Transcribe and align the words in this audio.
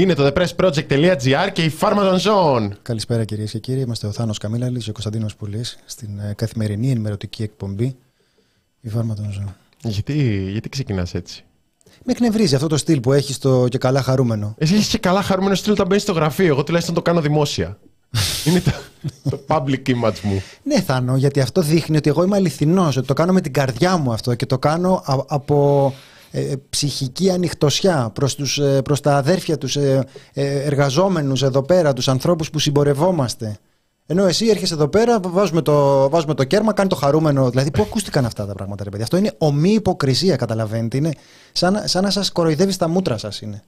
Είναι 0.00 0.14
το 0.14 0.32
thepressproject.gr 0.34 1.48
και 1.52 1.62
η 1.64 1.72
Pharma 1.80 1.96
των 1.96 2.18
Ζώων. 2.18 2.78
Καλησπέρα 2.82 3.24
κυρίες 3.24 3.50
και 3.50 3.58
κύριοι. 3.58 3.80
Είμαστε 3.80 4.06
ο 4.06 4.12
Θάνος 4.12 4.38
Καμίλαλης 4.38 4.84
και 4.84 4.90
ο 4.90 4.92
Κωνσταντίνος 4.92 5.36
Πουλής 5.36 5.78
στην 5.84 6.18
ε, 6.18 6.34
καθημερινή 6.36 6.90
ενημερωτική 6.90 7.42
εκπομπή 7.42 7.96
η 8.80 8.90
Pharma 8.96 9.14
των 9.16 9.32
Ζώων. 9.32 9.56
Γιατί, 9.82 10.48
γιατί 10.50 10.68
ξεκινάς 10.68 11.14
έτσι; 11.14 11.44
Με 12.04 12.12
εκνευρίζει 12.12 12.54
αυτό 12.54 12.66
το 12.66 12.76
στυλ 12.76 13.00
που 13.00 13.12
έχεις 13.12 13.38
το 13.38 13.68
και 13.68 13.78
καλά 13.78 14.02
χαρούμενο. 14.02 14.54
Εσύ 14.58 14.74
έχεις 14.74 14.88
και 14.88 14.98
καλά 14.98 15.22
χαρούμενο 15.22 15.54
στυλ 15.54 15.72
όταν 15.72 15.86
μπαίνεις 15.86 16.02
στο 16.02 16.12
γραφείο. 16.12 16.46
Εγώ 16.46 16.64
τουλάχιστον 16.64 16.94
το 16.94 17.02
κάνω 17.02 17.20
δημόσια. 17.20 17.78
Είναι 18.46 18.60
το, 18.60 18.72
το 19.30 19.40
public 19.46 19.88
image 19.88 20.20
μου. 20.22 20.42
Ναι, 20.62 20.80
Θάνο, 20.80 21.16
γιατί 21.16 21.40
αυτό 21.40 21.62
δείχνει 21.62 21.96
ότι 21.96 22.08
εγώ 22.08 22.22
είμαι 22.22 22.36
αληθινός. 22.36 22.96
Ότι 22.96 23.06
το 23.06 23.14
κάνω 23.14 23.32
με 23.32 23.40
την 23.40 23.52
καρδιά 23.52 23.96
μου 23.96 24.12
αυτό 24.12 24.34
και 24.34 24.46
το 24.46 24.58
κάνω 24.58 25.02
α- 25.04 25.24
από 25.26 25.94
ε, 26.30 26.52
ψυχική 26.70 27.30
ανοιχτοσιά 27.30 28.10
προς, 28.14 28.34
τους, 28.34 28.58
ε, 28.58 28.82
προς 28.82 29.00
τα 29.00 29.16
αδέρφια 29.16 29.58
τους 29.58 29.76
ε, 29.76 30.04
ε, 30.32 30.60
εργαζόμενους 30.60 31.42
εδώ 31.42 31.62
πέρα, 31.62 31.92
τους 31.92 32.08
ανθρώπους 32.08 32.50
που 32.50 32.58
συμπορευόμαστε. 32.58 33.56
Ενώ 34.06 34.26
εσύ 34.26 34.46
έρχεσαι 34.46 34.74
εδώ 34.74 34.88
πέρα, 34.88 35.20
βάζουμε 35.20 35.62
το, 35.62 36.08
βάζουμε 36.10 36.34
το 36.34 36.44
κέρμα, 36.44 36.72
κάνει 36.72 36.88
το 36.88 36.96
χαρούμενο. 36.96 37.50
Δηλαδή, 37.50 37.70
πού 37.70 37.82
ακούστηκαν 37.82 38.24
αυτά 38.24 38.46
τα 38.46 38.52
πράγματα, 38.54 38.84
ρε 38.84 38.90
παιδιά. 38.90 39.04
Αυτό 39.04 39.16
είναι 39.16 39.32
ομή 39.38 39.70
υποκρισία, 39.70 40.36
καταλαβαίνετε. 40.36 40.96
Είναι 40.96 41.10
σαν, 41.52 41.82
σαν 41.84 42.02
να 42.02 42.10
σας 42.10 42.32
κοροϊδεύει 42.32 42.72
στα 42.72 42.88
μούτρα 42.88 43.18
σας. 43.18 43.40
Είναι. 43.40 43.62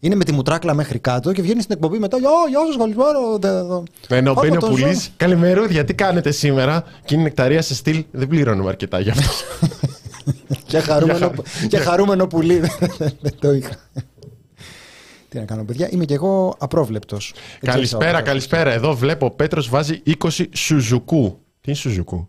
είναι 0.00 0.14
με 0.14 0.24
τη 0.24 0.32
μουτράκλα 0.32 0.74
μέχρι 0.74 0.98
κάτω 0.98 1.32
και 1.32 1.42
βγαίνει 1.42 1.60
στην 1.62 1.74
εκπομπή 1.74 1.98
μετά. 1.98 2.18
Γεια, 2.18 2.30
γεια 2.48 2.58
σας, 2.66 2.76
καλησπέρα. 2.76 3.18
δε- 3.38 3.62
δε- 4.08 4.16
Ενώ 4.16 4.34
Πάρε 4.34 4.46
μπαίνει 4.48 4.56
ο 4.56 4.60
το 4.60 4.66
πουλής. 4.72 5.02
ζώο. 5.02 5.12
Καλημερούδια, 5.16 5.84
τι 5.84 5.94
κάνετε 5.94 6.30
σήμερα; 6.30 6.84
Και 7.04 7.14
είναι 7.14 7.22
νεκταρία 7.22 7.62
σε 7.62 7.74
στυλ. 7.74 8.04
Δεν 8.10 8.28
πληρώνουμε 8.28 8.68
αρκετά 8.68 9.00
γι' 9.00 9.10
αυτό. 9.10 9.28
Και 10.66 10.78
χαρούμενο, 10.78 11.32
Για- 11.58 11.68
και 11.68 11.76
χαρούμενο 11.78 12.26
πουλί. 12.26 12.58
Δεν 13.20 13.34
το 13.40 13.52
είχα. 13.52 13.74
Τι 15.28 15.38
να 15.38 15.44
κάνω, 15.44 15.64
παιδιά. 15.64 15.88
Είμαι 15.90 16.04
και 16.04 16.14
εγώ 16.14 16.54
απρόβλεπτος. 16.58 17.34
καλησπέρα, 17.60 18.22
καλησπέρα. 18.22 18.72
Εδώ 18.72 18.94
βλέπω 18.94 19.26
ο 19.26 19.30
Πέτρος 19.30 19.68
βάζει 19.68 20.02
20 20.24 20.28
Σουζουκού. 20.52 21.38
Τι 21.60 21.70
είναι 21.70 21.76
Σουζουκού; 21.76 22.28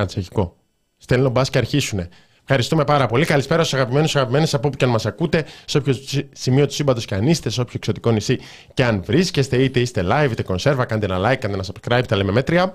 Α, 0.00 0.04
τσεχικό. 0.06 0.56
Στέλνω 0.96 1.30
μπα 1.30 1.42
και 1.42 1.58
αρχίσουνε. 1.58 2.08
Ευχαριστούμε 2.42 2.84
πάρα 2.84 3.06
πολύ. 3.06 3.24
Καλησπέρα 3.24 3.64
στους 3.64 3.74
αγαπημένους 3.78 4.12
και 4.12 4.18
αγαπημένες 4.18 4.54
από 4.54 4.68
όπου 4.68 4.76
και 4.76 4.84
αν 4.84 4.90
μας 4.90 5.06
ακούτε, 5.06 5.44
σε 5.64 5.78
όποιο 5.78 5.94
τσι- 5.94 6.26
σημείο 6.32 6.66
του 6.66 6.72
σύμπαντος 6.72 7.04
και 7.04 7.14
αν 7.14 7.26
είστε, 7.26 7.50
σε 7.50 7.60
όποιο 7.60 7.72
εξωτικό 7.76 8.10
νησί 8.10 8.38
και 8.74 8.84
αν 8.84 9.02
βρίσκεστε, 9.04 9.56
είτε 9.62 9.80
είστε 9.80 10.04
live 10.10 10.28
είτε 10.30 10.42
κονσέρβα. 10.42 10.84
Κάντε 10.84 11.06
ένα 11.06 11.18
like, 11.32 11.36
κάντε 11.36 11.54
ένα 11.54 11.64
subscribe, 11.64 12.02
τα 12.08 12.16
λέμε 12.16 12.32
μέτρια. 12.32 12.74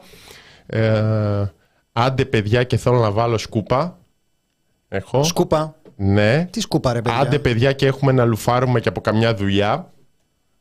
Ε, 0.65 1.45
άντε, 1.93 2.25
παιδιά, 2.25 2.63
και 2.63 2.77
θέλω 2.77 2.99
να 2.99 3.11
βάλω 3.11 3.37
σκούπα. 3.37 3.99
Έχω. 4.95 5.23
Σκούπα. 5.23 5.75
Ναι. 5.95 6.45
Τι 6.51 6.59
σκούπα, 6.61 6.93
ρε 6.93 7.01
παιδιά. 7.01 7.19
Άντε, 7.19 7.39
παιδιά, 7.39 7.71
και 7.73 7.85
έχουμε 7.85 8.11
να 8.11 8.25
λουφάρουμε 8.25 8.79
και 8.79 8.89
από 8.89 9.01
καμιά 9.01 9.35
δουλειά. 9.35 9.93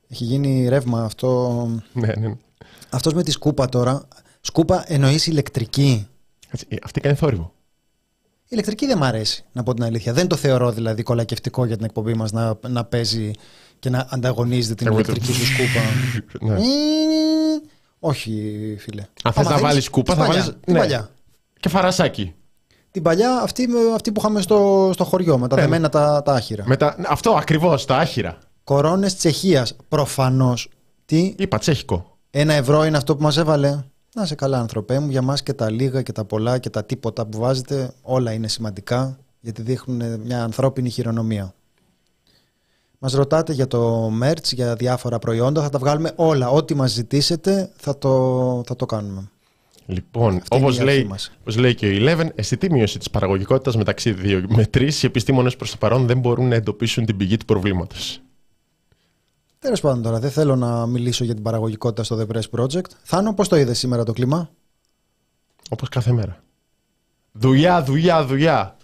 Έχει 0.09 0.25
γίνει 0.25 0.69
ρεύμα 0.69 1.03
αυτό. 1.05 1.69
Ναι, 1.93 2.12
ναι. 2.19 2.34
Αυτός 2.91 3.12
με 3.12 3.23
τη 3.23 3.31
σκούπα 3.31 3.69
τώρα. 3.69 4.09
Σκούπα 4.41 4.84
εννοείς 4.87 5.27
ηλεκτρική. 5.27 6.09
Κάτσε, 6.50 6.67
ε, 6.69 6.77
Αυτή 6.84 7.00
κάνει 7.00 7.17
θόρυβο. 7.17 7.53
Η 8.43 8.47
ηλεκτρική 8.49 8.87
δεν 8.87 8.99
μ' 8.99 9.03
αρέσει, 9.05 9.44
να 9.53 9.62
πω 9.62 9.75
την 9.75 9.84
αλήθεια. 9.84 10.12
Δεν 10.12 10.27
το 10.28 10.37
θεωρώ 10.37 10.73
δηλαδή 10.73 11.03
κολακευτικό 11.03 11.65
για 11.65 11.77
την 11.77 11.84
εκπομπή 11.84 12.15
μας 12.15 12.33
να, 12.33 12.59
να 12.69 12.84
παίζει 12.84 13.31
και 13.78 13.91
να 13.91 14.06
ανταγωνίζεται 14.11 14.75
την 14.75 14.87
Εγώ 14.87 14.97
το- 14.97 15.03
ηλεκτρική 15.12 15.39
του 15.39 15.47
σκούπα. 15.47 15.81
Ναι. 16.53 16.55
Ε, 16.55 16.65
Όχι, 17.99 18.31
φίλε. 18.78 19.03
Αν 19.23 19.33
θες 19.33 19.37
Άμα 19.37 19.43
να 19.43 19.56
θέλεις, 19.56 19.62
βάλεις 19.62 19.84
σκούπα, 19.84 20.12
την 20.15 20.23
θα 20.23 20.26
παλιά, 20.29 20.43
βάλεις- 20.43 20.59
Την 20.64 20.73
ναι. 20.73 20.79
παλιά. 20.79 21.11
Και 21.61 21.69
φαρασάκι. 21.69 22.35
Την 22.94 23.02
παλιά, 23.02 23.41
αυτή, 23.43 23.67
με- 23.69 23.79
αυτή 23.94 24.12
που 24.12 24.20
είχαμε 24.20 24.41
στο, 24.41 24.91
στο 24.93 25.05
χωριό, 25.05 25.38
με 25.38 25.49
τα 25.49 25.56
Ναι. 25.56 25.62
δεμένα 25.62 25.88
τα, 25.88 26.23
τα 26.23 26.32
άχυρα. 26.32 26.64
Μετά, 26.67 26.96
αυτό 27.08 27.31
ακριβώς, 27.31 27.85
τα 27.85 27.96
άχυρα. 27.96 28.38
Κορώνες 28.64 29.17
Τσεχίας. 29.17 29.76
Προφανώς. 29.88 30.69
Τι, 31.05 31.35
Είπα 31.38 31.58
τσέχικο. 31.58 32.17
ένα 32.31 32.52
ευρώ 32.55 32.85
είναι 32.85 32.96
αυτό 32.96 33.17
που 33.17 33.23
μας 33.23 33.37
έβαλε. 33.37 33.79
Να 34.14 34.25
σε 34.26 34.35
καλά, 34.35 34.58
ανθρωπέ 34.58 34.99
μου. 34.99 35.11
Για 35.11 35.23
μας 35.23 35.43
και 35.43 35.52
τα 35.52 35.70
λίγα 35.70 36.02
και 36.02 36.12
τα 36.12 36.25
πολλά 36.25 36.58
και 36.58 36.70
τα 36.70 36.85
τίποτα 36.85 37.26
που 37.26 37.38
βάζετε, 37.38 37.93
όλα 38.02 38.32
είναι 38.32 38.49
σημαντικά 38.49 39.19
γιατί 39.40 39.62
δείχνουν 39.62 40.20
μια 40.20 40.43
ανθρώπινη 40.43 40.90
χειρονομία. 40.90 41.55
Μας 42.99 43.12
ρωτάτε 43.12 43.52
για 43.52 43.67
το 43.67 44.11
merch, 44.23 44.52
για 44.52 44.75
διάφορα 44.75 45.19
προϊόντα, 45.19 45.62
θα 45.62 45.69
τα 45.69 45.79
βγάλουμε 45.79 46.12
όλα. 46.17 46.49
Ό,τι 46.50 46.75
μας 46.75 46.90
ζητήσετε 46.90 47.70
θα 47.76 47.99
το, 47.99 48.62
θα 48.67 48.76
το 48.76 48.87
κάνουμε. 48.87 49.29
Λοιπόν, 49.87 50.37
Αυτή 50.37 50.57
είναι 50.57 50.65
όπως 50.65 50.77
η 50.77 50.81
αρχή 50.83 50.95
λέει, 50.95 51.05
μας. 51.05 51.33
όπως 51.41 51.57
λέει 51.57 51.75
και 51.75 51.87
ο 51.87 51.91
Eleven, 51.93 52.29
αισθητή 52.35 52.71
μείωση 52.71 52.99
της 52.99 53.11
παραγωγικότητας 53.11 53.77
μεταξύ 53.77 54.15
2 54.23 54.43
με 54.49 54.67
3, 54.75 55.03
οι 55.03 55.07
επιστήμονες 55.07 55.57
προς 55.57 55.71
το 55.71 55.77
παρόν 55.77 56.07
δεν 56.07 56.19
μπορούν 56.19 56.49
να 56.49 56.55
εντοπίσουν 56.55 57.05
την 57.05 57.17
πηγή 57.17 57.37
του 57.37 57.45
προβλήματος. 57.45 58.21
Τέλος 59.59 59.81
πάντων 59.81 60.03
τώρα, 60.03 60.19
δεν 60.19 60.31
θέλω 60.31 60.57
να 60.57 60.87
μιλήσω 60.87 61.25
για 61.25 61.35
την 61.35 61.43
παραγωγικότητα 61.43 62.03
στο 62.05 62.19
The 62.21 62.35
Press 62.37 62.61
Project. 62.61 62.91
Θάνο, 63.03 63.35
πώς 63.35 63.49
το 63.49 63.57
είδες 63.57 63.79
σήμερα 63.79 64.05
το 64.05 64.13
κλίμα; 64.13 64.51
Όπως 65.71 65.89
κάθε 65.89 66.13
μέρα. 66.13 66.43
Δουλειά, 67.33 67.83
δουλειά, 67.83 68.25
δουλειά. 68.25 68.77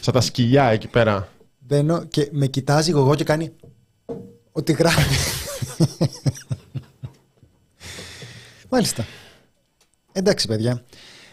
Σαν 0.00 0.14
τα 0.14 0.20
σκυλιά 0.20 0.64
εκεί 0.64 0.88
πέρα. 0.88 1.28
Μπαίνω 1.58 2.04
και 2.04 2.28
με 2.32 2.46
κοιτάζει 2.46 2.90
εγώ 2.90 3.14
και 3.14 3.24
κάνει 3.24 3.52
ότι 4.52 4.72
γράφει. 4.72 5.14
Μάλιστα. 8.70 9.04
Εντάξει, 10.16 10.46
παιδιά. 10.46 10.82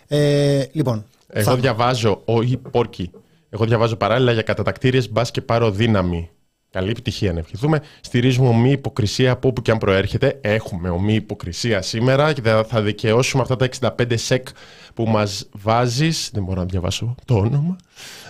Ε, 0.07 0.63
λοιπόν. 0.71 1.05
Εγώ 1.27 1.49
θα- 1.51 1.55
διαβάζω, 1.55 2.21
όχι 2.25 2.57
πόρκι. 2.57 3.11
Εγώ 3.49 3.65
διαβάζω 3.65 3.95
παράλληλα 3.95 4.31
για 4.31 4.41
κατατακτήριες 4.41 5.11
μπας 5.11 5.31
και 5.31 5.41
πάρω 5.41 5.71
δύναμη. 5.71 6.29
Καλή 6.69 6.89
επιτυχία 6.89 7.33
να 7.33 7.39
ευχηθούμε. 7.39 7.81
Στηρίζουμε 8.01 8.47
ομή 8.47 8.71
υποκρισία 8.71 9.31
από 9.31 9.47
όπου 9.47 9.61
και 9.61 9.71
αν 9.71 9.77
προέρχεται. 9.77 10.37
Έχουμε 10.41 10.89
ομή 10.89 11.13
υποκρισία 11.13 11.81
σήμερα 11.81 12.33
και 12.33 12.41
θα- 12.41 12.63
θα 12.63 12.81
δικαιώσουμε 12.81 13.41
αυτά 13.41 13.55
τα 13.55 13.65
65 13.65 14.17
σεκ 14.17 14.47
που 14.93 15.03
μας 15.05 15.49
βάζεις. 15.51 16.29
Δεν 16.33 16.43
μπορώ 16.43 16.59
να 16.59 16.65
διαβάσω 16.65 17.15
το 17.25 17.35
όνομα. 17.35 17.75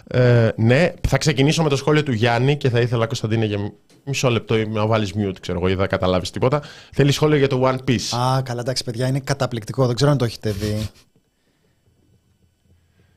Ε, 0.07 0.49
ναι, 0.55 0.93
θα 1.07 1.17
ξεκινήσω 1.17 1.63
με 1.63 1.69
το 1.69 1.75
σχόλιο 1.75 2.03
του 2.03 2.11
Γιάννη 2.11 2.57
και 2.57 2.69
θα 2.69 2.79
ήθελα, 2.79 3.05
Κωνσταντίνε, 3.05 3.45
για 3.45 3.71
μισό 4.05 4.29
λεπτό 4.29 4.55
να 4.67 4.85
βάλεις 4.85 5.13
mute, 5.15 5.35
ξέρω 5.39 5.57
εγώ, 5.57 5.67
ή 5.67 5.71
δεν 5.71 5.79
θα 5.79 5.87
καταλάβεις 5.87 6.29
τίποτα. 6.31 6.61
Θέλει 6.91 7.11
σχόλιο 7.11 7.37
για 7.37 7.47
το 7.47 7.61
One 7.63 7.89
Piece. 7.89 8.17
Α, 8.17 8.41
καλά, 8.41 8.61
εντάξει, 8.61 8.83
παιδιά, 8.83 9.07
είναι 9.07 9.19
καταπληκτικό. 9.19 9.85
Δεν 9.85 9.95
ξέρω 9.95 10.11
αν 10.11 10.17
το 10.17 10.25
έχετε 10.25 10.51
δει. 10.51 10.89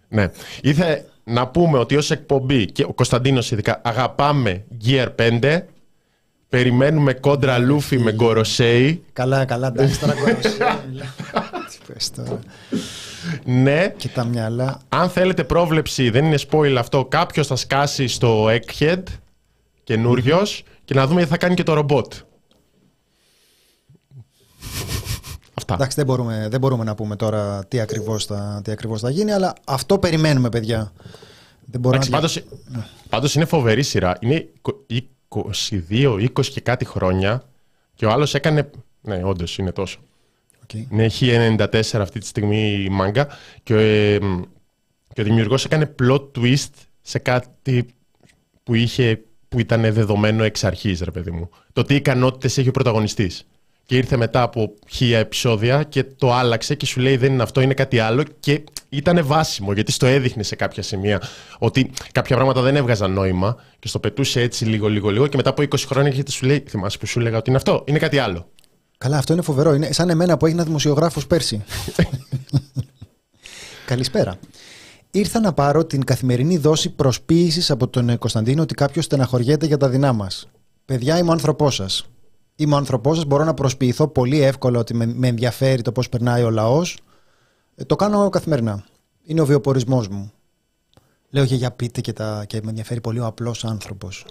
Ναι. 0.09 0.31
Ήθε 0.63 1.05
να 1.25 1.47
πούμε 1.49 1.79
ότι 1.79 1.97
ως 1.97 2.11
εκπομπή 2.11 2.67
και 2.73 2.83
ο 2.83 2.93
Κωνσταντίνος 2.93 3.51
ειδικά 3.51 3.81
αγαπάμε 3.85 4.65
Gear 4.87 5.09
5 5.19 5.61
περιμένουμε 6.49 7.13
κόντρα 7.15 7.59
Λούφι 7.59 7.99
με 7.99 8.13
Γκοροσέι 8.13 9.05
Καλά, 9.13 9.45
καλά, 9.45 9.67
εντάξει, 9.67 10.01
τώρα 10.01 10.15
κοροσία, 10.15 10.85
μιλάω. 10.91 11.07
Τι 11.71 11.93
πες 11.93 12.11
τώρα. 12.11 12.39
ναι 13.45 13.89
Και 13.97 14.09
τα 14.09 14.25
μυαλά. 14.25 14.81
αν 14.89 15.09
θέλετε 15.11 15.45
πρόβλεψη 15.45 16.11
δεν 16.11 16.25
είναι 16.25 16.39
spoil 16.51 16.75
αυτό 16.79 17.05
κάποιος 17.05 17.47
θα 17.47 17.57
σκάσει 17.57 18.07
στο 18.09 18.47
Egghead 18.49 19.03
καινούριος 19.85 20.63
και 20.87 20.95
να 20.95 21.07
δούμε 21.07 21.23
τι 21.23 21.29
θα 21.29 21.37
κάνει 21.37 21.55
και 21.55 21.63
το 21.63 21.75
ρομπότ 21.75 22.15
Αυτά. 25.55 25.75
Εντάξει, 25.75 25.97
δεν 25.97 26.07
μπορούμε, 26.07 26.47
δεν 26.51 26.61
μπορούμε 26.61 26.85
να 26.85 26.95
πούμε 26.95 27.17
τώρα 27.17 27.65
τι 27.69 27.81
ακριβώς, 27.81 28.25
θα, 28.25 28.61
τι 28.65 28.71
ακριβώς 28.71 29.01
θα 29.01 29.11
γίνει, 29.11 29.33
αλλά 29.33 29.53
αυτό 29.65 29.99
περιμένουμε, 29.99 30.49
παιδιά. 30.49 30.93
Δεν 31.65 31.81
μπορώ 31.81 31.95
Εντάξει, 31.95 32.11
να... 32.11 32.17
πάντως, 32.17 32.45
πάντως 33.09 33.35
είναι 33.35 33.45
φοβερή 33.45 33.83
σειρά. 33.83 34.17
Είναι 34.21 34.49
22, 35.29 36.29
20 36.35 36.47
και 36.47 36.61
κάτι 36.61 36.85
χρόνια 36.85 37.43
και 37.95 38.07
ο 38.07 38.11
άλλος 38.11 38.35
έκανε... 38.35 38.71
Ναι, 39.01 39.25
όντως 39.25 39.59
είναι 39.59 39.73
τόσο. 39.73 39.99
Οκ. 40.63 40.73
Είναι 40.73 41.11
1094 41.59 41.81
αυτή 42.01 42.19
τη 42.19 42.27
στιγμή 42.27 42.85
η 42.85 42.89
μάνγκα 42.89 43.29
και, 43.63 43.75
ε, 43.75 44.21
μ, 44.21 44.43
και 45.13 45.21
ο 45.21 45.25
δημιουργός 45.25 45.65
έκανε 45.65 45.95
plot 46.03 46.31
twist 46.39 46.71
σε 47.01 47.19
κάτι 47.19 47.87
που, 48.63 48.75
είχε, 48.75 49.25
που 49.49 49.61
ήταν 49.61 49.93
δεδομένο 49.93 50.45
εξ 50.45 50.65
αρχής, 50.65 51.01
ρε 51.01 51.11
παιδί 51.11 51.31
μου. 51.31 51.51
Το 51.73 51.83
τι 51.83 51.95
ικανότητες 51.95 52.59
έχει 52.59 52.69
ο 52.69 52.73
πρωταγωνιστής. 52.73 53.47
Και 53.87 53.97
ήρθε 53.97 54.17
μετά 54.17 54.43
από 54.43 54.75
χίλια 54.89 55.19
επεισόδια 55.19 55.83
και 55.83 56.05
το 56.05 56.33
άλλαξε 56.33 56.75
και 56.75 56.87
σου 56.87 57.01
λέει 57.01 57.17
δεν 57.17 57.33
είναι 57.33 57.43
αυτό, 57.43 57.61
είναι 57.61 57.75
κάτι 57.75 57.99
άλλο 57.99 58.25
και 58.41 58.65
ήταν 58.89 59.27
βάσιμο 59.27 59.73
γιατί 59.73 59.93
στο 59.93 60.07
έδειχνε 60.07 60.43
σε 60.43 60.57
κάποια 60.57 60.83
σημεία 60.83 61.23
ότι 61.59 61.91
κάποια 62.13 62.37
πράγματα 62.37 62.61
δεν 62.61 62.77
έβγαζαν 62.77 63.13
νόημα 63.13 63.57
και 63.79 63.89
στο 63.89 63.99
πετούσε 63.99 64.41
έτσι 64.41 64.65
λίγο 64.65 64.89
λίγο 64.89 65.11
λίγο 65.11 65.27
και 65.27 65.37
μετά 65.37 65.51
από 65.51 65.63
20 65.63 65.79
χρόνια 65.87 66.11
έρχεται 66.11 66.31
σου 66.31 66.47
λέει 66.47 66.65
θυμάσαι 66.69 66.99
που 66.99 67.07
σου 67.07 67.19
έλεγα 67.19 67.37
ότι 67.37 67.49
είναι 67.49 67.59
αυτό, 67.59 67.85
είναι 67.87 67.99
κάτι 67.99 68.19
άλλο. 68.19 68.47
Καλά, 68.99 69.19
αυτό 69.19 69.33
είναι 69.33 69.43
φοβερό. 69.43 69.75
Είναι 69.75 69.93
σαν 69.93 70.11
εμένα 70.11 70.37
που 70.37 70.47
έγινα 70.47 70.65
δημοσιογράφος 70.65 71.27
πέρσι. 71.27 71.65
Καλησπέρα. 73.87 74.39
Ήρθα 75.11 75.41
να 75.41 75.53
πάρω 75.53 75.85
την 75.85 76.05
καθημερινή 76.05 76.57
δόση 76.57 76.91
προσποίησης 76.91 77.71
από 77.71 77.89
τον 77.89 78.09
ε, 78.09 78.17
Κωνσταντίνο 78.17 78.63
ότι 78.63 78.75
κάποιος 78.75 79.05
στεναχωριέται 79.05 79.67
για 79.67 79.77
τα 79.77 79.89
δεινά 79.89 80.13
μας. 80.13 80.49
Παιδιά, 80.85 81.19
είμαι 81.19 81.29
ο 81.29 81.33
άνθρωπός 81.33 81.75
σας. 81.75 82.07
Είμαι 82.57 82.75
ο 82.75 82.77
άνθρωπός 82.77 83.17
σας. 83.17 83.27
Μπορώ 83.27 83.45
να 83.45 83.55
προσποιηθώ 83.55 84.09
πολύ 84.09 84.41
εύκολα 84.43 84.79
ότι 84.79 84.95
με, 84.95 85.07
με 85.07 85.29
ενδιαφέρει 85.29 85.83
το 85.83 85.93
πώς 85.93 86.09
περνάει 86.09 86.43
ο 86.43 86.51
λαός. 86.51 86.99
το 87.87 87.97
κάνω 87.97 88.29
καθημερινά. 88.29 88.85
Είναι 89.25 89.41
ο 89.41 89.47
βιοπορισμός 89.47 90.05
μου. 90.11 90.33
Λέω 91.31 91.47
και 91.47 91.55
για 91.55 91.71
πείτε 91.71 92.01
και, 92.01 92.13
τα, 92.13 92.45
και 92.47 92.61
με 92.63 92.69
ενδιαφέρει 92.69 93.01
πολύ 93.01 93.21
ο 93.21 93.27
απλός 93.27 93.65
άνθρωπος. 93.65 94.25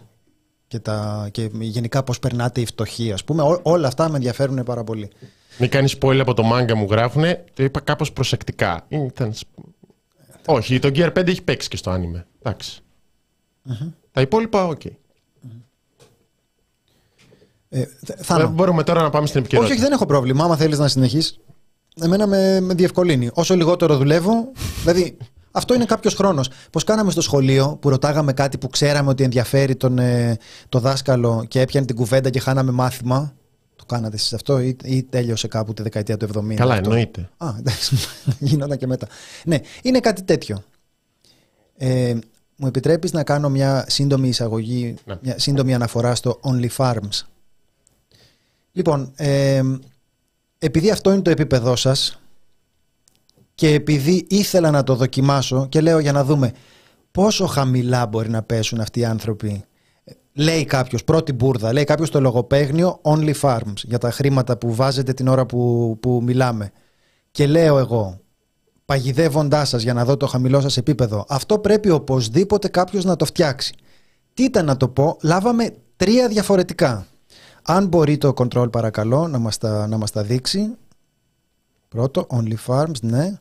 Και, 0.68 0.80
τα, 0.80 1.27
και 1.31 1.50
γενικά 1.54 2.04
πώς 2.04 2.19
περνάτε 2.19 2.62
οι 2.62 2.66
φτωχοί, 2.66 3.12
ας 3.12 3.24
πούμε. 3.24 3.42
Ό, 3.42 3.60
όλα 3.63 3.88
αυτά 3.88 4.10
με 4.10 4.16
ενδιαφέρουν 4.16 4.63
πάρα 4.63 4.83
πολύ. 4.83 5.10
Μην 5.57 5.69
κάνεις 5.69 5.98
spoiler 6.00 6.19
από 6.19 6.33
το 6.33 6.44
μάνγκα 6.44 6.76
μου 6.75 6.88
γράφουνε. 6.89 7.44
Το 7.54 7.63
είπα 7.63 7.80
κάπως 7.80 8.13
προσεκτικά. 8.13 8.86
Ήταν... 8.88 9.33
Όχι, 10.46 10.80
το 10.80 10.92
Gear 10.96 11.12
5 11.14 11.28
έχει 11.28 11.42
παίξει 11.42 11.70
και 11.70 11.78
στο 11.78 11.90
άνιμε. 11.90 12.26
Εντάξει. 12.42 12.80
Τα 14.12 14.22
υπόλοιπα, 14.22 14.66
οκ. 14.68 14.86
Ε, 17.70 17.84
Θ- 18.08 18.16
Θάνο. 18.18 18.44
Ε, 18.44 18.48
Μπορούμε 18.48 18.84
τώρα 18.84 19.02
να 19.02 19.10
πάμε 19.10 19.28
στην 19.28 19.40
Όχι, 19.40 19.48
επικαιρότητα. 19.48 19.74
όχι, 19.74 19.84
δεν 19.84 19.92
έχω 19.92 20.06
πρόβλημα. 20.06 20.44
Άμα 20.44 20.56
θέλεις 20.58 20.78
να 20.80 20.88
συνεχίσεις, 20.88 21.40
εμένα 22.02 22.28
με, 22.28 22.60
με 22.60 22.74
διευκολύνει. 22.74 23.30
Όσο 23.34 23.56
λιγότερο 23.56 23.98
δουλεύω, 23.98 24.52
δηλαδή 24.84 25.18
αυτό 25.52 25.74
είναι 25.74 25.86
κάποιος 25.86 26.14
χρόνος. 26.14 26.50
Πώς 26.72 26.84
κάναμε 26.84 27.12
στο 27.12 27.22
σχολείο 27.22 27.78
που 27.82 27.90
ρωτάγαμε 27.90 28.34
κάτι 28.34 28.58
που 28.58 28.70
ξέραμε 28.70 29.10
ότι 29.10 29.24
ενδιαφέρει 29.24 29.76
τον, 29.76 30.00
ε, 30.00 30.38
το 30.70 30.80
δάσκαλο 30.80 31.46
και 31.48 31.62
έπιανε 31.62 31.86
την 31.86 31.96
κουβέντα 31.96 32.30
και 32.30 32.40
χάναμε 32.40 32.72
μάθημα. 32.72 33.34
Το 33.86 33.96
κάνατε 33.96 34.16
εσείς 34.16 34.34
αυτό 34.34 34.60
ή, 34.60 34.76
ή 34.84 35.04
τέλειωσε 35.04 35.48
κάπου 35.48 35.74
τη 35.74 35.82
δεκαετία 35.82 36.18
του 36.18 36.28
70. 36.28 36.54
Καλά, 36.56 36.74
αυτό; 36.74 36.90
εννοείται. 36.90 37.30
Α, 37.38 37.54
εντάξει, 37.60 37.96
γινόταν 38.40 38.78
και 38.78 38.88
μετά. 38.88 39.08
Ναι, 39.46 39.60
είναι 39.82 40.00
κάτι 40.00 40.24
τέτοιο. 40.24 40.64
Ε, 41.78 42.16
μου 42.56 42.68
επιτρέπεις 42.68 43.12
να 43.12 43.24
κάνω 43.24 43.50
μια 43.50 43.86
σύντομη 43.88 44.28
εισαγωγή, 44.28 44.96
Ναι. 45.06 45.18
μια 45.22 45.40
σύντομη 45.40 45.74
αναφορά 45.74 46.16
στο 46.16 46.40
Only 46.44 46.70
Farms; 46.78 47.22
Λοιπόν, 48.72 49.12
ε, 49.16 49.62
επειδή 50.58 50.92
αυτό 50.92 51.12
είναι 51.12 51.22
το 51.22 51.30
επίπεδό 51.30 51.76
σας 51.76 52.20
και 53.56 53.74
επειδή 53.74 54.26
ήθελα 54.30 54.72
να 54.72 54.84
το 54.84 54.96
δοκιμάσω 54.96 55.68
και 55.70 55.82
λέω 55.82 56.00
για 56.00 56.12
να 56.12 56.24
δούμε 56.24 56.52
πόσο 57.12 57.46
χαμηλά 57.46 58.06
μπορεί 58.06 58.30
να 58.30 58.44
πέσουν 58.44 58.80
αυτοί 58.80 59.00
οι 59.00 59.06
άνθρωποι. 59.06 59.64
Λέει 60.38 60.66
κάποιος, 60.66 61.04
πρώτη 61.04 61.34
μπουρδα, 61.34 61.74
λέει 61.74 61.84
κάποιος 61.84 62.10
το 62.10 62.22
λογοπαίγνιο 62.22 63.00
Only 63.02 63.34
Farms 63.42 63.74
για 63.76 63.98
τα 63.98 64.12
χρήματα 64.12 64.58
που 64.58 64.76
βάζετε 64.76 65.14
την 65.14 65.28
ώρα 65.28 65.46
που, 65.46 65.98
που 66.02 66.22
μιλάμε. 66.24 66.72
Και 67.32 67.48
λέω 67.48 67.78
εγώ, 67.78 68.20
παγιδεύοντάς 68.86 69.70
σας 69.70 69.82
για 69.82 69.94
να 69.94 70.06
δω 70.06 70.18
το 70.18 70.27
χαμηλό 70.27 70.62
σας 70.62 70.77
επίπεδο, 70.77 71.25
αυτό 71.27 71.60
πρέπει 71.60 71.89
οπωσδήποτε 71.89 72.68
κάποιος 72.68 73.04
να 73.04 73.15
το 73.15 73.25
φτιάξει. 73.25 73.75
Τι 74.34 74.44
ήταν 74.44 74.65
να 74.65 74.77
το 74.77 74.88
πω, 74.88 75.18
λάβαμε 75.22 75.75
τρία 75.96 76.27
διαφορετικά. 76.27 77.08
Αν 77.62 77.88
μπορεί 77.88 78.18
το 78.18 78.34
control 78.36 78.72
παρακαλώ 78.72 79.27
να 79.27 79.38
μας 79.38 79.58
τα, 79.58 79.88
να 79.88 79.98
μας 79.98 80.12
τα 80.12 80.24
δείξει. 80.24 80.75
Πρώτο, 81.88 82.27
Only 82.30 82.56
Farms, 82.68 83.01
ναι. 83.01 83.39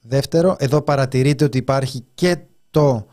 Δεύτερο, 0.00 0.56
εδώ 0.58 0.82
παρατηρείτε 0.82 1.44
ότι 1.44 1.58
υπάρχει 1.58 2.04
και 2.14 2.36
το 2.70 3.06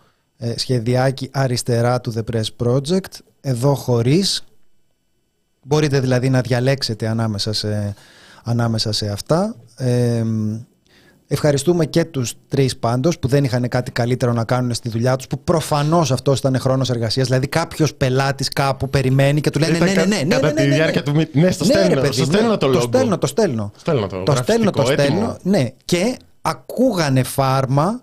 ε, 0.46 0.54
σχεδιάκι 0.60 1.30
αριστερά 1.34 2.02
του 2.02 2.14
The 2.18 2.34
Press 2.36 2.66
Project. 2.68 3.20
Εδώ 3.42 3.74
χωρίς. 3.76 4.44
Μπορείτε 5.64 6.00
δηλαδή 6.00 6.30
να 6.30 6.42
διαλέξετε 6.42 7.08
ανάμεσα 7.08 7.54
σε, 7.54 7.94
ανάμεσα 8.44 8.92
σε 8.92 9.10
αυτά. 9.10 9.56
Ε, 9.78 10.24
Ευχαριστούμε 11.28 11.86
και 11.86 12.06
τους 12.06 12.34
τρεις 12.48 12.78
πάντως 12.78 13.20
που 13.20 13.28
δεν 13.28 13.44
είχαν 13.44 13.68
κάτι 13.68 13.92
καλύτερο 13.92 14.34
να 14.34 14.44
κάνουν 14.44 14.74
στη 14.74 14.90
δουλειά 14.90 15.16
τους 15.16 15.28
που 15.28 15.40
προφανώς 15.40 16.12
αυτός 16.12 16.40
ήταν 16.40 16.60
χρόνος 16.60 16.90
εργασίας 16.90 17.28
δηλαδή 17.28 17.48
κάποιος 17.48 17.94
πελάτης 17.96 18.50
κάπου 18.50 18.90
περιμένει 18.90 19.42
και 19.42 19.50
του 19.50 19.60
λένε 19.60 19.76
Ήταν 19.78 19.88
ναι, 19.88 19.94
ναι, 19.94 20.02
κα- 20.02 20.06
ναι, 20.08 20.16
ναι, 20.24 20.36
κατά 20.36 20.48
ναι, 20.48 20.54
τη 20.54 20.62
ναι, 20.62 20.68
ναι, 20.68 20.76
διάρκεια 20.76 21.04
ναι. 21.06 21.12
του 21.14 21.20
meet- 21.20 21.30
ναι, 21.42 21.52
στο 21.52 21.66
Ναι, 21.66 21.74
ρε 21.74 21.80
στέλνω, 21.84 22.02
παιδί 22.02 22.14
στο 22.14 22.26
μου, 22.26 22.32
στέλνω 22.32 22.58
το 22.58 22.72
Το 22.72 22.80
logo. 22.80 22.84
στέλνω, 22.88 23.18
το 23.18 23.28
στέλνω. 23.28 23.72
Στέλνω 23.78 24.08
το, 24.08 24.24
Το 24.24 24.36
στέλνω, 24.36 24.72
το 24.72 24.82
γραφιστικό, 24.82 25.04
στέλνω. 25.04 25.20
έτοιμο. 25.20 25.38
Ναι, 25.58 25.68
και 25.86 26.18
ακούγανε 26.42 27.24
φάρμα, 27.24 28.02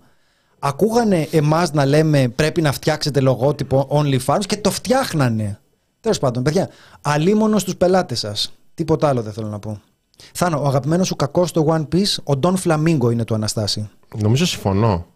ακούγανε 0.61 1.29
εμάς 1.31 1.73
να 1.73 1.85
λέμε 1.85 2.29
πρέπει 2.29 2.63
να 2.63 2.73
φτιάξετε 2.73 3.21
λογότυπο 3.21 3.89
Only 3.91 4.19
Farms 4.27 4.45
και 4.47 4.57
το 4.57 4.71
φτιάχνανε. 4.71 5.61
Τέλος 6.01 6.19
πάντων, 6.19 6.43
παιδιά, 6.43 6.69
αλίμονο 7.01 7.59
στους 7.59 7.77
πελάτες 7.77 8.19
σας. 8.19 8.53
Τίποτα 8.75 9.09
άλλο 9.09 9.23
δεν 9.23 9.33
θέλω 9.33 9.49
να 9.49 9.59
πω. 9.59 9.81
Θάνο, 10.35 10.63
ο 10.63 10.67
αγαπημένος 10.67 11.07
σου 11.07 11.17
κακός 11.17 11.49
στο 11.49 11.67
One 11.69 11.95
Piece, 11.95 12.15
ο 12.25 12.39
Doflamingo 12.43 13.13
είναι 13.13 13.25
του 13.25 13.35
Αναστάση. 13.35 13.89
Νομίζω 14.19 14.47
συμφωνώ. 14.47 15.07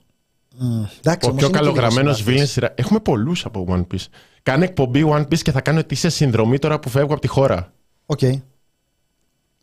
Μμ, 0.58 0.82
εντάξει, 1.00 1.28
Ο 1.28 1.30
όμως 1.30 1.40
πιο 1.40 1.46
είναι 1.46 1.46
και 1.46 1.46
λίγος 1.46 1.52
καλογραμμένος 1.52 2.16
συμπαθής. 2.16 2.22
villain 2.24 2.46
σειρά. 2.46 2.72
Έχουμε 2.74 3.00
πολλούς 3.00 3.44
από 3.44 3.66
One 3.68 3.94
Piece. 3.94 4.06
Κάνε 4.42 4.64
εκπομπή 4.64 5.04
One 5.08 5.22
Piece 5.22 5.38
και 5.38 5.52
θα 5.52 5.60
κάνω 5.60 5.78
ετήσια 5.78 6.10
συνδρομή 6.10 6.58
τώρα 6.58 6.78
που 6.78 6.88
φεύγω 6.88 7.12
από 7.12 7.20
τη 7.20 7.28
χώρα. 7.28 7.72
Οκ. 8.06 8.20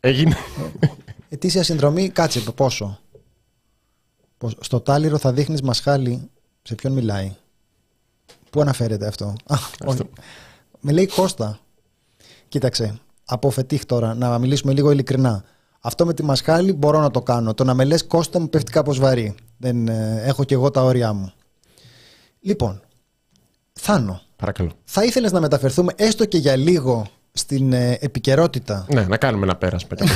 Έγινε. 0.00 0.36
Ετήσια 1.28 1.62
συνδρομή, 1.62 2.08
κάτσε 2.08 2.40
πόσο; 2.40 2.98
Πόσο. 4.42 4.56
Στο 4.60 4.80
τάλιρο 4.80 5.18
θα 5.18 5.32
δείχνεις 5.32 5.62
μασχάλη. 5.62 6.30
Σε 6.62 6.74
ποιον 6.74 6.92
μιλάει. 6.92 7.36
Πού 8.50 8.60
αναφέρεται 8.60 9.06
αυτό; 9.06 9.34
Α, 9.46 9.56
όχι. 9.86 10.02
Με 10.80 10.92
λέει 10.92 11.06
Κώστα. 11.06 11.58
Κοίταξε. 12.48 12.98
Από 13.24 13.50
φετίχ 13.50 13.84
τώρα, 13.84 14.14
να 14.14 14.38
μιλήσουμε 14.38 14.72
λίγο 14.72 14.90
ειλικρινά. 14.90 15.44
Αυτό 15.80 16.06
με 16.06 16.14
τη 16.14 16.22
μασχάλη 16.22 16.72
μπορώ 16.72 17.00
να 17.00 17.10
το 17.10 17.22
κάνω. 17.22 17.54
Το 17.54 17.64
να 17.64 17.74
με 17.74 17.84
λες 17.84 18.06
Κώστα 18.06 18.38
μου 18.38 18.48
πέφτει 18.48 18.72
κάπως 18.72 18.98
βαρύ. 18.98 19.34
Δεν, 19.58 19.88
ε, 19.88 20.22
έχω 20.24 20.44
και 20.44 20.54
εγώ 20.54 20.70
τα 20.70 20.82
όρια 20.82 21.12
μου. 21.12 21.32
Λοιπόν, 22.40 22.82
Θάνο, 23.72 24.20
Παρακαλώ. 24.36 24.72
θα 24.84 25.04
ήθελες 25.04 25.32
να 25.32 25.40
μεταφερθούμε 25.40 25.92
έστω 25.96 26.24
και 26.24 26.38
για 26.38 26.56
λίγο 26.56 27.06
στην 27.32 27.72
ε, 27.72 27.98
επικαιρότητα; 28.00 28.86
Ναι, 28.92 29.02
να 29.02 29.16
κάνουμε 29.16 29.44
ένα 29.44 29.56
πέρασμα. 29.56 29.88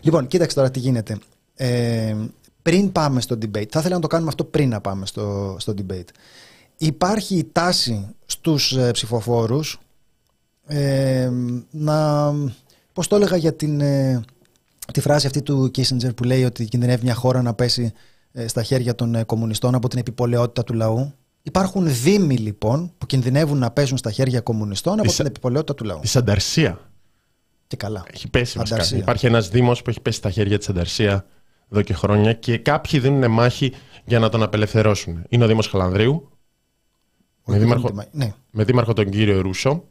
Λοιπόν, 0.00 0.26
κοίταξε 0.26 0.56
τώρα 0.56 0.70
τι 0.70 0.78
γίνεται. 0.78 1.18
Ε, 1.60 2.16
πριν 2.62 2.92
πάμε 2.92 3.20
στο 3.20 3.36
debate, 3.40 3.68
θα 3.70 3.78
ήθελα 3.78 3.94
να 3.94 4.00
το 4.00 4.06
κάνουμε 4.06 4.28
αυτό 4.28 4.44
πριν 4.44 4.68
να 4.68 4.80
πάμε 4.80 5.06
στο, 5.06 5.56
στο 5.58 5.74
debate. 5.78 6.08
Υπάρχει 6.76 7.36
η 7.36 7.48
τάση 7.52 8.14
στους 8.26 8.72
ε, 8.76 8.90
ψηφοφόρους 8.90 9.80
ε, 10.66 11.30
να, 11.70 12.32
πώς 12.92 13.06
το 13.08 13.16
έλεγα 13.16 13.36
για 13.36 13.54
την, 13.54 13.80
ε, 13.80 14.20
τη 14.92 15.00
φράση 15.00 15.26
αυτή 15.26 15.42
του 15.42 15.70
Kissinger 15.76 16.14
που 16.16 16.24
λέει 16.24 16.44
ότι 16.44 16.64
κινδυνεύει 16.64 17.04
μια 17.04 17.14
χώρα 17.14 17.42
να 17.42 17.54
πέσει 17.54 17.92
ε, 18.32 18.46
στα 18.46 18.62
χέρια 18.62 18.94
των 18.94 19.14
ε, 19.14 19.22
κομμουνιστών 19.22 19.74
από 19.74 19.88
την 19.88 19.98
επιπολαιότητα 19.98 20.64
του 20.64 20.74
λαού. 20.74 21.12
Υπάρχουν 21.42 21.84
δήμοι 22.02 22.36
λοιπόν 22.36 22.92
που 22.98 23.06
κινδυνεύουν 23.06 23.58
να 23.58 23.70
πέσουν 23.70 23.96
στα 23.96 24.10
χέρια 24.10 24.40
κομμουνιστών 24.40 24.92
από 24.92 25.02
Της- 25.02 25.16
την 25.16 25.26
επιπολαιότητα 25.26 25.74
του 25.74 25.84
λαού. 25.84 26.00
Τη 26.00 26.10
Ανταρσία. 26.14 26.80
Και 27.66 27.76
καλά. 27.76 28.04
Έχει 28.12 28.28
πέσει 28.28 28.58
βασικά. 28.58 28.74
Ανταρσία. 28.76 28.98
Υπάρχει 28.98 29.26
ένας 29.26 29.48
Δήμος 29.48 29.82
που 29.82 29.90
έχει 29.90 30.00
πέσει 30.00 30.18
στα 30.18 30.30
χέρια 30.30 30.58
της 30.58 30.68
Ανταρσία 30.68 31.26
εδώ 31.72 31.82
και 31.82 31.94
χρόνια 31.94 32.32
και 32.32 32.58
κάποιοι 32.58 33.00
δίνουν 33.00 33.30
μάχη 33.30 33.72
για 34.04 34.18
να 34.18 34.28
τον 34.28 34.42
απελευθερώσουν. 34.42 35.24
Είναι 35.28 35.44
ο 35.44 35.46
Δήμος 35.46 35.66
Χαλανδρίου, 35.68 36.30
Ο 37.42 37.52
με 37.52 37.58
δήμαρχο, 37.58 37.88
Δήμαρχο- 37.88 38.10
Ναι. 38.12 38.32
με 38.50 38.64
δήμαρχο 38.64 38.92
τον 38.92 39.10
κύριο 39.10 39.40
Ρούσο. 39.40 39.84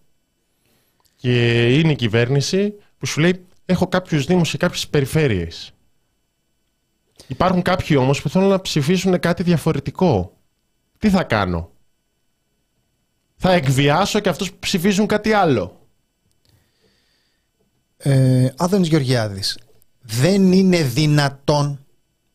Και 1.15 1.67
είναι 1.79 1.91
η 1.91 1.95
κυβέρνηση 1.95 2.73
που 2.97 3.05
σου 3.05 3.19
λέει: 3.19 3.45
Έχω 3.65 3.87
κάποιους 3.87 4.25
Δήμους 4.25 4.49
σε 4.49 4.57
κάποιες 4.57 4.87
περιφέρειες. 4.87 5.71
Υπάρχουν 7.27 7.61
κάποιοι 7.61 7.97
όμως 7.99 8.21
που 8.21 8.29
θέλουν 8.29 8.47
να 8.47 8.61
ψηφίσουν 8.61 9.19
κάτι 9.19 9.43
διαφορετικό. 9.43 10.37
Τι 10.97 11.09
θα 11.09 11.23
κάνω; 11.23 11.71
Θα 13.35 13.51
εκβιάσω 13.51 14.19
και 14.19 14.29
αυτούς 14.29 14.51
που 14.51 14.57
ψηφίζουν 14.59 15.05
κάτι 15.07 15.31
άλλο. 15.33 15.87
Ε, 17.97 18.49
Άδωνης 18.57 18.87
Γεωργιάδης, 18.87 19.57
δεν 20.07 20.51
είναι 20.51 20.83
δυνατόν 20.83 21.79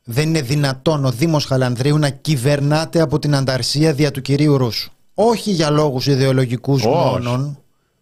δεν 0.05 0.29
είναι 0.29 0.43
δυνατόν 0.43 1.05
ο 1.05 1.11
Δήμος 1.11 1.45
Χαλανδρίου 1.45 1.99
να 1.99 2.11
κυβερνάται 2.11 3.01
από 3.01 3.19
την 3.19 3.35
ανταρσία 3.35 3.93
δια 3.93 4.11
του 4.11 4.21
κυρίου 4.21 4.59
Ρούσου. 4.59 4.91
Όχι 5.15 5.51
για 5.51 5.71
λόγους 5.71 6.07
ιδεολογικούς 6.07 6.85
Όχι. 6.85 6.97
μόνον. 6.97 7.59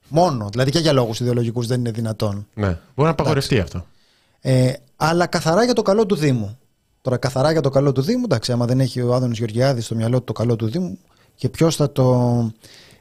Μόνο. 0.08 0.48
Δηλαδή 0.50 0.70
και 0.70 0.78
για 0.78 0.92
λόγους 0.92 1.20
ιδεολογικούς 1.20 1.66
δεν 1.66 1.78
είναι 1.78 1.90
δυνατόν. 1.90 2.46
Ναι, 2.54 2.66
μπορεί 2.66 2.78
να 2.94 3.08
απαγορευτεί 3.08 3.58
αυτό. 3.58 3.86
Ε, 4.40 4.72
αλλά 4.96 5.26
καθαρά 5.26 5.64
για 5.64 5.72
το 5.72 5.82
καλό 5.82 6.06
του 6.06 6.14
Δήμου. 6.14 6.58
Τώρα, 7.02 7.16
καθαρά 7.16 7.52
για 7.52 7.60
το 7.60 7.70
καλό 7.70 7.92
του 7.92 8.02
Δήμου, 8.02 8.22
εντάξει, 8.24 8.52
άμα 8.52 8.66
δεν 8.66 8.80
έχει 8.80 9.00
ο 9.00 9.14
Άδωνης 9.14 9.38
Γεωργιάδης 9.38 9.84
στο 9.84 9.94
μυαλό 9.94 10.18
του 10.18 10.24
το 10.24 10.32
καλό 10.32 10.56
του 10.56 10.66
Δήμου, 10.66 10.98
και 11.34 11.48
ποιος 11.48 11.76
θα 11.76 11.92
το, 11.92 12.28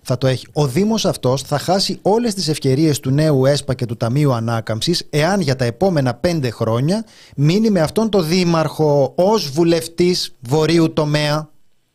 θα 0.02 0.18
το 0.18 0.28
έχει. 0.28 0.48
Ο 0.54 0.68
Δήμος 0.68 1.06
αυτός 1.06 1.42
θα 1.42 1.58
χάσει 1.58 2.00
όλες 2.02 2.34
τις 2.34 2.48
ευκαιρίες 2.48 3.00
του 3.00 3.12
νέου 3.12 3.46
ΕΣΠΑ 3.46 3.74
και 3.74 3.86
του 3.86 3.98
Ταμείου 3.98 4.34
Ανάκαμψης 4.34 5.08
εάν 5.10 5.42
για 5.42 5.56
τα 5.56 5.66
επόμενα 5.66 6.14
πέντε 6.14 6.50
χρόνια 6.50 7.06
μείνει 7.36 7.70
με 7.70 7.82
αυτόν 7.82 8.10
το 8.10 8.22
Δήμαρχο 8.22 9.14
ως 9.16 9.50
βουλευτής 9.50 10.36
βορείου 10.40 10.94
τομέα. 10.94 11.50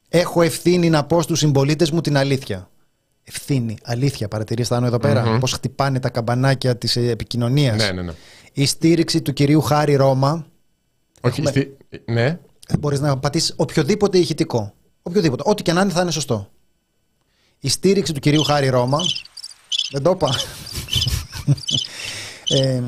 Έχω 0.08 0.42
ευθύνη 0.42 0.90
να 0.90 1.04
πω 1.04 1.22
στους 1.22 1.38
συμπολίτες 1.38 1.90
μου 1.90 2.00
την 2.00 2.16
αλήθεια. 2.16 2.68
Ευθύνη, 3.24 3.76
αλήθεια, 3.82 4.28
παρατηρείς 4.28 4.68
Θάνο 4.68 4.86
εδώ 4.86 4.98
πέρα, 4.98 5.38
πώς 5.38 5.52
χτυπάνε 5.52 6.00
τα 6.00 6.08
καμπανάκια 6.08 6.76
της 6.76 6.96
ε, 6.96 7.10
επικοινωνίας. 7.10 7.76
Ναι, 7.76 7.92
ναι, 7.92 8.02
ναι. 8.02 8.12
Η 8.52 8.66
στήριξη 8.66 9.22
του 9.22 9.32
κυρίου 9.32 9.60
Χάρη 9.60 9.94
Ρώμα. 9.94 10.46
Όχι, 11.20 11.40
Έχουμε- 11.40 11.50
στη... 11.50 11.76
ναι. 12.12 12.38
Μπορείς 12.78 13.00
να 13.00 13.18
πατήσεις 13.18 13.54
οποιοδήποτε 13.56 14.18
ηχητικό. 14.18 14.72
Οποιοδήποτε. 15.02 15.42
Ό,τι 15.46 15.62
και 15.62 15.72
να 15.72 15.80
είναι 15.80 15.90
θα 15.90 16.00
είναι 16.00 16.10
σωστό. 16.10 16.48
Η 17.64 17.68
στήριξη 17.68 18.12
του 18.12 18.20
κυρίου 18.20 18.42
Χάρη 18.42 18.68
Ρώμα. 18.68 18.98
Δεν 19.90 20.02
το 20.02 20.10
είπα. 20.10 20.34
ε, 22.48 22.80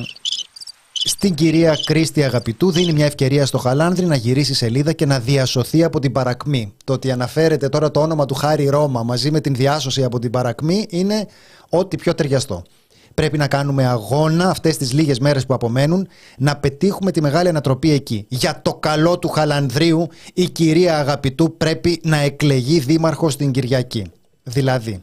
στην 0.93 1.35
κυρία 1.35 1.79
Κρίστη 1.85 2.23
Αγαπητού 2.23 2.71
δίνει 2.71 2.93
μια 2.93 3.07
ευκαιρία 3.07 3.47
στο 3.47 3.59
Χαλάνδρη 3.59 4.07
να 4.07 4.17
γυρίσει 4.17 4.55
σελίδα 4.55 4.93
και 4.93 5.07
να 5.07 5.21
διασωθεί 5.21 5.85
από 5.85 5.99
την 5.99 6.13
παρακμή. 6.13 6.75
Το 6.85 6.93
ότι 6.93 7.11
αναφέρεται 7.11 7.69
τώρα 7.69 7.91
το 7.91 8.01
όνομα 8.01 8.25
του 8.25 8.35
Χάρη 8.35 8.67
Ρώμα 8.69 9.03
μαζί 9.03 9.31
με 9.31 9.41
την 9.41 9.55
διάσωση 9.55 10.05
από 10.05 10.19
την 10.19 10.31
παρακμή 10.31 10.87
είναι 10.91 11.27
ό,τι 11.69 11.97
πιο 11.97 12.15
ταιριαστό. 12.15 12.63
Πρέπει 13.15 13.39
να 13.39 13.49
κάνουμε 13.49 13.87
αγώνα 13.87 14.51
αυτές 14.51 14.77
τις 14.77 14.93
λίγες 14.93 15.19
μέρες 15.19 15.47
που 15.47 15.55
απομένουν 15.55 16.09
να 16.39 16.57
πετύχουμε 16.57 17.11
τη 17.11 17.21
μεγάλη 17.21 17.49
ανατροπή 17.49 17.91
εκεί. 17.91 18.27
Για 18.29 18.61
το 18.63 18.75
καλό 18.75 19.19
του 19.19 19.29
Χαλανδρίου, 19.29 20.09
η 20.35 20.49
κυρία 20.49 20.99
Αγαπητού 20.99 21.57
πρέπει 21.57 22.01
να 22.03 22.17
εκλεγεί 22.17 22.79
δήμαρχος 22.79 23.37
την 23.37 23.51
Κυριακή. 23.51 24.11
Δηλαδή, 24.49 25.03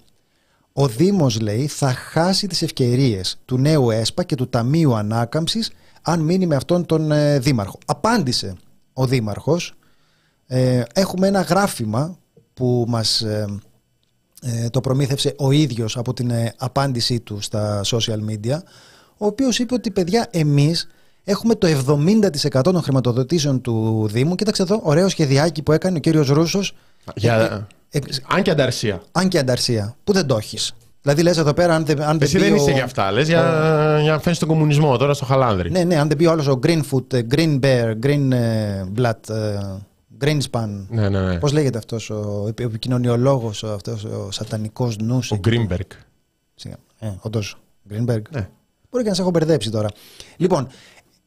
ο 0.73 0.87
Δήμος 0.87 1.39
λέει 1.39 1.67
θα 1.67 1.93
χάσει 1.93 2.47
τις 2.47 2.61
ευκαιρίες 2.61 3.37
του 3.45 3.57
νέου 3.57 3.89
ΕΣΠΑ 3.89 4.23
και 4.23 4.35
του 4.35 4.49
Ταμείου 4.49 4.95
Ανάκαμψης 4.95 5.71
αν 6.01 6.19
μείνει 6.19 6.45
με 6.45 6.55
αυτόν 6.55 6.85
τον 6.85 7.11
ε, 7.11 7.39
Δήμαρχο. 7.39 7.77
Απάντησε 7.85 8.55
ο 8.93 9.05
Δήμαρχος. 9.05 9.73
Ε, 10.47 10.83
έχουμε 10.93 11.27
ένα 11.27 11.41
γράφημα 11.41 12.17
που 12.53 12.85
μας 12.87 13.21
ε, 13.21 13.45
ε, 14.45 14.69
το 14.69 14.81
προμήθευσε 14.81 15.35
ο 15.37 15.51
ίδιος 15.51 15.97
από 15.97 16.13
την 16.13 16.29
ε, 16.29 16.53
απάντησή 16.57 17.19
του 17.19 17.41
στα 17.41 17.81
social 17.83 18.19
media 18.29 18.57
ο 19.17 19.25
οποίος 19.25 19.59
είπε 19.59 19.73
ότι 19.73 19.91
παιδιά 19.91 20.27
εμείς 20.31 20.87
έχουμε 21.23 21.55
το 21.55 21.67
70% 22.51 22.61
των 22.63 22.81
χρηματοδοτήσεων 22.81 23.61
του 23.61 24.07
Δήμου 24.11 24.35
κοίταξε 24.35 24.61
εδώ 24.61 24.79
ωραίο 24.83 25.09
σχεδιάκι 25.09 25.61
που 25.61 25.71
έκανε 25.71 25.97
ο 25.97 25.99
κύριος 25.99 26.27
Ρούσος 26.27 26.75
Για... 27.15 27.67
Ε, 27.95 27.97
ε, 27.97 28.01
Αν 28.27 28.41
και 28.41 28.51
ανταρσία. 28.51 29.01
αν 29.11 29.27
και 29.27 29.37
ανταρσία, 29.39 29.95
που 30.03 30.13
δεν 30.13 30.27
το 30.27 30.37
έχεις. 30.37 30.73
Δηλαδή 31.01 31.21
λες 31.21 31.37
εδώ 31.37 31.53
πέρα, 31.53 31.75
αν 31.75 31.85
δεν, 31.85 32.01
αν 32.01 32.17
Εσύ 32.21 32.37
μπει 32.37 32.43
δεν 32.43 32.53
ο- 32.53 32.55
είσαι 32.55 32.71
για 32.71 32.83
αυτά. 32.83 33.11
Λες 33.11 33.27
για, 33.27 33.41
για 34.01 34.11
να 34.11 34.19
φέρει 34.19 34.37
τον 34.37 34.47
κομμουνισμό 34.47 34.97
τώρα 34.97 35.13
στο 35.13 35.25
Χαλάνδρη. 35.25 35.71
Ναι, 35.71 35.83
ναι, 35.83 35.95
αν 35.99 36.07
δεν 36.07 36.17
μπει 36.17 36.25
ο 36.25 36.31
άλλος 36.31 36.47
ο 36.47 36.59
Greenfoot, 36.63 37.13
ε, 37.13 37.21
Green 37.31 37.59
Bear, 37.59 37.93
Green 38.03 38.31
ε, 38.31 38.83
Blood, 38.97 39.29
ε, 39.29 39.59
Greenspan. 40.21 40.85
ναι, 40.89 41.09
ναι. 41.09 41.21
ναι. 41.21 41.37
Πώς 41.39 41.51
λέγεται 41.51 41.77
αυτός 41.77 42.09
ο 42.09 42.45
επι- 42.47 42.65
επικοινωνιολόγος, 42.65 43.63
αυτός 43.63 44.03
ο 44.03 44.31
σατανικός 44.31 44.97
νους. 44.97 45.31
Ο 45.31 45.35
Γκρίνμπεργκ. 45.37 45.89
Ε, 46.99 47.07
Όντως. 47.21 47.57
Greenberg. 47.89 48.21
Ναι. 48.29 48.49
Μπορεί 48.89 49.03
και 49.03 49.09
να 49.09 49.15
σε 49.15 49.21
έχω 49.21 49.29
μπερδέψει 49.31 49.69
τώρα. 49.69 49.89
Λοιπόν, 50.37 50.67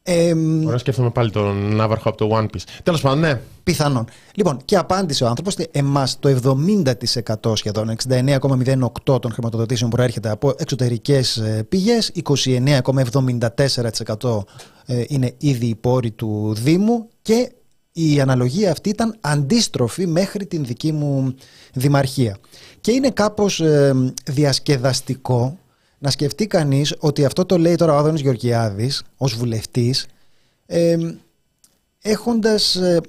εμ, 0.07 0.67
Ωραία, 0.67 0.79
σκέφτομαι 0.79 1.11
πάλι 1.11 1.31
τον 1.31 1.75
Ναύαρχο 1.75 2.09
από 2.09 2.19
το 2.19 2.31
One 2.33 2.45
Piece. 2.45 2.65
Τέλος 2.83 3.01
πάντων, 3.01 3.19
ναι. 3.19 3.41
Πιθανόν. 3.63 4.05
Λοιπόν, 4.35 4.59
και 4.65 4.77
απάντησε 4.77 5.25
ο 5.25 5.27
άνθρωπος 5.27 5.55
ότι 5.55 5.69
εμάς 5.73 6.19
το 6.19 6.29
70% 6.29 7.57
σχεδόν, 7.57 7.97
69,08% 8.09 9.21
των 9.21 9.33
χρηματοδοτήσεων 9.33 9.91
προέρχεται 9.91 10.31
από 10.31 10.55
εξωτερικές 10.57 11.43
πηγές, 11.69 12.13
29,74% 12.25 14.45
ε, 14.87 15.05
είναι 15.07 15.35
ήδη 15.39 15.67
οι 15.67 15.75
πόροι 15.75 16.11
του 16.11 16.55
Δήμου 16.57 17.09
και 17.23 17.53
η 17.93 18.21
αναλογία 18.21 18.71
αυτή 18.71 18.89
ήταν 18.89 19.17
αντίστροφη 19.21 20.07
μέχρι 20.07 20.47
την 20.47 20.65
δική 20.65 20.93
μου 20.93 21.35
δημαρχία. 21.73 22.37
Και 22.81 22.93
είναι 22.93 23.11
κάπως 23.11 23.61
ε, 23.61 24.13
διασκεδαστικό 24.25 25.59
να 25.99 26.11
σκεφτεί 26.11 26.47
κανείς 26.47 26.95
ότι 26.99 27.25
αυτό 27.25 27.45
το 27.45 27.59
λέει 27.59 27.75
τώρα 27.75 27.95
ο 27.95 27.97
Άδωνης 27.97 28.21
Γεωργιάδης 28.21 29.03
ως 29.17 29.35
βουλευτής 29.35 30.07
ε, 30.67 30.97
έχοντας 32.03 32.75
ε, 32.75 33.01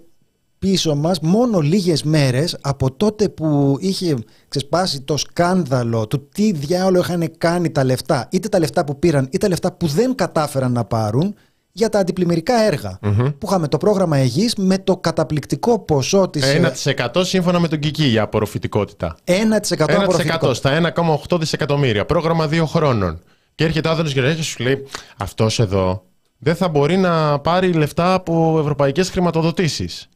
πίσω 0.60 0.96
μας 0.96 1.20
μόνο 1.20 1.60
λίγες 1.60 2.04
μέρες 2.04 2.58
από 2.62 2.92
τότε 2.92 3.30
που 3.30 3.78
είχε 3.80 4.18
ξεσπάσει 4.48 5.02
το 5.02 5.18
σκάνδαλο 5.18 6.08
του 6.08 6.30
τι 6.30 6.52
διάολο 6.52 7.00
είχαν 7.00 7.32
κάνει 7.38 7.72
τα 7.72 7.84
λεφτά 7.84 8.28
είτε 8.32 8.50
τα 8.50 8.60
λεφτά 8.60 8.86
που 8.86 9.00
πήραν 9.00 9.26
είτε 9.26 9.38
τα 9.38 9.48
λεφτά 9.48 9.72
που 9.72 9.88
δεν 9.88 10.16
κατάφεραν 10.16 10.72
να 10.72 10.86
πάρουν 10.86 11.36
για 11.78 11.90
τα 11.90 12.00
αντιπλημμυρικά 12.00 12.62
έργα 12.62 13.00
που 13.38 13.48
είχαμε 13.48 13.68
το 13.68 13.78
πρόγραμμα 13.78 14.18
Αιγής 14.18 14.56
με 14.56 14.78
το 14.78 14.98
καταπληκτικό 14.98 15.80
ποσό 15.80 16.30
της 16.30 16.44
ε, 16.44 16.74
1% 17.06 17.08
σύμφωνα 17.26 17.60
με 17.60 17.68
τον 17.68 17.80
Κική 17.80 18.04
για 18.04 18.22
απορροφητικότητα. 18.22 19.18
1% 19.26 19.32
1% 19.32 19.80
απορροφητικό. 19.80 20.54
στα 20.54 20.94
1,8 21.30 21.40
δισεκατομμύρια. 21.40 22.06
Πρόγραμμα 22.06 22.48
δύο 22.48 22.66
χρόνων. 22.66 23.20
Και 23.56 23.64
έρχεται 23.64 23.88
ο 23.88 23.92
Άδωνο 23.92 24.10
Γερέκη 24.10 24.36
και 24.36 24.42
σου 24.44 24.64
λέει: 24.64 24.86
Αυτός 25.18 25.60
εδώ 25.60 26.04
δεν 26.38 26.56
θα 26.56 26.68
μπορεί 26.70 26.98
να 26.98 27.40
πάρει 27.40 27.72
λεφτά 27.74 28.14
από 28.14 28.58
ευρωπαϊκές 28.60 29.10
χρηματοδοτήσεις. 29.10 30.08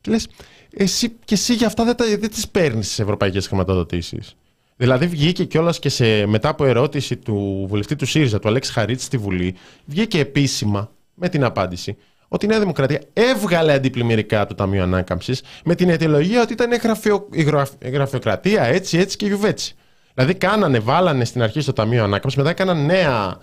Και 0.00 0.10
λες, 0.10 0.28
εσύ 0.76 1.08
και 1.24 1.34
εσύ 1.34 1.54
για 1.54 1.66
αυτά 1.66 1.84
δεν, 1.84 1.96
τα- 1.96 2.04
δεν 2.18 2.30
τις 2.30 2.48
παίρνεις 2.48 2.94
τι 2.94 3.02
ευρωπαϊκές 3.02 3.46
χρηματοδοτήσεις. 3.46 4.36
Δηλαδή 4.76 5.06
βγήκε 5.06 5.44
κιόλας 5.44 5.78
και 5.78 5.88
σε, 5.88 6.26
μετά 6.26 6.48
από 6.48 6.64
ερώτηση 6.64 7.16
του 7.16 7.66
βουλευτή 7.68 7.96
του 7.96 8.06
ΣΥΡΙΖΑ, 8.06 8.38
του 8.38 8.48
Αλέξη 8.48 8.72
Χαρίτση 8.72 9.04
στη 9.04 9.16
Βουλή, 9.16 9.54
βγήκε 9.84 10.18
επίσημα 10.18 10.90
με 11.14 11.28
την 11.28 11.44
απάντηση 11.44 11.96
ότι 12.28 12.44
η 12.44 12.48
Νέα 12.48 12.58
Δημοκρατία 12.58 13.00
έβγαλε 13.12 13.72
αντιπλημμυρικά 13.72 14.46
το 14.46 14.54
Ταμείο 14.54 14.82
Ανάκαμψης 14.82 15.42
με 15.64 15.74
την 15.74 15.88
αιτιολογία 15.88 16.42
ότι 16.42 16.52
ήταν 16.52 16.74
γραφειο, 16.82 17.28
η 17.32 17.42
γραφ- 17.42 17.84
η 17.84 17.90
γραφειοκρατία 17.90 18.62
έτσι, 18.62 18.98
έτσι 18.98 19.16
και 19.16 19.26
γιουβέτσι. 19.26 19.74
Δηλαδή 20.14 20.34
κάνανε, 20.34 20.78
βάλανε 20.78 21.24
στην 21.24 21.42
αρχή 21.42 21.60
στο 21.60 21.72
Ταμείο 21.72 22.04
Ανάκαμψης, 22.04 22.38
μετά 22.38 22.50
έκαναν 22.50 22.84
νέα, 22.84 23.38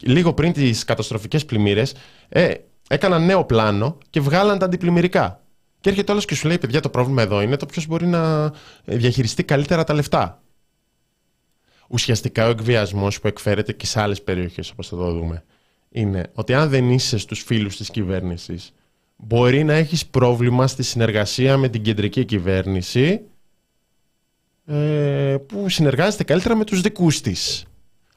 λίγο 0.00 0.32
πριν 0.32 0.52
τις 0.52 0.84
καταστροφικές 0.84 1.44
πλημμύρες, 1.44 1.94
ε, 2.28 2.54
έκαναν 2.88 3.24
νέο 3.24 3.44
πλάνο 3.44 3.98
και 4.10 4.20
βγάλαν 4.20 4.58
τα 4.58 4.64
αντιπλημμυρικά. 4.64 5.40
Και 5.80 5.88
έρχεται 5.88 6.12
όλος 6.12 6.24
και 6.24 6.34
σου 6.34 6.46
λέει: 6.46 6.58
Παιδιά, 6.58 6.80
το 6.80 6.88
πρόβλημα 6.88 7.22
εδώ 7.22 7.40
είναι 7.40 7.56
το 7.56 7.66
ποιος 7.66 7.86
μπορεί 7.86 8.06
να 8.06 8.52
διαχειριστεί 8.84 9.44
καλύτερα 9.44 9.84
τα 9.84 9.94
λεφτά. 9.94 10.41
Ουσιαστικά 11.92 12.46
ο 12.46 12.50
εκβιασμός 12.50 13.20
που 13.20 13.26
εκφέρεται 13.26 13.72
και 13.72 13.86
σε 13.86 14.00
άλλες 14.00 14.22
περιοχές, 14.22 14.70
όπως 14.70 14.88
θα 14.88 14.96
το 14.96 15.12
δούμε, 15.12 15.44
είναι 15.90 16.30
ότι 16.34 16.54
αν 16.54 16.68
δεν 16.68 16.90
είσαι 16.90 17.18
στους 17.18 17.42
φίλους 17.42 17.76
της 17.76 17.90
κυβέρνησης, 17.90 18.74
μπορεί 19.16 19.64
να 19.64 19.72
έχεις 19.72 20.06
πρόβλημα 20.06 20.66
στη 20.66 20.82
συνεργασία 20.82 21.56
με 21.56 21.68
την 21.68 21.82
κεντρική 21.82 22.24
κυβέρνηση 22.24 23.20
ε, 24.66 25.36
που 25.46 25.68
συνεργάζεται 25.68 26.24
καλύτερα 26.24 26.56
με 26.56 26.64
τους 26.64 26.80
δικούς 26.80 27.20
της. 27.20 27.64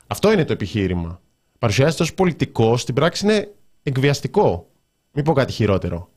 Αυτό 0.08 0.32
είναι 0.32 0.46
το 0.46 0.54
επιχείρημα. 0.54 1.22
Παρουσιάζεται 1.60 2.04
ως 2.04 2.14
πολιτικό, 2.14 2.78
στην 2.78 2.96
πράξη 2.96 3.26
είναι 3.26 3.54
εκβιαστικό. 3.84 4.70
Μην 5.12 5.24
πω 5.24 5.34
κάτι 5.34 5.52
χειρότερο. 5.52 6.10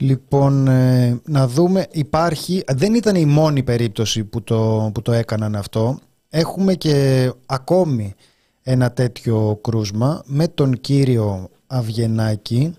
Λοιπόν, 0.00 0.66
ε, 0.68 1.20
να 1.24 1.48
δούμε, 1.48 1.86
υπάρχει, 1.90 2.62
δεν 2.66 2.94
ήταν 2.94 3.14
η 3.14 3.24
μόνη 3.24 3.62
περίπτωση 3.62 4.24
που 4.24 4.42
το, 4.42 4.90
που 4.94 5.02
το 5.02 5.12
έκαναν 5.12 5.56
αυτό. 5.56 5.98
Έχουμε 6.28 6.74
και 6.74 7.30
ακόμη 7.46 8.14
ένα 8.62 8.92
τέτοιο 8.92 9.58
κρούσμα 9.62 10.22
με 10.26 10.48
τον 10.48 10.80
κύριο 10.80 11.48
Αυγενάκη. 11.66 12.74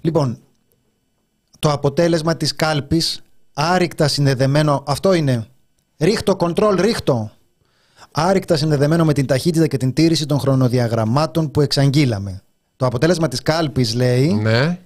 Λοιπόν, 0.00 0.38
το 1.58 1.70
αποτέλεσμα 1.70 2.36
της 2.36 2.54
κάλπης 2.54 3.22
άρρηκτα 3.52 4.08
συνδεδεμένο, 4.08 4.82
αυτό 4.86 5.12
είναι, 5.12 5.46
ρίχτο, 5.98 6.36
control, 6.38 6.76
ρίχτο. 6.78 7.30
Άρρηκτα 8.10 8.56
συνδεδεμένο 8.56 9.04
με 9.04 9.12
την 9.12 9.26
ταχύτητα 9.26 9.66
και 9.66 9.76
την 9.76 9.92
τήρηση 9.92 10.26
των 10.26 10.38
χρονοδιαγραμμάτων 10.38 11.50
που 11.50 11.60
εξαγγείλαμε. 11.60 12.42
Το 12.76 12.86
αποτέλεσμα 12.86 13.28
της 13.28 13.42
κάλπης 13.42 13.94
λέει 13.94 14.32
Ναι. 14.32 14.78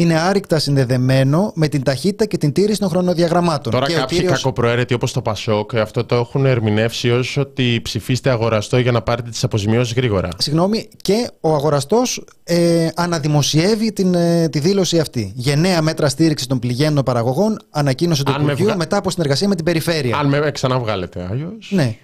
Είναι 0.00 0.20
άρρηκτα 0.20 0.58
συνδεδεμένο 0.58 1.52
με 1.54 1.68
την 1.68 1.82
ταχύτητα 1.82 2.24
και 2.26 2.36
την 2.38 2.52
τήρηση 2.52 2.80
των 2.80 2.88
χρονοδιαγραμμάτων. 2.88 3.72
Τώρα 3.72 3.86
και 3.86 3.92
ο 3.94 3.98
κάποιοι 3.98 4.18
κύριος- 4.18 4.36
κακοπροαίρετοι 4.42 4.94
όπως 4.94 5.12
το 5.12 5.22
Πασόκ 5.22 5.74
αυτό 5.76 6.04
το 6.04 6.14
έχουν 6.14 6.46
ερμηνεύσει 6.46 7.10
ως 7.10 7.36
ότι 7.36 7.80
ψηφίστε 7.82 8.30
αγοραστό 8.30 8.78
για 8.78 8.92
να 8.92 9.02
πάρετε 9.02 9.30
τις 9.30 9.44
αποζημιώσεις 9.44 9.94
γρήγορα. 9.94 10.28
Συγγνώμη, 10.38 10.88
και 11.02 11.30
ο 11.40 11.54
αγοραστός 11.54 12.24
ε, 12.44 12.88
αναδημοσιεύει 12.94 13.92
την, 13.92 14.14
ε, 14.14 14.48
τη 14.48 14.58
δήλωση 14.58 14.98
αυτή. 14.98 15.32
Γενναία 15.34 15.82
μέτρα 15.82 16.08
στήριξης 16.08 16.46
των 16.46 16.58
πληγέντων 16.58 17.04
παραγωγών 17.04 17.58
ανακοίνωσε 17.70 18.22
το 18.22 18.30
Αν 18.32 18.36
με 18.38 18.42
Υπουργείο 18.44 18.64
βγα- 18.66 18.76
μετά 18.76 18.96
από 18.96 19.10
συνεργασία 19.10 19.48
με 19.48 19.54
την 19.54 19.64
περιφέρεια. 19.64 20.16
Αν 20.16 20.26
με 20.28 20.50
ξαναβγάλετε 20.50 21.26
αλλιώς. 21.30 21.70
Ναι. 21.74 21.96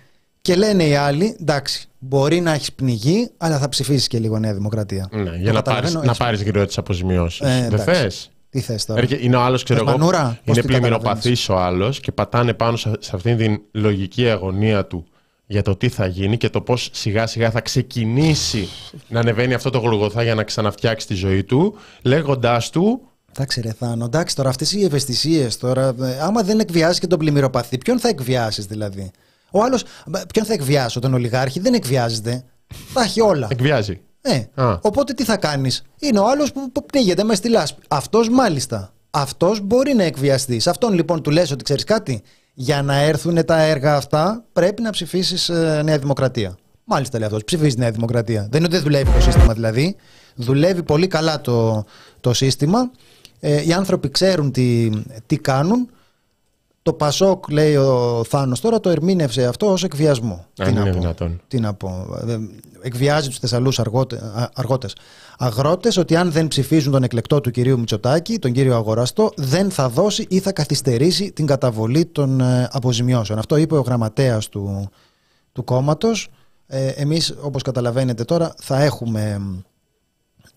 Και 0.46 0.54
λένε 0.56 0.84
οι 0.84 0.94
άλλοι, 0.94 1.36
εντάξει, 1.40 1.88
μπορεί 1.98 2.40
να 2.40 2.52
έχεις 2.52 2.72
πνιγεί, 2.72 3.30
αλλά 3.36 3.58
θα 3.58 3.68
ψηφίσεις 3.68 4.06
και 4.06 4.18
λίγο 4.18 4.38
Νέα 4.38 4.54
Δημοκρατία. 4.54 5.08
Ναι, 5.12 5.24
Το 5.24 5.34
για 5.36 5.52
να 5.52 5.62
πάρεις, 5.62 5.62
καταλαβαίνω 5.62 6.00
να 6.00 6.04
έτσι. 6.10 6.18
πάρεις 6.22 6.40
γρήγορα 6.42 6.66
τις 6.66 6.78
αποζημιώσεις. 6.78 7.40
Ε, 7.40 7.44
Δεν 7.46 7.64
εντάξει. 7.64 7.84
θες; 7.84 8.30
Τι 8.50 8.60
θες 8.60 8.84
τώρα; 8.84 9.00
Έρχε- 9.00 9.22
Είναι 9.22 9.36
ο 9.36 9.40
άλλος, 9.40 9.62
ξέρω 9.62 9.84
Με 9.84 9.90
εγώ. 9.90 9.98
μανούρα, 9.98 10.22
πώς 10.44 10.56
Είναι 10.56 10.66
την 10.66 10.66
πλημμυροπαθή 10.66 11.36
ο 11.48 11.56
άλλος 11.58 12.00
και 12.00 12.12
πατάνε 12.12 12.54
πάνω 12.54 12.76
σε, 12.76 12.92
σε 12.98 13.10
αυτήν 13.14 13.36
την 13.36 13.60
λογική 13.72 14.28
αγωνία 14.30 14.86
του 14.86 15.04
για 15.46 15.62
το 15.62 15.76
τι 15.76 15.88
θα 15.88 16.06
γίνει 16.06 16.36
και 16.36 16.48
το 16.50 16.60
πώς 16.60 16.88
σιγά 16.92 17.26
σιγά 17.26 17.50
θα 17.50 17.60
ξεκινήσει 17.60 18.68
να 19.08 19.20
ανεβαίνει 19.20 19.54
αυτό 19.54 19.70
το 19.70 19.78
γολγοθά 19.78 20.22
για 20.22 20.34
να 20.34 20.42
ξαναφτιάξει 20.42 21.06
τη 21.06 21.14
ζωή 21.14 21.44
του, 21.44 21.74
λέγοντάς 22.02 22.70
του. 22.70 23.00
Εντάξει, 23.30 23.60
ρε 23.60 23.72
Θάνο, 23.72 24.04
εντάξει 24.04 24.36
τώρα 24.36 24.48
αυτές 24.48 24.72
οι 24.72 24.84
ευαισθησίες 24.84 25.56
τώρα. 25.56 25.94
ε, 26.02 26.20
Άμα 26.20 26.42
δεν 26.42 26.58
εκβιάζει 26.60 27.00
και 27.00 27.06
τον 27.06 27.18
πλημμυροπαθή, 27.18 27.78
ποιον 27.78 27.98
θα 28.00 28.08
εκβιάσεις 28.08 28.66
δηλαδή; 28.66 29.10
Ο 29.56 29.62
άλλος, 29.62 29.84
ποιον 30.32 30.44
θα 30.44 30.52
εκβιάσω, 30.52 31.00
τον 31.00 31.14
ολιγάρχη, 31.14 31.60
δεν 31.60 31.74
εκβιάζεται. 31.74 32.44
Τα 32.94 33.02
έχει 33.02 33.20
όλα. 33.20 33.48
Εκβιάζει. 33.50 34.00
Ε, 34.20 34.42
Α. 34.54 34.78
οπότε 34.82 35.12
τι 35.12 35.24
θα 35.24 35.36
κάνεις; 35.36 35.82
Είναι 35.98 36.18
ο 36.18 36.28
άλλος 36.28 36.52
που, 36.52 36.72
που 36.72 36.86
πνίγεται 36.86 37.24
με 37.24 37.34
στη 37.34 37.48
λάσπη. 37.48 37.82
Αυτός 37.88 38.28
μάλιστα. 38.28 38.92
Αυτός 39.10 39.60
μπορεί 39.60 39.94
να 39.94 40.02
εκβιαστεί. 40.02 40.58
Σε 40.60 40.70
αυτόν 40.70 40.92
λοιπόν 40.92 41.22
του 41.22 41.30
λες 41.30 41.50
ότι 41.50 41.64
ξέρεις 41.64 41.84
κάτι; 41.84 42.22
Για 42.54 42.82
να 42.82 42.94
έρθουν 42.94 43.44
τα 43.44 43.60
έργα 43.60 43.96
αυτά, 43.96 44.44
πρέπει 44.52 44.82
να 44.82 44.90
ψηφίσεις 44.90 45.48
Νέα 45.84 45.98
Δημοκρατία. 45.98 46.56
Μάλιστα 46.84 47.18
λέει 47.18 47.26
αυτός. 47.26 47.44
Ψηφίζει 47.44 47.78
Νέα 47.78 47.90
Δημοκρατία. 47.90 48.40
Δεν 48.50 48.64
είναι 48.64 48.64
ότι 48.64 48.74
δεν 48.74 48.82
δουλεύει 48.82 49.10
το 49.10 49.20
σύστημα 49.20 49.52
δηλαδή. 49.52 49.96
Δουλεύει 50.34 50.82
πολύ 50.82 51.06
καλά 51.06 51.40
το, 51.40 51.84
το 52.20 52.32
σύστημα. 52.32 52.90
Ε, 53.40 53.62
οι 53.66 53.72
άνθρωποι 53.72 54.08
ξέρουν 54.10 54.50
τι, 54.50 54.90
τι 55.26 55.36
κάνουν. 55.36 55.88
Το 56.84 56.92
Πασόκ, 56.92 57.50
λέει 57.50 57.76
ο 57.76 58.22
Θάνος 58.28 58.60
τώρα, 58.60 58.80
το 58.80 58.90
ερμήνευσε 58.90 59.46
αυτό 59.46 59.72
ως 59.72 59.84
εκβιασμό. 59.84 60.46
Αν 60.58 60.66
τι, 60.66 60.72
να 60.72 60.80
είναι 60.80 60.92
πω. 60.92 60.98
δυνατόν. 60.98 61.40
τι 61.48 61.60
να 61.60 61.74
πω. 61.74 62.18
Ε, 62.28 62.38
Εκβιάζει 62.82 63.28
τους 63.28 63.38
Θεσσαλούς 63.38 63.78
αργότε, 63.78 64.16
α- 64.16 64.48
αργότες. 64.54 64.96
Αγρότες 65.38 65.96
ότι 65.96 66.16
αν 66.16 66.30
δεν 66.30 66.48
ψηφίζουν 66.48 66.92
τον 66.92 67.02
εκλεκτό 67.02 67.40
του 67.40 67.50
κυρίου 67.50 67.78
Μητσοτάκη, 67.78 68.38
τον 68.38 68.52
κύριο 68.52 68.74
Αγοραστό, 68.74 69.30
δεν 69.36 69.70
θα 69.70 69.88
δώσει 69.88 70.26
ή 70.28 70.38
θα 70.38 70.52
καθυστερήσει 70.52 71.32
την 71.32 71.46
καταβολή 71.46 72.06
των 72.06 72.40
ε, 72.40 72.68
αποζημιώσεων. 72.72 73.38
Αυτό 73.38 73.56
είπε 73.56 73.76
ο 73.76 73.80
γραμματέας 73.80 74.48
του, 74.48 74.88
του 75.52 75.64
κόμματος. 75.64 76.28
Ε, 76.66 76.88
εμείς, 76.88 77.34
όπως 77.40 77.62
καταλαβαίνετε 77.62 78.24
τώρα, 78.24 78.54
θα 78.60 78.82
έχουμε, 78.82 79.40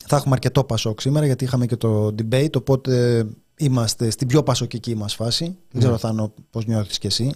θα 0.06 0.16
έχουμε 0.16 0.34
αρκετό 0.34 0.64
Πασόκ 0.64 1.02
σήμερα, 1.02 1.26
γιατί 1.26 1.44
είχαμε 1.44 1.66
και 1.66 1.76
το 1.76 2.16
debate, 2.22 2.56
οπότε 2.58 3.26
είμαστε 3.58 4.10
στην 4.10 4.28
πιο 4.28 4.44
πασοκική 4.44 4.96
μας 4.96 5.16
φάση. 5.16 5.44
Δεν 5.72 5.82
ξέρω, 5.82 5.98
Θάνο, 5.98 6.34
πώς 6.52 6.66
νιώθεις 6.66 6.98
κι 6.98 7.08
εσύ. 7.08 7.34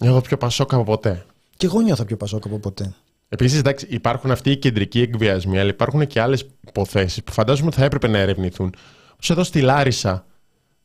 Εγώ 0.00 0.20
πιο 0.20 0.36
πασόκα 0.36 0.76
από 0.76 0.84
ποτέ. 0.84 1.24
Και 1.56 1.66
εγώ 1.66 1.80
νιώθω 1.80 2.04
πιο 2.04 2.16
πασόκ 2.16 2.46
από 2.46 2.58
ποτέ. 2.58 2.94
Επίσης, 3.28 3.58
εντάξει, 3.58 3.86
υπάρχουν 3.90 4.30
αυτοί 4.30 4.50
οι 4.50 4.56
κεντρικοί 4.56 5.00
εκβιασμοί, 5.00 5.58
αλλά 5.58 5.68
υπάρχουν 5.70 6.06
και 6.06 6.20
άλλες 6.20 6.46
υποθέσεις 6.68 7.22
που 7.24 7.32
φαντάζομαι 7.32 7.66
ότι 7.66 7.76
θα 7.76 7.84
έπρεπε 7.84 8.08
να 8.08 8.18
ερευνηθούν. 8.18 8.74
Όπως 9.12 9.30
εδώ 9.30 9.44
στη 9.44 9.60
Λάρισα, 9.60 10.26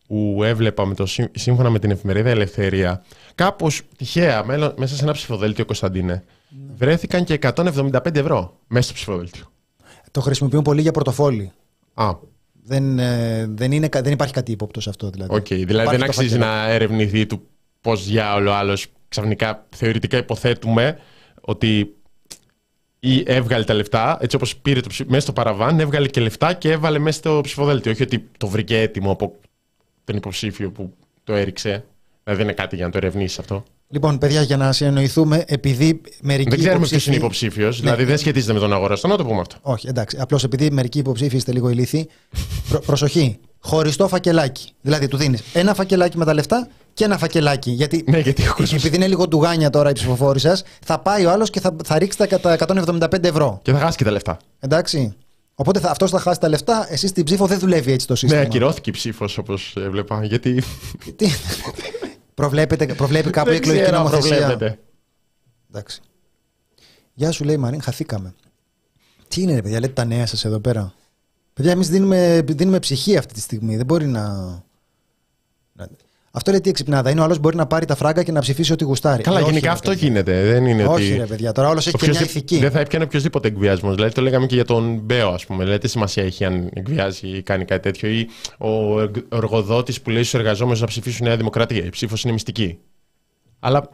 που 0.07 0.39
έβλεπα 0.43 0.85
με 0.85 0.93
το, 0.95 1.05
σύμ- 1.05 1.37
σύμφωνα 1.37 1.69
με 1.69 1.79
την 1.79 1.91
εφημερίδα 1.91 2.29
Ελευθερία, 2.29 3.03
κάπως 3.35 3.81
τυχαία 3.97 4.45
μέλο- 4.45 4.73
μέσα 4.77 4.95
σε 4.95 5.03
ένα 5.03 5.13
ψηφοδέλτιο 5.13 5.65
Κωνσταντίνε, 5.65 6.23
βρέθηκαν 6.75 7.23
και 7.23 7.33
175 7.33 8.15
ευρώ 8.19 8.57
μέσα 8.67 8.83
στο 8.85 8.93
ψηφοδέλτιο. 8.93 9.45
Το 10.11 10.21
χρησιμοποιούν 10.21 10.61
πολύ 10.61 10.81
για 10.81 10.91
πορτοφόλι. 10.91 11.51
Α, 11.93 12.13
Δεν, 12.65 12.99
ε, 12.99 13.45
δεν, 13.49 13.71
είναι, 13.71 13.87
κα- 13.87 14.01
δεν 14.01 14.11
υπάρχει 14.13 14.33
κάτι 14.33 14.51
ύποπτο 14.51 14.81
σε 14.81 14.89
αυτό 14.89 15.09
δηλαδή. 15.09 15.35
οκ. 15.35 15.47
Δηλαδή 15.47 15.61
Υπάρχει 15.71 15.89
δεν 15.89 15.99
το 15.99 16.05
αξίζει 16.05 16.29
φάκελο. 16.37 16.45
να 16.51 16.69
ερευνηθεί 16.69 17.25
του 17.25 17.47
πώς 17.81 18.05
διάολο 18.07 18.51
άλλος 18.51 18.87
ξαφνικά 19.07 19.67
θεωρητικά 19.75 20.17
υποθέτουμε 20.17 20.97
ότι 21.41 21.95
ή 22.99 23.23
έβγαλε 23.25 23.63
τα 23.63 23.73
λεφτά, 23.73 24.17
έτσι 24.21 24.35
όπως 24.35 24.55
πήρε 24.57 24.79
το 24.79 24.89
ψη... 24.89 25.05
μέσα 25.07 25.19
στο 25.21 25.33
παραβάν, 25.33 25.79
έβγαλε 25.79 26.07
και 26.07 26.21
λεφτά 26.21 26.53
και 26.53 26.71
έβαλε 26.71 26.99
μέσα 26.99 27.17
στο 27.17 27.39
ψηφοδέλτιο. 27.43 27.91
Όχι 27.91 28.03
ότι 28.03 28.29
το 28.37 28.47
βρήκε 28.47 28.79
έτοιμο 28.79 29.11
από 29.11 29.35
τον 30.03 30.15
υποψήφιο 30.15 30.71
που 30.71 30.93
το 31.23 31.33
έριξε. 31.33 31.69
Δηλαδή 32.23 32.41
δεν 32.43 32.51
είναι 32.51 32.53
κάτι 32.63 32.75
για 32.75 32.85
να 32.85 32.91
το 32.91 32.97
ερευνήσεις 32.97 33.39
αυτό. 33.39 33.63
Λοιπόν, 33.93 34.17
παιδιά, 34.17 34.41
για 34.41 34.57
να 34.57 34.71
συνεννοηθούμε, 34.71 35.43
επειδή 35.47 36.01
μερικοί. 36.21 36.49
δεν 36.49 36.59
ξέρουμε 36.59 36.79
ποιος 36.87 36.89
υποψήφοι- 36.91 37.07
είναι 37.07 37.15
υποψήφιο, 37.15 37.71
δηλαδή 37.71 38.03
δεν 38.03 38.17
σχετίζεται 38.17 38.53
με 38.53 38.59
τον 38.59 38.73
αγοραστό. 38.73 39.07
Να 39.07 39.15
το 39.17 39.25
πούμε 39.25 39.39
αυτό. 39.39 39.55
Όχι, 39.61 39.87
εντάξει. 39.87 40.17
Απλώς 40.19 40.43
επειδή 40.43 40.71
μερικοί 40.71 40.99
υποψήφοι 40.99 41.35
είστε 41.35 41.51
λίγο 41.51 41.69
ηλίθιοι, 41.69 42.09
προ- 42.69 42.83
προσοχή. 42.85 43.37
Χωριστό 43.59 44.07
φακελάκι. 44.07 44.69
Δηλαδή, 44.81 45.07
του 45.07 45.17
δίνεις 45.17 45.41
ένα 45.53 45.73
φακελάκι 45.73 46.17
με 46.17 46.25
τα 46.25 46.33
λεφτά 46.33 46.67
και 46.93 47.03
ένα 47.03 47.17
φακελάκι. 47.17 47.71
Γιατί, 47.71 48.03
Ναι, 48.07 48.19
γιατί 48.19 48.41
ο 48.47 48.53
κόσμος- 48.53 48.73
επειδή 48.73 48.95
είναι 48.95 49.07
λίγο 49.07 49.27
ντουγάνια 49.27 49.69
τώρα 49.69 49.89
οι 49.89 49.93
ψηφοφόροι 49.93 50.39
σας, 50.39 50.63
θα 50.85 50.99
πάει 50.99 51.25
ο 51.25 51.31
άλλος 51.31 51.49
και 51.49 51.59
θα, 51.59 51.75
θα 51.83 51.97
ρίξει 51.97 52.17
τα 52.17 52.27
κατά 52.27 52.51
175 52.53 53.27
ευρώ. 53.27 53.59
Και 53.61 53.71
θα 53.71 53.79
χάσει 53.79 53.97
και 53.97 54.03
τα 54.03 54.11
λεφτά. 54.11 54.37
Εντάξει. 54.59 55.13
Οπότε 55.55 55.79
θα, 55.79 55.89
αυτός 55.89 56.09
θα 56.11 56.19
χάσει 56.19 56.39
τα 56.39 56.49
λεφτά, 56.49 56.87
εσύ 56.89 57.07
στην 57.07 57.23
ψήφο 57.23 57.45
δεν 57.45 57.59
δουλεύει 57.59 57.91
έτσι 57.91 58.07
το 58.07 58.13
Ναι, 58.13 58.19
σύστημα. 58.19 58.41
ακυρώθηκε 58.41 58.89
η 58.89 58.93
ψήφος 58.93 59.37
όπως 59.37 59.75
έβλεπα. 59.77 60.23
Γιατί. 60.25 60.63
Τι... 62.35 62.41
Προβλέπετε, 62.41 62.85
προβλέπει 62.85 63.29
κάπου 63.29 63.49
η 63.49 63.51
δεν 63.51 63.61
εκλογική 63.61 63.83
ξέρω 63.83 63.97
αν 63.97 64.03
νομοθεσία. 64.03 64.37
προβλέπεται. 64.37 64.79
Εντάξει. 65.69 66.01
Γεια 67.13 67.31
σου, 67.31 67.43
λέει 67.43 67.55
η 67.55 67.57
Μαρίν, 67.57 67.81
χαθήκαμε. 67.81 68.33
Τι 69.27 69.41
είναι, 69.41 69.53
ρε 69.53 69.61
παιδιά, 69.61 69.79
λέτε 69.79 69.93
τα 69.93 70.05
νέα 70.05 70.25
σας 70.25 70.45
εδώ 70.45 70.59
πέρα. 70.59 70.93
Παιδιά, 71.53 71.71
εμείς 71.71 71.89
δίνουμε, 71.89 72.41
δίνουμε 72.45 72.79
ψυχή 72.79 73.17
αυτή 73.17 73.33
τη 73.33 73.39
στιγμή. 73.39 73.75
Δεν 73.77 73.85
μπορεί 73.85 74.05
να. 74.07 74.63
Να- 76.33 76.39
Αυτό 76.39 76.51
λέει 76.51 76.61
τι 76.61 76.69
εξυπνάδα. 76.69 77.09
Είναι 77.09 77.19
ο 77.21 77.23
άλλος 77.23 77.39
μπορεί 77.39 77.55
να 77.55 77.65
πάρει 77.67 77.85
τα 77.85 77.95
φράγκα 77.95 78.23
και 78.23 78.31
να 78.31 78.39
ψηφίσει 78.41 78.71
ό,τι 78.71 78.83
γουστάρει. 78.83 79.23
Καλά, 79.23 79.37
Ε, 79.37 79.41
όχι, 79.41 79.49
γενικά 79.49 79.67
ρε 79.67 79.73
αυτό 79.73 79.89
παιδιά. 79.89 80.07
γίνεται. 80.07 80.43
Δεν 80.43 80.65
είναι 80.65 80.85
Όχι, 80.85 81.09
ότι. 81.11 81.17
ρε 81.17 81.25
παιδιά, 81.25 81.51
τώρα 81.51 81.69
όλος 81.69 81.87
έχει 81.87 81.97
και 81.97 82.03
μια 82.05 82.11
Οποιοςδήποτε- 82.13 82.43
ηθική. 82.49 82.61
Δεν 82.63 82.71
θα 82.71 82.79
έπιανε 82.79 83.05
οποιοδήποτε 83.05 83.47
εκβιασμός. 83.47 83.95
Δηλαδή 83.95 84.13
το 84.13 84.21
λέγαμε 84.21 84.45
και 84.45 84.55
για 84.55 84.65
τον 84.65 84.99
Μπέο, 85.03 85.29
ας 85.29 85.45
πούμε. 85.45 85.63
Δηλαδή 85.63 85.79
τι 85.79 85.87
σημασία 85.87 86.23
έχει 86.23 86.45
αν 86.45 86.69
εκβιάζει 86.73 87.27
ή 87.27 87.41
κάνει 87.41 87.65
κάτι 87.65 87.81
τέτοιο. 87.81 88.09
Ή 88.09 88.27
ο 88.57 88.99
εργοδότη 89.35 89.93
που 90.03 90.09
λέει 90.09 90.23
στους 90.23 90.39
εργαζόμενους 90.39 90.81
να 90.81 90.87
ψηφίσουν 90.87 91.25
Νέα 91.27 91.37
Δημοκρατία. 91.37 91.85
Η 91.85 91.89
ψήφος 91.89 92.23
είναι 92.23 92.33
μυστική. 92.33 92.77
Αλλά 93.59 93.89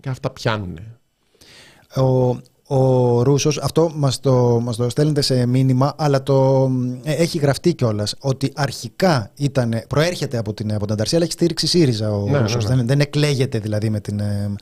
και 0.00 0.08
αυτά 0.08 0.30
πιάνουν. 0.30 0.78
Ο, 1.96 2.36
ο 2.66 3.22
Ρούσος, 3.22 3.58
αυτό 3.58 3.90
μας 3.94 4.20
το, 4.20 4.60
μας 4.62 4.76
το 4.76 4.88
στέλνετε 4.88 5.20
σε 5.20 5.46
μήνυμα, 5.46 5.94
αλλά 5.96 6.22
το 6.22 6.70
ε, 7.02 7.12
έχει 7.12 7.38
γραφτεί 7.38 7.74
κιόλας 7.74 8.14
ότι 8.20 8.52
αρχικά 8.54 9.30
ήταν, 9.34 9.82
προέρχεται 9.88 10.36
από 10.38 10.54
την, 10.54 10.74
από 10.74 10.84
την 10.84 10.92
Ανταρσία, 10.92 11.16
αλλά 11.16 11.26
έχει 11.26 11.34
στήριξη 11.36 11.66
ΣΥΡΙΖΑ 11.66 12.12
ο 12.12 12.28
Ναι, 12.28 12.38
Ρούσος. 12.38 12.64
ναι, 12.64 12.70
ναι. 12.70 12.76
Δεν, 12.76 12.86
δεν 12.86 13.00
εκλέγεται 13.00 13.58
δηλαδή 13.58 13.90
με 13.90 14.00
την, 14.00 14.20
ε, 14.20 14.54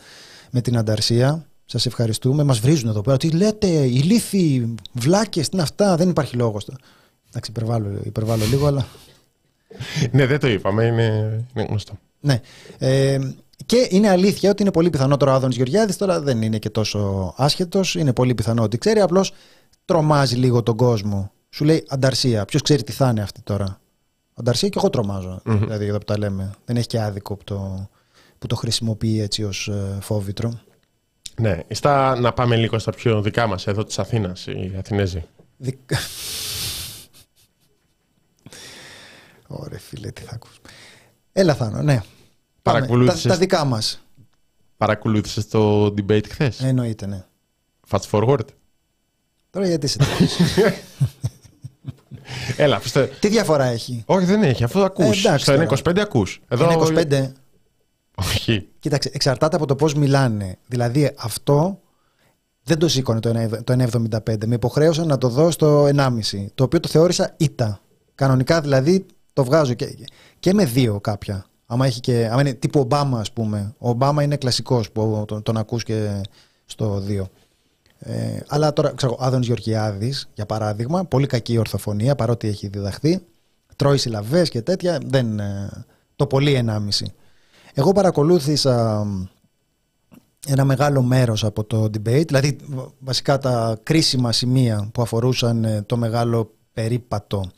με 0.50 0.60
την 0.60 0.76
Ανταρσία. 0.78 1.46
Σας 1.64 1.86
ευχαριστούμε. 1.86 2.42
Μας 2.42 2.58
βρίζουν 2.60 2.88
εδώ 2.88 3.00
πέρα. 3.00 3.16
Τι 3.16 3.30
λέτε, 3.30 3.66
ηλίθιοι, 3.66 4.74
βλάκες, 4.92 5.48
τι 5.48 5.50
είναι 5.52 5.62
αυτά, 5.62 5.96
δεν 5.96 6.08
υπάρχει 6.08 6.36
λόγος. 6.36 6.66
Εντάξει, 7.28 7.50
υπερβάλλω, 7.50 7.88
υπερβάλλω 8.04 8.44
λίγο, 8.44 8.66
αλλά 8.66 8.86
ναι, 10.10 10.26
δεν 10.26 10.38
το 10.40 10.48
είπαμε, 10.48 10.84
είναι, 10.84 11.40
είναι 11.54 11.66
γνωστό. 11.68 11.98
Ναι. 12.20 12.40
Ε, 12.78 13.18
και 13.66 13.86
είναι 13.90 14.08
αλήθεια 14.08 14.50
ότι 14.50 14.62
είναι 14.62 14.70
πολύ 14.70 14.90
πιθανό 14.90 15.16
τώρα 15.16 15.32
ο 15.32 15.34
Άδωνης 15.34 15.56
Γεωργιάδης, 15.56 15.96
τώρα 15.96 16.20
δεν 16.20 16.42
είναι 16.42 16.58
και 16.58 16.70
τόσο 16.70 17.32
άσχετος. 17.36 17.94
Είναι 17.94 18.12
πολύ 18.12 18.34
πιθανό 18.34 18.62
ότι 18.62 18.78
ξέρει, 18.78 19.00
απλώς 19.00 19.32
τρομάζει 19.84 20.36
λίγο 20.36 20.62
τον 20.62 20.76
κόσμο. 20.76 21.32
Σου 21.50 21.64
λέει 21.64 21.84
Ανταρσία. 21.88 22.44
Ποιος 22.44 22.62
ξέρει 22.62 22.82
τι 22.82 22.92
θα 22.92 23.08
είναι 23.08 23.22
αυτή 23.22 23.42
τώρα. 23.42 23.80
Ανταρσία 24.34 24.68
και 24.68 24.78
εγώ 24.78 24.90
τρομάζω. 24.90 25.42
Mm-hmm. 25.44 25.58
Δηλαδή 25.60 25.86
εδώ 25.86 25.98
που 25.98 26.04
τα 26.04 26.18
λέμε. 26.18 26.50
Δεν 26.64 26.76
έχει 26.76 26.86
και 26.86 27.00
άδικο 27.00 27.36
που 27.36 27.44
το, 27.44 27.88
που 28.38 28.46
το 28.46 28.56
χρησιμοποιεί 28.56 29.20
έτσι 29.20 29.44
ως 29.44 29.68
ε, 29.68 29.98
φόβητρο. 30.00 30.60
Ναι, 31.40 31.60
στα, 31.70 32.20
να 32.20 32.32
πάμε 32.32 32.56
λίγο 32.56 32.78
στα 32.78 32.90
πιο 32.90 33.22
δικά 33.22 33.46
μας 33.46 33.66
εδώ 33.66 33.84
της 33.84 33.98
Αθήνας, 33.98 34.46
οι 34.46 34.74
Αθηνέζοι. 34.78 35.24
Δικα... 35.56 35.96
Ωραία 39.46 39.78
φίλε, 39.78 40.10
τι 40.10 40.22
θα 40.22 40.34
ακούς. 40.34 40.60
Έλα 41.32 41.54
Θάνο, 41.54 41.82
ναι. 41.82 42.02
Παρακολούθησες... 42.64 43.22
Τα, 43.22 43.28
τα 43.28 43.36
δικά 43.36 43.64
μας. 43.64 44.02
Παρακολούθησες 44.76 45.48
το 45.48 45.84
debate 45.86 46.28
χθες; 46.28 46.60
Εννοείται, 46.62 47.06
ναι. 47.06 47.24
Fast 47.88 48.10
forward. 48.10 48.46
Τώρα 49.50 49.66
γιατί 49.66 49.86
σε 49.86 49.98
Έλα, 52.56 52.80
φυστε... 52.80 53.10
Τι 53.20 53.28
διαφορά 53.28 53.64
έχει; 53.64 54.02
Όχι, 54.06 54.24
δεν 54.24 54.42
έχει, 54.42 54.64
αφού 54.64 54.84
ακούς. 54.84 55.24
Ε, 55.24 55.38
Στο 55.38 55.66
25 55.84 55.98
ακούς. 55.98 56.40
Εδώ... 56.48 56.64
Είναι 56.64 57.04
25. 57.10 57.32
Όχι. 58.14 58.68
Κοίταξε, 58.78 59.10
εξαρτάται 59.12 59.56
από 59.56 59.66
το 59.66 59.76
πώς 59.76 59.94
μιλάνε. 59.94 60.58
Δηλαδή 60.66 61.12
αυτό 61.16 61.80
δεν 62.62 62.78
το 62.78 62.88
σήκωνε 62.88 63.20
το 63.20 63.32
1,75. 63.66 64.46
Με 64.46 64.54
υποχρέωσαν 64.54 65.06
να 65.06 65.18
το 65.18 65.28
δω 65.28 65.50
στο 65.50 65.84
1,5. 65.84 66.10
Το 66.54 66.64
οποίο 66.64 66.80
το 66.80 66.88
θεώρησα 66.88 67.34
ήττα. 67.36 67.80
Κανονικά 68.14 68.60
δηλαδή 68.60 69.06
το 69.32 69.44
βγάζω 69.44 69.74
και, 69.74 69.96
και 70.38 70.54
με 70.54 70.64
δύο 70.64 71.00
κάποια. 71.00 71.46
Άμα, 71.66 71.86
έχει 71.86 72.00
και, 72.00 72.28
άμα 72.30 72.40
είναι 72.40 72.52
τύπου 72.52 72.80
Ομπάμα, 72.80 73.20
ας 73.20 73.32
πούμε. 73.32 73.74
Ο 73.78 73.88
Ομπάμα 73.88 74.22
είναι 74.22 74.36
κλασικός 74.36 74.90
που 74.90 75.24
τον, 75.26 75.42
τον 75.42 75.56
ακούς 75.56 75.82
και 75.82 76.20
στο 76.64 77.02
2. 77.08 77.24
Ε, 77.98 78.40
αλλά 78.48 78.72
τώρα, 78.72 78.92
ξέρω, 78.94 79.16
Άδων 79.20 79.42
Γεωργιάδης, 79.42 80.28
για 80.34 80.46
παράδειγμα, 80.46 81.04
πολύ 81.04 81.26
κακή 81.26 81.58
ορθοφωνία 81.58 82.14
παρότι 82.14 82.48
έχει 82.48 82.68
διδαχθεί. 82.68 83.20
Τρώει 83.76 83.98
συλλαβές 83.98 84.48
και 84.48 84.62
τέτοια. 84.62 84.98
Δεν, 85.06 85.38
ε, 85.38 85.70
το 86.16 86.26
πολύ 86.26 86.54
1,5. 86.54 87.06
Εγώ 87.74 87.92
παρακολούθησα 87.92 89.06
ένα 90.46 90.64
μεγάλο 90.64 91.02
μέρος 91.02 91.44
από 91.44 91.64
το 91.64 91.82
debate, 91.82 92.26
δηλαδή 92.26 92.58
βασικά 92.98 93.38
τα 93.38 93.78
κρίσιμα 93.82 94.32
σημεία 94.32 94.88
που 94.92 95.02
αφορούσαν 95.02 95.64
ε, 95.64 95.82
το 95.82 95.96
μεγάλο 95.96 96.54
περίπατο 96.72 97.50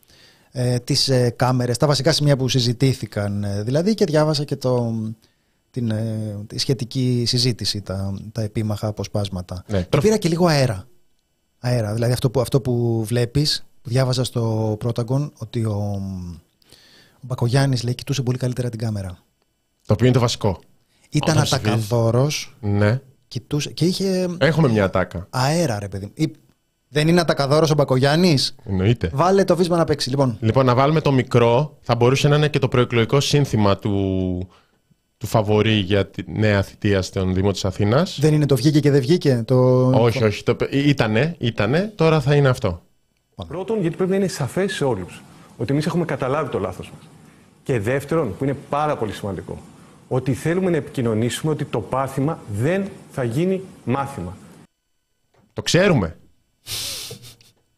ε, 0.59 0.79
τις 0.79 1.09
ε, 1.09 1.31
κάμερες, 1.31 1.77
τα 1.77 1.87
βασικά 1.87 2.12
σημεία 2.12 2.37
που 2.37 2.49
συζητήθηκαν 2.49 3.45
ε, 3.45 3.62
δηλαδή 3.62 3.95
και 3.95 4.05
διάβασα 4.05 4.45
και 4.45 4.57
το, 4.57 4.95
την, 5.71 5.90
ε, 5.90 6.38
τη 6.47 6.59
σχετική 6.59 7.25
συζήτηση, 7.27 7.81
τα, 7.81 8.14
τα 8.33 8.42
επίμαχα 8.42 8.87
αποσπάσματα. 8.87 9.64
Ναι. 9.69 9.83
Και 9.83 9.99
πήρα 9.99 10.16
και 10.16 10.29
λίγο 10.29 10.47
αέρα. 10.47 10.87
Αέρα, 11.59 11.95
δηλαδή 11.95 12.12
αυτό 12.12 12.31
που, 12.31 12.40
αυτό 12.40 12.61
που 12.61 13.05
βλέπεις, 13.05 13.66
που 13.83 13.88
διάβαζα 13.88 14.25
στο 14.25 14.77
Πρόταγκον, 14.79 15.33
ότι 15.38 15.64
ο, 15.64 16.01
ο 17.14 17.21
Μπακογιάννης 17.21 17.83
λέει 17.83 17.95
κοιτούσε 17.95 18.23
πολύ 18.23 18.38
καλύτερα 18.38 18.69
την 18.69 18.79
κάμερα. 18.79 19.19
Το 19.87 19.92
οποίο 19.92 20.07
είναι 20.07 20.14
το 20.14 20.21
βασικό. 20.21 20.61
Ήταν 21.11 21.38
ατακαδόρος. 21.38 22.57
Ναι. 22.61 23.01
Κοιτούσε, 23.29 23.73
και 23.73 23.85
είχε... 23.85 24.29
Έχουμε 24.38 24.69
μια 24.69 24.85
ατάκα. 24.85 25.27
Αέρα 25.31 25.79
ρε 25.79 25.88
παιδί. 25.88 26.12
Δεν 26.88 27.09
είναι 27.09 27.20
ατακαδόρος 27.20 27.70
ο 27.70 27.75
Μπακογιάννης; 27.75 28.55
Εννοείται. 28.64 29.11
Βάλε 29.12 29.44
το 29.44 29.57
βίσμα 29.57 29.77
να 29.77 29.85
παίξει. 29.85 30.11
Λοιπόν. 30.11 30.38
λοιπόν, 30.40 30.66
να 30.66 30.75
βάλουμε 30.75 31.01
το 31.01 31.12
μικρό. 31.12 31.79
Θα 31.81 31.94
μπορούσε 31.94 32.29
να 32.29 32.37
είναι 32.37 32.49
και 32.49 32.59
το 32.59 32.68
προεκλογικό 32.68 33.20
σύνθημα 33.20 33.77
του, 33.77 34.49
του 35.16 35.27
φαβορή 35.27 35.75
για 35.75 36.07
τη 36.07 36.22
νέα 36.27 36.62
θητεία 36.62 37.03
στον 37.03 37.35
Δήμο 37.35 37.51
της 37.51 37.64
Αθήνας. 37.64 38.18
Δεν 38.20 38.35
είναι 38.35 38.46
το 38.46 38.57
βγήκε 38.57 38.81
και 38.81 38.90
δεν 38.90 39.01
βγήκε. 39.01 39.42
Το... 39.46 39.87
Όχι, 39.90 40.25
όχι. 40.25 40.42
Το... 40.42 40.57
Ήτανε, 40.70 41.35
ήτανε, 41.38 41.92
τώρα 41.94 42.20
θα 42.20 42.35
είναι 42.35 42.49
αυτό. 42.49 42.83
Πρώτον, 43.49 43.81
γιατί 43.81 43.96
πρέπει 43.96 44.11
να 44.11 44.16
είναι 44.16 44.29
σαφές 44.29 44.72
σε 44.72 44.85
όλους 44.85 45.22
ότι 45.57 45.72
εμείς 45.72 45.87
έχουμε 45.87 46.05
καταλάβει 46.05 46.51
το 46.51 46.59
λάθος 46.59 46.90
μας. 46.90 47.09
Και 47.62 47.81
δεύτερον, 47.81 48.37
που 48.37 48.44
είναι 48.44 48.57
πάρα 48.68 48.96
πολύ 48.96 49.12
σημαντικό, 49.12 49.59
ότι 50.09 50.35
θέλουμε 50.35 50.70
να 50.70 50.77
επικοινωνήσουμε 50.77 51.53
ότι 51.53 51.64
το 51.64 51.81
πάθημα 51.81 52.38
δεν 52.53 52.88
θα 53.11 53.25
γίνει 53.25 53.62
μάθημα. 53.85 54.37
Το 55.53 55.62
ξέρουμε. 55.62 56.16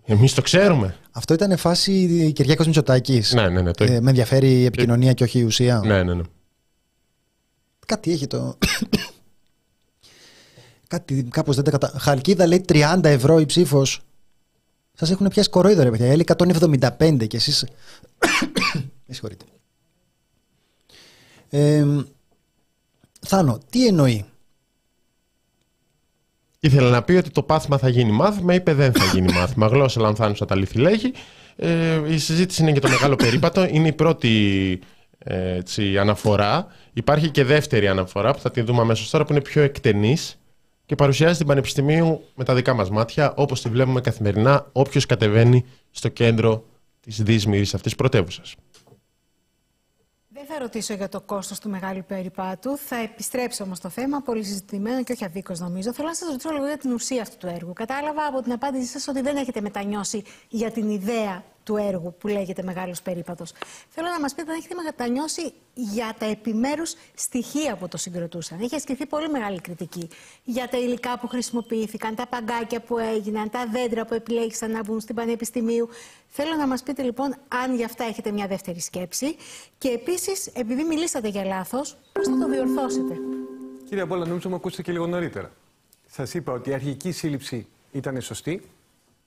Εμείς 0.05 0.35
το 0.35 0.43
ξέρουμε. 0.43 0.97
Αυτό 1.11 1.35
ήταν 1.35 1.57
φάση 1.57 2.33
Κυριάκο 2.35 2.65
Μητσοτάκης. 2.65 3.33
Ναι, 3.33 3.49
ναι, 3.49 3.63
ναι. 3.63 3.71
Το... 3.71 3.85
Ε, 3.85 4.01
με 4.01 4.09
ενδιαφέρει 4.09 4.61
η 4.61 4.65
επικοινωνία 4.65 5.13
και 5.13 5.25
όχι 5.25 5.39
η 5.39 5.43
ουσία. 5.43 5.81
Ναι, 5.85 6.03
ναι, 6.03 6.15
ναι. 6.15 6.23
Κάτι 7.87 8.13
έχει 8.13 8.27
το. 8.27 8.59
Κάτι 10.89 11.23
κάπως 11.31 11.55
δεν 11.55 11.65
τα 11.65 11.71
κατα... 11.71 11.93
Χαλκίδα 11.99 12.47
λέει 12.47 12.65
30 12.69 13.01
ευρώ 13.03 13.39
η 13.39 13.47
ψήφος. 13.47 14.01
Σας 14.95 15.11
έχουν 15.11 15.29
πιάσει 15.29 15.51
κορόιδο, 15.51 15.83
ρε 15.83 15.91
παιδιά. 15.91 16.07
Λέει 16.07 16.25
175 16.37 17.27
και 17.27 17.37
εσεί. 17.37 17.67
Με 19.07 19.15
συγχωρείτε. 19.15 19.45
Ε, 21.49 21.87
Θάνο, 23.21 23.59
τι 23.71 23.87
εννοεί; 23.87 24.25
Ήθελε 26.69 26.91
να 26.91 27.03
πει 27.03 27.13
ότι 27.13 27.31
το 27.31 27.43
πάθημα 27.43 27.79
θα 27.79 27.89
γίνει 27.89 28.11
μάθημα, 28.11 28.55
είπε 28.55 28.75
δεν 28.75 28.93
θα 28.93 29.05
γίνει 29.05 29.33
μάθημα. 29.33 29.67
Γλώσσα 29.67 30.01
λανθάνουσα 30.01 30.45
τα 30.45 30.57
λύθη 30.57 30.79
λέγει. 30.79 31.13
Ε, 31.57 32.01
η 32.07 32.19
συζήτηση 32.19 32.63
είναι 32.63 32.71
για 32.71 32.81
το 32.81 32.89
μεγάλο 32.89 33.17
περίπατο. 33.17 33.67
Είναι 33.71 33.89
η 33.89 33.93
πρώτη 33.93 34.79
ε, 35.19 35.57
έτσι, 35.57 35.99
αναφορά. 35.99 36.67
Υπάρχει 36.93 37.31
και 37.31 37.45
δεύτερη 37.45 37.89
αναφορά 37.89 38.33
που 38.33 38.39
θα 38.41 38.51
τη 38.51 38.61
δούμε 38.61 38.81
αμέσως 38.81 39.11
τώρα 39.11 39.25
που 39.25 39.33
είναι 39.33 39.41
πιο 39.41 39.63
εκτενής 39.63 40.41
και 40.87 40.95
παρουσιάζει 40.95 41.39
την 41.39 41.47
Πανεπιστημίου 41.47 42.25
με 42.35 42.45
τα 42.45 42.55
δικά 42.55 42.75
μας 42.75 42.91
μάτια 42.91 43.33
όπως 43.37 43.63
τη 43.63 43.69
βλέπουμε 43.69 44.01
καθημερινά 44.01 44.67
όποιος 44.73 45.07
κατεβαίνει 45.07 45.65
στο 45.91 46.09
κέντρο 46.09 46.65
της 47.01 47.23
δύσμηρη 47.23 47.67
αυτής 47.75 47.95
πρωτεύουσας 47.95 48.55
θα 50.49 50.59
ρωτήσω 50.59 50.95
για 50.95 51.09
το 51.09 51.21
κόστος 51.21 51.61
του 51.61 51.69
μεγάλου 51.69 52.05
περιπάτου. 52.07 52.77
Θα 52.77 52.97
επιστρέψω 52.97 53.65
όμως 53.65 53.79
στο 53.79 53.89
θέμα, 53.89 54.21
πολύ 54.21 54.45
συζητημένο 54.45 55.03
και 55.03 55.13
όχι 55.13 55.25
αδίκως 55.25 55.61
νομίζω. 55.61 55.93
Θέλω 55.93 56.09
να 56.09 56.15
σας 56.15 56.29
ρωτήσω 56.29 56.51
λίγο 56.51 56.67
για 56.67 56.77
την 56.79 56.93
ουσία 56.93 57.23
αυτού 57.23 57.37
του 57.37 57.47
έργου. 57.47 57.73
Κατάλαβα 57.73 58.27
από 58.27 58.43
την 58.43 58.53
απάντησή 58.53 58.87
σας 58.87 59.09
ότι 59.09 59.21
δεν 59.21 59.37
έχετε 59.37 59.61
μετανιώσει 59.61 60.23
για 60.49 60.71
την 60.71 60.91
ιδέα 60.91 61.45
του 61.69 61.77
έργου 61.77 62.15
που 62.19 62.29
λέγεται 62.29 62.63
Μεγάλος 62.63 63.03
Περίπατος. 63.03 63.53
Θέλω 63.89 64.09
να 64.09 64.21
μας 64.21 64.35
πείτε 64.35 64.51
αν 64.51 64.57
έχετε 64.57 64.75
μετανιώσει 64.83 65.53
για 65.75 66.15
τα 66.19 66.27
επιμέρους 66.27 66.95
στοιχεία 67.15 67.77
που 67.77 67.89
το 67.89 67.97
συγκροτούσαν. 67.97 68.61
Έχει 68.61 68.75
ασκηθεί 68.75 69.07
πολύ 69.07 69.29
μεγάλη 69.29 69.61
κριτική 69.61 70.09
για 70.45 70.69
τα 70.69 70.79
υλικά 70.79 71.19
που 71.19 71.29
χρησιμοποιήθηκαν, 71.29 72.15
τα 72.15 72.27
παγκάκια 72.27 72.81
που 72.81 72.99
έγιναν, 72.99 73.51
τα 73.51 73.67
δέντρα 73.73 74.05
που 74.05 74.15
επιλέξαν 74.15 74.71
να 74.71 74.83
μπουν 74.85 75.01
στην 75.01 75.15
Πανεπιστημίου. 75.15 75.89
Θέλω 76.29 76.55
να 76.57 76.67
μας 76.67 76.83
πείτε 76.83 77.03
λοιπόν 77.03 77.35
αν 77.49 77.77
για 77.77 77.85
αυτά 77.85 78.05
έχετε 78.05 78.31
μια 78.31 78.47
δεύτερη 78.47 78.81
σκέψη. 78.81 79.37
Και 79.79 79.89
επίσης, 79.89 80.47
επειδή 80.47 80.85
μιλήσατε 80.85 81.29
για 81.29 81.45
λάθος, 81.45 81.97
πώς 82.13 82.27
θα 82.29 82.39
το 82.39 82.49
διορθώσετε; 82.49 83.15
Κύριε 83.89 84.03
Απόλα, 84.03 84.27
νομίζω 84.27 84.49
μου 84.49 84.55
ακούσατε 84.55 84.83
και 84.83 84.93
λίγο 84.93 85.07
νωρίτερα. 85.07 85.51
Σας 86.07 86.35
είπα 86.35 86.53
ότι 86.53 86.71
η 86.71 86.73
αρχική 86.73 87.13
σύλληψη 87.13 87.67
ήταν 87.93 88.21
σωστή, 88.21 88.63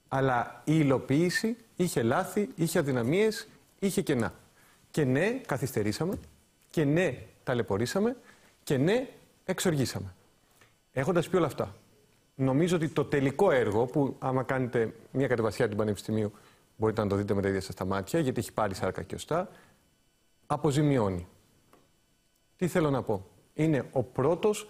αλλά 0.08 0.62
η 0.66 0.74
υλοποίηση 0.76 1.58
είχε 1.82 2.04
λάθη, 2.04 2.50
είχε 2.56 2.80
αδυναμίες, 2.80 3.48
είχε 3.80 4.02
κενά. 4.02 4.34
Και 4.92 5.04
ναι, 5.04 5.30
καθυστερήσαμε, 5.30 6.20
και 6.70 6.84
ναι, 6.84 7.18
ταλαιπωρήσαμε, 7.44 8.18
και 8.64 8.78
ναι, 8.78 9.08
εξοργήσαμε. 9.46 10.14
Έχοντας 10.92 11.30
πει 11.30 11.36
όλα 11.36 11.46
αυτά, 11.46 11.76
νομίζω 12.36 12.76
ότι 12.76 12.88
το 12.88 13.06
τελικό 13.06 13.52
έργο, 13.52 13.86
που 13.86 14.16
άμα 14.20 14.44
κάνετε 14.44 14.94
μια 15.12 15.28
κατεβασιά 15.28 15.70
του 15.70 15.76
Πανεπιστημίου, 15.76 16.32
μπορείτε 16.78 17.02
να 17.02 17.08
το 17.08 17.16
δείτε 17.16 17.34
με 17.34 17.42
τα 17.42 17.48
ίδια 17.48 17.62
σας 17.62 17.76
τα 17.76 17.86
μάτια, 17.86 18.20
γιατί 18.20 18.40
έχει 18.40 18.54
πάρει 18.54 18.76
σάρκα 18.76 19.02
και 19.02 19.16
οστά, 19.16 19.50
αποζημιώνει. 20.46 21.28
Τι 22.58 22.68
θέλω 22.68 22.90
να 22.90 23.02
πω; 23.02 23.26
Είναι 23.54 23.86
ο 23.92 24.04
πρώτος 24.04 24.70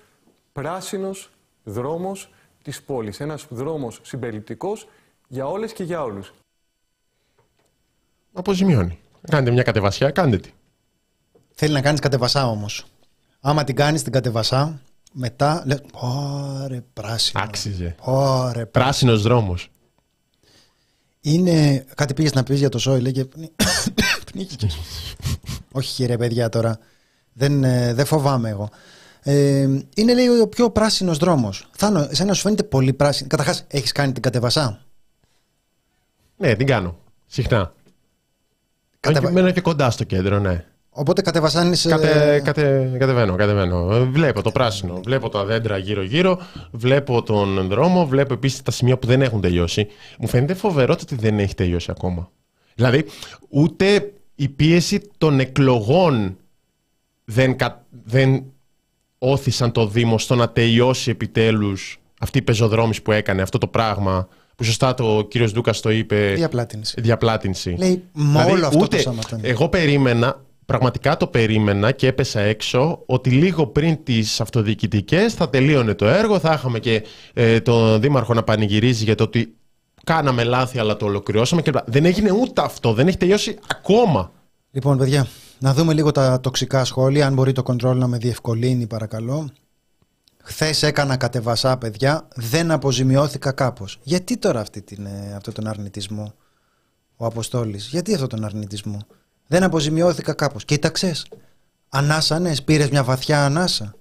πράσινος 0.53 1.31
δρόμος 1.63 2.33
της 2.61 2.83
πόλης. 2.83 3.19
Ένας 3.19 3.47
δρόμος 3.49 3.99
συμπεριληπτικός 4.03 4.87
για 5.27 5.47
όλες 5.47 5.73
και 5.73 5.83
για 5.83 6.03
όλους. 6.03 6.33
Αποζημιώνει. 8.33 8.99
Κάντε 9.29 9.51
μια 9.51 9.63
κατεβασιά, 9.63 10.09
κάντε 10.11 10.37
τη. 10.37 10.49
Θέλει 11.55 11.73
να 11.73 11.81
κάνεις 11.81 11.99
κατεβασά 11.99 12.47
όμως. 12.47 12.85
Άμα 13.41 13.63
την 13.63 13.75
κάνεις 13.75 14.03
την 14.03 14.11
κατεβασά, 14.11 14.81
μετά 15.11 15.63
λες, 15.65 15.81
ωρε 15.91 16.81
πράσινο. 16.93 17.43
Άξιζε. 17.43 17.95
Ωρε 17.99 18.65
Πράσινος 18.65 19.21
δρόμος. 19.21 19.69
Είναι, 21.21 21.85
κάτι 21.95 22.13
πήγες 22.13 22.33
να 22.33 22.43
πεις 22.43 22.59
για 22.59 22.69
το 22.69 22.79
σόι, 22.79 22.99
λέγε, 22.99 23.25
πνίγηκες. 24.31 24.77
Όχι 25.71 25.93
κύριε 25.93 26.17
παιδιά 26.17 26.49
τώρα, 26.49 26.79
δεν, 27.33 27.63
ε, 27.63 27.93
δεν 27.93 28.05
φοβάμαι 28.05 28.49
εγώ. 28.49 28.69
Ε, 29.23 29.67
είναι 29.95 30.13
λέει 30.13 30.27
ο 30.27 30.47
πιο 30.47 30.69
πράσινος 30.69 31.17
δρόμος. 31.17 31.67
Θάνο, 31.71 32.07
εσένα 32.09 32.33
σου 32.33 32.41
φαίνεται 32.41 32.63
πολύ 32.63 32.93
πράσινο. 32.93 33.29
Καταρχάς, 33.29 33.63
έχεις 33.67 33.91
κάνει 33.91 34.11
την 34.11 34.21
κατεβασά; 34.21 34.85
Ναι, 36.37 36.55
την 36.55 36.67
κάνω. 36.67 36.97
Συχνά. 37.27 37.73
Κατεβα- 39.01 39.31
Μένω 39.31 39.51
και 39.51 39.61
κοντά 39.61 39.89
στο 39.91 40.03
κέντρο, 40.03 40.39
ναι. 40.39 40.65
Οπότε 40.89 41.21
κατεβασάνεις. 41.21 41.85
Κατε, 41.89 42.41
κατε, 42.43 42.95
κατεβαίνω, 42.99 43.35
κατεβαίνω. 43.35 43.95
Ε, 43.95 43.99
Βλέπω 43.99 44.41
το 44.41 44.51
πράσινο, 44.51 44.99
βλέπω 45.03 45.29
τα 45.29 45.45
δέντρα 45.45 45.77
γύρω-γύρω, 45.77 46.39
βλέπω 46.71 47.23
τον 47.23 47.67
δρόμο, 47.67 48.05
βλέπω 48.05 48.33
επίσης 48.33 48.61
τα 48.61 48.71
σημεία 48.71 48.97
που 48.97 49.07
δεν 49.07 49.21
έχουν 49.21 49.41
τελειώσει. 49.41 49.87
Μου 50.19 50.27
φαίνεται 50.27 50.53
φοβερό 50.53 50.95
το 50.95 51.01
ότι 51.03 51.15
δεν 51.15 51.39
έχει 51.39 51.55
τελειώσει 51.55 51.87
ακόμα. 51.91 52.29
Δηλαδή, 52.75 53.05
ούτε 53.49 54.11
η 54.35 54.49
πίεση 54.49 55.09
των 55.17 55.39
εκλογών 55.39 56.37
δεν, 57.25 57.55
κα- 57.55 57.85
δεν 58.03 58.43
όθησαν 59.17 59.71
το 59.71 59.87
Δήμο 59.87 60.17
στο 60.19 60.35
να 60.35 60.49
τελειώσει 60.49 61.09
επιτέλους 61.09 61.99
αυτή 62.19 62.37
η 62.37 62.41
πεζοδρόμηση 62.41 63.01
που 63.01 63.11
έκανε, 63.11 63.41
αυτό 63.41 63.57
το 63.57 63.67
πράγμα 63.67 64.27
που 64.61 64.67
σωστά 64.67 64.93
το 64.93 65.25
κύριος 65.29 65.53
Ντούκας 65.53 65.79
το 65.79 65.89
είπε, 65.91 66.33
Διαπλάτηνση. 66.35 67.01
διαπλάτηνση. 67.01 67.75
Λέει, 67.77 68.03
με 68.13 68.43
όλο 68.43 68.67
αυτό 68.67 68.87
το 68.87 68.97
Σαμαρτάνι. 68.97 69.41
Εγώ 69.45 69.69
περίμενα, 69.69 70.41
πραγματικά 70.65 71.17
το 71.17 71.27
περίμενα 71.27 71.91
και 71.91 72.07
έπεσα 72.07 72.39
έξω 72.39 73.03
ότι 73.05 73.29
λίγο 73.29 73.67
πριν 73.67 74.03
τις 74.03 74.41
αυτοδιοικητικές 74.41 75.33
θα 75.33 75.49
τελείωνε 75.49 75.93
το 75.93 76.07
έργο, 76.07 76.39
θα 76.39 76.53
είχαμε 76.53 76.79
και 76.79 77.03
ε, 77.33 77.59
τον 77.59 78.01
Δήμαρχο 78.01 78.33
να 78.33 78.43
πανηγυρίζει 78.43 79.03
για 79.03 79.15
το 79.15 79.23
ότι 79.23 79.53
κάναμε 80.03 80.43
λάθη 80.43 80.79
αλλά 80.79 80.97
το 80.97 81.05
ολοκληρώσαμε 81.05 81.61
και 81.61 81.71
δεν 81.85 82.05
έγινε 82.05 82.31
ούτε 82.31 82.61
αυτό, 82.61 82.93
δεν 82.93 83.07
έχει 83.07 83.17
τελειώσει 83.17 83.57
ακόμα. 83.67 84.31
Λοιπόν, 84.71 84.97
παιδιά, 84.97 85.27
να 85.59 85.73
δούμε 85.73 85.93
λίγο 85.93 86.11
τα 86.11 86.39
τοξικά 86.39 86.85
σχόλια. 86.85 87.27
Αν 87.27 87.33
μπορεί 87.33 87.51
το 87.51 87.63
control 87.65 87.95
να 87.95 88.07
με 88.07 88.17
διευκολύνει, 88.17 88.87
παρακαλώ. 88.87 89.49
Χθες 90.43 90.83
έκανα 90.83 91.17
κατεβασά, 91.17 91.77
παιδιά. 91.77 92.27
Δεν 92.35 92.71
αποζημιώθηκα 92.71 93.51
κάπως. 93.51 93.99
Γιατί 94.03 94.37
τώρα 94.37 94.59
αυτή 94.59 94.81
την, 94.81 95.05
ε, 95.05 95.33
αυτό 95.35 95.51
τον 95.51 95.67
αρνητισμό, 95.67 96.33
ο 97.15 97.25
Αποστόλης, 97.25 97.87
γιατί 97.87 98.13
αυτό 98.13 98.27
τον 98.27 98.45
αρνητισμό; 98.45 98.99
Δεν 99.47 99.63
αποζημιώθηκα 99.63 100.33
κάπως. 100.33 100.65
Κοίταξες. 100.65 101.25
Ανάσανες, 101.89 102.63
πήρες 102.63 102.89
μια 102.89 103.03
βαθιά 103.03 103.45
ανάσα. 103.45 103.95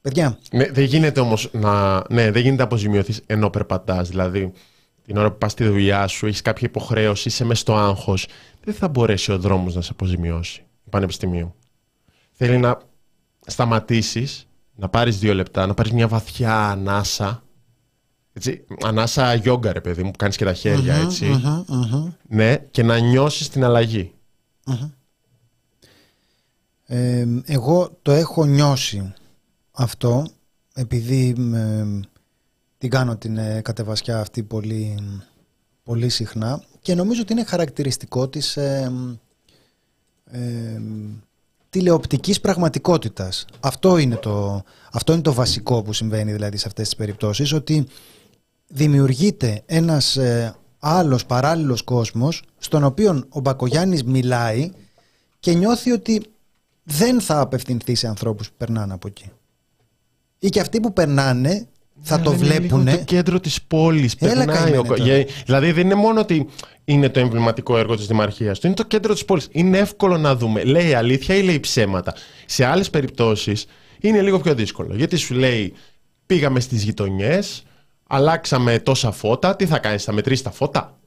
Παιδιά, 0.00 0.38
Ναι, 0.52 0.70
δεν 0.70 0.84
γίνεται 0.84 1.20
όμως 1.20 1.48
να. 1.52 2.02
Ναι, 2.10 2.30
δεν 2.30 2.42
γίνεται 2.42 2.56
να 2.56 2.64
αποζημιωθείς 2.64 3.20
ενώ 3.26 3.50
περπατάς. 3.50 4.08
Δηλαδή, 4.08 4.52
την 5.04 5.16
ώρα 5.16 5.30
που 5.30 5.38
πας 5.38 5.52
στη 5.52 5.64
δουλειά 5.64 6.06
σου, 6.06 6.26
έχεις 6.26 6.42
κάποια 6.42 6.68
υποχρέωση, 6.68 7.28
είσαι 7.28 7.44
μες 7.44 7.58
στο 7.58 7.76
άγχος, 7.76 8.26
δεν 8.64 8.74
θα 8.74 8.88
μπορέσει 8.88 9.32
ο 9.32 9.38
δρόμος 9.38 9.74
να 9.74 9.80
σε 9.80 9.90
αποζημιώσει. 9.92 10.64
Πανεπιστημίου. 10.90 11.54
Θέλει 12.32 12.58
να 12.58 12.78
σταματήσεις, 13.46 14.48
να 14.74 14.88
πάρεις 14.88 15.18
δύο 15.18 15.34
λεπτά, 15.34 15.66
να 15.66 15.74
πάρεις 15.74 15.92
μια 15.92 16.08
βαθιά 16.08 16.70
ανάσα. 16.70 17.42
Έτσι, 18.32 18.64
ανάσα 18.84 19.34
γιόγκα, 19.34 19.72
ρε 19.72 19.80
παιδί 19.80 20.02
μου, 20.02 20.10
που 20.10 20.16
κάνεις 20.16 20.36
και 20.36 20.44
τα 20.44 20.52
χέρια, 20.52 20.94
έτσι. 20.94 21.24
μμμ, 21.24 21.64
μμμ. 21.68 22.12
Ναι, 22.28 22.56
και 22.56 22.82
να 22.82 22.98
νιώσεις 22.98 23.48
την 23.48 23.64
αλλαγή. 23.64 24.14
Ε, 26.86 27.26
εγώ 27.44 27.98
το 28.02 28.12
έχω 28.12 28.44
νιώσει 28.44 29.12
αυτό 29.70 30.26
επειδή 30.74 31.34
ε, 31.54 31.84
την 32.78 32.90
κάνω 32.90 33.16
την 33.16 33.36
ε, 33.36 33.60
κατεβασιά 33.60 34.18
αυτή 34.18 34.42
πολύ, 34.42 34.98
πολύ 35.82 36.08
συχνά 36.08 36.62
και 36.80 36.94
νομίζω 36.94 37.20
ότι 37.20 37.32
είναι 37.32 37.44
χαρακτηριστικό 37.44 38.28
της 38.28 38.56
ε, 38.56 38.92
ε, 40.24 40.80
τηλεοπτικής 41.74 42.40
πραγματικότητας. 42.40 43.46
Αυτό 43.60 43.98
είναι, 43.98 44.16
το, 44.16 44.62
αυτό 44.92 45.12
είναι 45.12 45.22
το 45.22 45.32
βασικό 45.32 45.82
που 45.82 45.92
συμβαίνει 45.92 46.32
δηλαδή 46.32 46.56
σε 46.56 46.66
αυτές 46.66 46.84
τις 46.84 46.96
περιπτώσεις 46.96 47.52
ότι 47.52 47.86
δημιουργείται 48.66 49.62
ένας 49.66 50.16
ε, 50.16 50.54
άλλος 50.78 51.26
παράλληλος 51.26 51.82
κόσμος 51.82 52.42
στον 52.58 52.84
οποίο 52.84 53.24
ο 53.28 53.40
Μπακογιάννης 53.40 54.04
μιλάει 54.04 54.70
και 55.38 55.52
νιώθει 55.52 55.90
ότι 55.90 56.22
δεν 56.82 57.20
θα 57.20 57.40
απευθυνθεί 57.40 57.94
σε 57.94 58.06
ανθρώπους 58.06 58.48
που 58.48 58.54
περνάνε 58.56 58.92
από 58.92 59.08
εκεί. 59.08 59.30
Ή 60.38 60.48
και 60.48 60.60
αυτοί 60.60 60.80
που 60.80 60.92
περνάνε 60.92 61.68
θα 62.04 62.20
το 62.20 62.30
Αλλά 62.30 62.44
είναι 62.44 62.58
λίγο 62.58 62.76
βλέπουν. 62.76 62.98
το 62.98 63.04
κέντρο 63.04 63.40
της 63.40 63.62
πόλης. 63.62 64.14
Έλα, 64.18 64.44
καημένε 64.44 64.82
τώρα. 64.82 65.24
Δηλαδή 65.44 65.72
δεν 65.72 65.84
είναι 65.84 65.94
μόνο 65.94 66.20
ότι 66.20 66.46
είναι 66.84 67.08
το 67.08 67.20
εμβληματικό 67.20 67.78
έργο 67.78 67.96
της 67.96 68.06
Δημαρχίας 68.06 68.58
του, 68.58 68.66
είναι 68.66 68.76
το 68.76 68.84
κέντρο 68.84 69.12
της 69.12 69.24
πόλης. 69.24 69.48
Είναι 69.50 69.78
εύκολο 69.78 70.18
να 70.18 70.36
δούμε. 70.36 70.64
Λέει 70.64 70.94
αλήθεια 70.94 71.34
ή 71.34 71.42
λέει 71.42 71.60
ψέματα. 71.60 72.14
Σε 72.46 72.64
άλλες 72.64 72.90
περιπτώσεις 72.90 73.66
είναι 74.00 74.20
λίγο 74.20 74.40
πιο 74.40 74.54
δύσκολο. 74.54 74.94
Γιατί 74.94 75.16
σου 75.16 75.34
λέει 75.34 75.72
πήγαμε 76.26 76.60
στις 76.60 76.82
γειτονιές, 76.82 77.62
αλλάξαμε 78.06 78.78
τόσα 78.78 79.10
φώτα. 79.10 79.56
Τι 79.56 79.66
θα 79.66 79.78
κάνεις, 79.78 80.04
θα 80.04 80.12
μετρήσεις 80.12 80.42
τα 80.42 80.50
φώτα; 80.50 80.98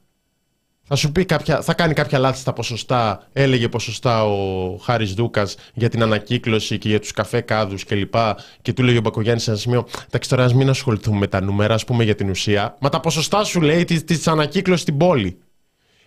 Θα 0.89 0.95
σου 0.95 1.11
πει 1.11 1.25
κάποια, 1.25 1.61
θα 1.61 1.73
κάνει 1.73 1.93
κάποια 1.93 2.19
λάθη 2.19 2.39
στα 2.39 2.53
ποσοστά. 2.53 3.27
Έλεγε 3.33 3.69
ποσοστά 3.69 4.25
ο 4.25 4.77
Χάρη 4.77 5.05
Δούκας 5.05 5.55
για 5.73 5.89
την 5.89 6.01
ανακύκλωση 6.01 6.77
και 6.77 6.89
για 6.89 6.99
τους 6.99 7.11
καφέ 7.11 7.41
κάδους 7.41 7.83
κλπ. 7.83 8.13
Και 8.61 8.73
του 8.73 8.83
λέγει 8.83 8.97
ο 8.97 9.01
Μπακογιάννης 9.01 9.43
σε 9.43 9.49
ένα 9.49 9.59
σημείο: 9.59 9.87
Εντάξει, 10.05 10.29
τώρα 10.29 10.43
ας 10.43 10.53
μην 10.53 10.69
ασχοληθούμε 10.69 11.17
με 11.17 11.27
τα 11.27 11.41
νούμερα, 11.41 11.73
ας 11.73 11.85
πούμε 11.85 12.03
για 12.03 12.15
την 12.15 12.29
ουσία. 12.29 12.75
Μα 12.79 12.89
τα 12.89 12.99
ποσοστά 12.99 13.43
σου 13.43 13.61
λέει 13.61 13.83
της 13.83 14.03
της 14.03 14.27
ανακύκλωσης 14.27 14.81
στην 14.81 14.97
πόλη. 14.97 15.37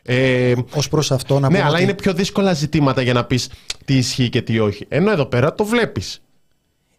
Ε, 0.03 0.55
Ως 0.75 0.89
προς 0.89 1.13
αυτό 1.13 1.35
να 1.35 1.41
ναι, 1.41 1.47
πούμε 1.47 1.63
αλλά 1.63 1.75
ότι 1.75 1.83
είναι 1.83 1.95
πιο 1.95 2.13
δύσκολα 2.13 2.53
ζητήματα 2.53 3.03
για 3.03 3.13
να 3.13 3.25
πεις 3.25 3.51
τι 3.85 3.97
ισχύει 3.97 4.29
και 4.29 4.43
τι 4.43 4.59
όχι. 4.59 4.87
Ενώ 4.89 5.11
εδώ 5.11 5.27
πέρα 5.27 5.55
το 5.55 5.65
βλέπεις. 5.65 6.23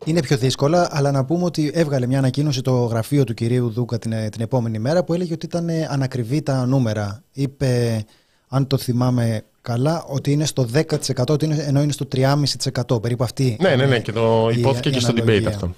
Είναι 0.06 0.22
πιο 0.22 0.38
δύσκολα, 0.38 0.88
αλλά 0.92 1.12
να 1.12 1.26
πούμε 1.26 1.44
ότι 1.44 1.72
έβγαλε 1.74 2.06
μια 2.08 2.18
ανακοίνωση 2.18 2.62
το 2.62 2.72
γραφείο 2.86 3.24
του 3.24 3.34
κυρίου 3.34 3.70
Δούκα 3.70 4.00
την, 4.00 4.12
ε, 4.12 4.30
την 4.30 4.42
επόμενη 4.42 4.80
μέρα 4.80 5.04
που 5.04 5.14
έλεγε 5.14 5.34
ότι 5.34 5.46
ήταν 5.46 5.70
ε, 5.70 5.88
ανακριβή 5.92 6.42
τα 6.42 6.66
νούμερα. 6.66 7.24
Είπε, 7.32 8.04
αν 8.48 8.68
το 8.68 8.78
θυμάμαι 8.78 9.44
καλά, 9.62 10.04
ότι 10.08 10.32
είναι 10.32 10.46
στο 10.46 10.68
10% 10.74 10.84
ότι 11.30 11.46
είναι, 11.46 11.56
ενώ 11.68 11.82
είναι 11.82 11.92
στο 11.92 12.08
3,5% 12.16 13.02
περίπου 13.02 13.24
αυτή. 13.24 13.58
Ναι, 13.62 13.70
ναι, 13.70 13.76
ναι, 13.76 13.84
είναι 13.84 14.00
και 14.00 14.12
το 14.12 14.50
η- 14.56 14.60
υπόθηκε 14.60 14.90
η 14.90 14.92
και 14.92 15.00
στο 15.00 15.12
debate 15.12 15.20
αναλογία. 15.22 15.50
αυτό. 15.50 15.76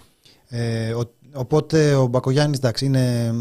Ε, 0.47 0.93
ο- 0.93 1.13
οπότε 1.33 1.93
ο 1.95 2.05
Μπακογιάννης 2.07 2.57
εντάξει 2.57 2.85
είναι, 2.85 3.33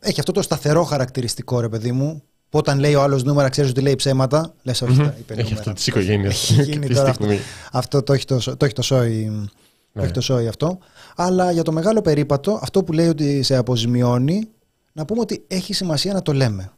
έχει 0.00 0.20
αυτό 0.20 0.32
το 0.32 0.42
σταθερό 0.42 0.84
χαρακτηριστικό 0.84 1.60
ρε 1.60 1.68
παιδί 1.68 1.92
μου 1.92 2.22
που 2.50 2.58
όταν 2.58 2.78
λέει 2.78 2.94
ο 2.94 3.02
άλλος 3.02 3.24
νούμερα 3.24 3.48
ξέρεις 3.48 3.70
ότι 3.70 3.80
λέει 3.80 3.94
ψέματα 3.94 4.54
λες 4.62 4.82
όχι 4.82 4.96
τα 4.96 5.14
είπε 5.18 5.32
Έχει 5.32 5.42
νούμερα. 5.42 5.58
αυτό 5.60 5.72
τη 5.72 5.82
οικογένεια. 5.86 6.28
Έχει 6.28 6.62
γίνει 6.62 6.86
τώρα 6.88 7.10
αυτό, 7.10 7.26
αυτό 7.72 8.02
το 8.02 8.12
έχει 8.12 8.24
το, 8.24 8.56
το, 8.56 8.64
έχει 8.64 8.74
το 8.74 8.82
σόι 8.82 9.30
το 9.30 9.50
Ναι. 9.92 10.02
έχει 10.02 10.12
το 10.12 10.20
σόι 10.20 10.48
αυτό 10.48 10.78
αλλά 11.16 11.52
για 11.52 11.62
το 11.62 11.72
μεγάλο 11.72 12.00
περίπατο 12.00 12.58
αυτό 12.62 12.84
που 12.84 12.92
λέει 12.92 13.08
ότι 13.08 13.42
σε 13.42 13.56
αποζημιώνει 13.56 14.48
να 14.92 15.04
πούμε 15.04 15.20
ότι 15.20 15.44
έχει 15.46 15.72
σημασία 15.72 16.12
να 16.12 16.22
το 16.22 16.32
λέμε 16.32 16.72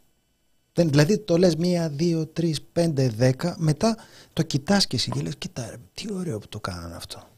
δεν, 0.72 0.88
δηλαδή 0.88 1.18
το 1.18 1.38
λες 1.38 1.56
μία, 1.56 1.88
δύο, 1.88 2.26
τρεις, 2.26 2.62
πέντε, 2.62 3.08
δέκα 3.08 3.54
μετά 3.58 3.96
το 4.32 4.42
κοιτάς 4.42 4.86
και 4.86 4.96
εσύ 4.96 5.10
και 5.10 5.20
λες 5.20 5.36
κοίτα 5.36 5.66
ρε, 5.70 5.76
τι 5.94 6.12
ωραίο 6.12 6.38
που 6.38 6.48
το 6.48 6.60
κάνανε 6.60 6.96
αυτό 6.96 7.28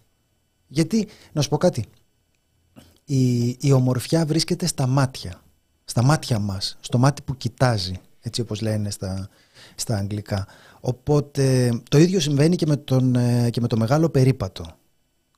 γιατί, 0.73 1.09
να 1.33 1.43
σου 1.43 1.49
πω 1.49 1.57
κάτι, 1.57 1.85
η, 3.05 3.49
η 3.61 3.73
ομορφιά 3.73 4.27
βρίσκεται 4.27 4.67
στα 4.67 4.87
μάτια. 4.87 5.43
Στα 5.85 6.03
μάτια 6.03 6.39
μας, 6.39 6.77
στο 6.81 6.99
μάτι 6.99 7.23
που 7.23 7.37
κοιτάζει, 7.37 7.95
έτσι 8.21 8.41
όπως 8.41 8.61
λένε 8.61 8.91
στα, 8.91 9.29
στα 9.75 9.97
αγγλικά. 9.97 10.47
Οπότε 10.81 11.73
το 11.91 11.99
ίδιο 11.99 12.21
συμβαίνει 12.21 12.57
και 12.57 12.67
με, 12.67 12.77
τον, 12.77 13.15
ε, 13.15 13.51
και 13.51 13.61
με 13.61 13.67
το 13.67 13.77
μεγάλο 13.77 14.09
περίπατο. 14.09 14.77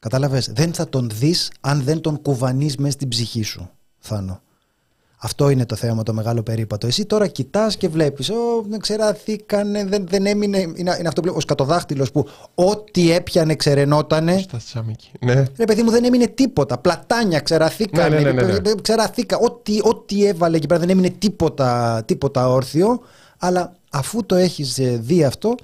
Κατάλαβες, 0.05 0.51
δεν 0.55 0.75
θα 0.75 0.88
τον 0.88 1.11
δεις 1.12 1.51
αν 1.61 1.83
δεν 1.83 2.01
τον 2.01 2.23
κουβανείς 2.23 2.77
μέσα 2.77 2.93
στην 2.93 3.09
ψυχή 3.09 3.43
σου, 3.43 3.71
Θάνο. 3.99 4.40
Αυτό 5.17 5.49
είναι 5.49 5.67
το 5.67 5.75
θέμα 5.75 5.95
με 5.95 6.03
το 6.03 6.12
μεγάλο 6.12 6.43
περίπατο. 6.43 6.87
Εσύ 6.87 7.07
τώρα 7.07 7.27
κοιτάς 7.27 7.77
και 7.77 7.88
βλέπεις. 7.88 8.31
Ω, 8.31 8.35
δεν 8.69 8.79
ξεραθήκανε, 8.79 9.85
δεν, 9.85 10.07
δεν 10.09 10.27
έμεινε. 10.27 10.59
Είναι, 10.59 10.97
είναι 10.99 11.09
αυτό 11.09 11.21
που 11.21 11.27
λέω, 11.27 11.37
ο 11.37 11.40
σκατοδάχτυλος 11.40 12.12
που 12.12 12.27
ό,τι 12.55 13.11
έπιανε 13.11 13.55
ξερενότανε. 13.55 14.38
Στα 14.38 14.59
τσάμικη. 14.59 15.11
Ναι. 15.21 15.45
Ρε 15.57 15.64
παιδί 15.64 15.83
μου 15.83 15.90
δεν 15.90 16.05
έμεινε 16.05 16.27
τίποτα. 16.27 16.79
Πλατάνια, 16.79 17.40
ξεραθήκανε. 17.40 18.17
Ναι, 18.17 18.23
ναι, 18.23 18.33
ναι, 18.33 18.43
ναι, 18.43 18.59
ναι. 18.59 18.75
Ξεραθήκα. 18.83 19.37
Ό,τι, 19.38 19.79
ό,τι 19.83 20.27
έβαλε 20.27 20.57
εκεί 20.57 20.67
πέρα 20.67 20.81
δεν 20.81 20.88
έμεινε 20.90 21.11
τίποτα, 21.11 22.03
τίποτα 22.05 22.49
όρθιο. 22.49 23.01
Αλλά 23.38 23.77
αφού 23.90 24.27
το 24.27 24.35
έχεις 24.35 24.79
ε, 24.79 24.97
δει 24.97 25.25
αυτό, 25.25 25.55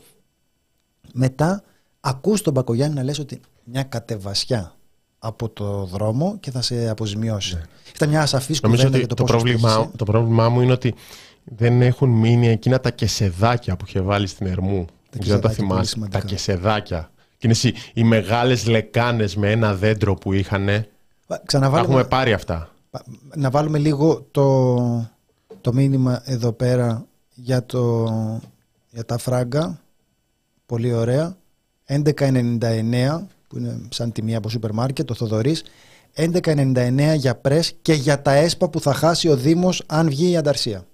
μετά 1.13 1.63
ακούς 2.01 2.43
τον 2.43 2.53
Μπακογιάννη 2.53 2.95
να 2.95 3.03
λες 3.03 3.19
ότι 3.19 3.41
μια 3.71 3.83
κατεβασιά 3.83 4.75
από 5.19 5.49
το 5.49 5.85
δρόμο 5.85 6.37
και 6.41 6.51
θα 6.51 6.63
σε 6.63 6.89
αποζημιώσει. 6.89 7.61
Ήταν 7.95 8.09
μια 8.09 8.23
ασαφής 8.23 8.63
Ναι. 8.63 8.69
Νομίζω 8.69 8.83
κουβέντα 8.87 9.05
ότι 9.05 9.07
για 9.07 9.09
το, 9.09 9.15
το, 9.15 9.25
πόσο 9.25 9.37
πρόβλημα, 9.45 9.71
στήχησε. 9.71 9.97
το 9.97 10.05
πρόβλημά 10.05 10.49
μου 10.49 10.61
είναι 10.61 10.73
ότι 10.73 10.95
δεν 11.45 11.83
έχουν 11.83 12.09
μείνει 12.11 12.49
εκείνα 12.49 12.81
τα 12.81 12.91
κεσεδάκια 12.91 13.77
που 13.77 13.85
είχε 13.89 14.01
βάλει 14.01 14.27
στην 14.27 14.47
Ερμού. 14.47 14.87
Δεν 15.11 15.21
ξέρω 15.21 15.35
αν 15.37 15.41
τα 15.41 15.49
κεσεδάκια, 15.49 15.57
πολύ 15.57 15.69
θυμάσαι. 15.71 15.91
σημαντικά. 15.91 16.19
Τα 16.21 16.27
κεσεδάκια. 16.27 17.11
Και 17.31 17.47
είναι 17.47 17.53
εσύ, 17.53 17.75
οι 17.95 18.05
μεγάλες 18.05 18.67
λεκάνες 18.67 19.37
με 19.37 19.51
ένα 19.51 19.75
δέντρο 19.75 20.15
που 20.15 20.33
είχαν. 20.33 20.67
Τα 21.27 21.43
Ξαναβάλουμε, 21.47 21.89
έχουμε 21.89 22.05
πάρει 22.09 22.33
αυτά. 22.33 22.71
να 23.35 23.51
βάλουμε 23.51 23.79
λίγο 23.79 24.27
το, 24.31 24.77
το 25.61 25.73
μήνυμα 25.73 26.23
εδώ 26.25 26.53
πέρα 26.53 27.07
για, 27.35 27.67
το, 27.67 28.05
για 28.91 29.05
τα 29.05 29.19
φράγκα. 29.19 29.81
Πολύ 30.67 30.93
ωραία. 30.93 31.37
11,99 31.87 33.21
που 33.51 33.59
είναι 33.59 33.81
σαν 33.91 34.13
τιμή 34.13 34.35
από 34.35 34.49
σούπερ 34.49 34.73
μάρκετ, 34.73 35.07
το 35.07 35.15
Θοδωρής. 35.15 35.63
11,99 36.17 37.15
για 37.17 37.35
πρες 37.37 37.73
και 37.83 37.93
για 37.93 38.23
τα 38.23 38.33
έσπα 38.33 38.69
που 38.69 38.81
θα 38.81 38.95
χάσει 38.95 39.29
ο 39.29 39.37
Δήμος 39.37 39.83
αν 39.87 40.09
βγει 40.09 40.31
η 40.31 40.37
ανταρσία. 40.37 40.87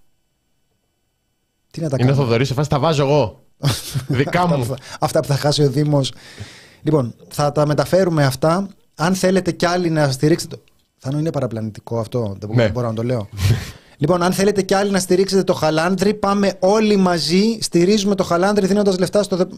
Τι 1.71 1.81
να 1.81 1.89
τα 1.89 1.97
Είναι 2.01 2.05
ο 2.11 2.13
κάνουμε. 2.15 2.25
Θοδωρή, 2.27 2.45
σε 2.45 2.55
φάση 2.55 2.69
τα 2.69 2.79
βάζω 2.79 3.03
εγώ. 3.03 3.45
Δικά 4.09 4.47
μου. 4.47 4.55
Αυτά 4.55 4.59
που 4.59 4.75
θα- 4.75 4.97
αυτά 5.01 5.21
που 5.21 5.27
θα 5.27 5.37
χάσει 5.37 5.63
ο 5.63 5.71
Δήμος. 5.71 6.13
Λοιπόν, 6.83 7.15
θα 7.29 7.53
τα 7.53 7.67
μεταφέρουμε 7.67 8.25
αυτά. 8.25 8.69
Αν 8.95 9.15
θέλετε 9.15 9.53
κι 9.53 9.67
άλλοι 9.67 9.91
να 9.91 10.11
στηρίξετε. 10.11 10.57
Το... 10.57 10.63
Θα 10.99 11.11
είναι 11.19 11.31
παραπλανητικό 11.31 11.99
αυτό. 11.99 12.37
Δεν 12.41 12.51
Ναι. 12.55 12.69
μπορώ 12.69 12.87
να 12.89 12.95
το 12.95 13.03
λέω. 13.03 13.29
λοιπόν, 13.99 14.23
αν 14.23 14.33
θέλετε 14.33 14.63
κι 14.63 14.75
άλλοι 14.75 14.91
να 14.91 14.99
στηρίξετε 14.99 15.43
το 15.45 15.55
Χαλάνδρι, 15.55 16.15
πάμε 16.15 16.57
όλοι 16.61 16.97
μαζί. 16.97 17.59
Στηρίζουμε 17.61 18.15
το 18.15 18.25
Χαλάνδρι 18.25 18.67
δίνοντας 18.67 18.99
λεφτά 18.99 19.23
στο. 19.23 19.49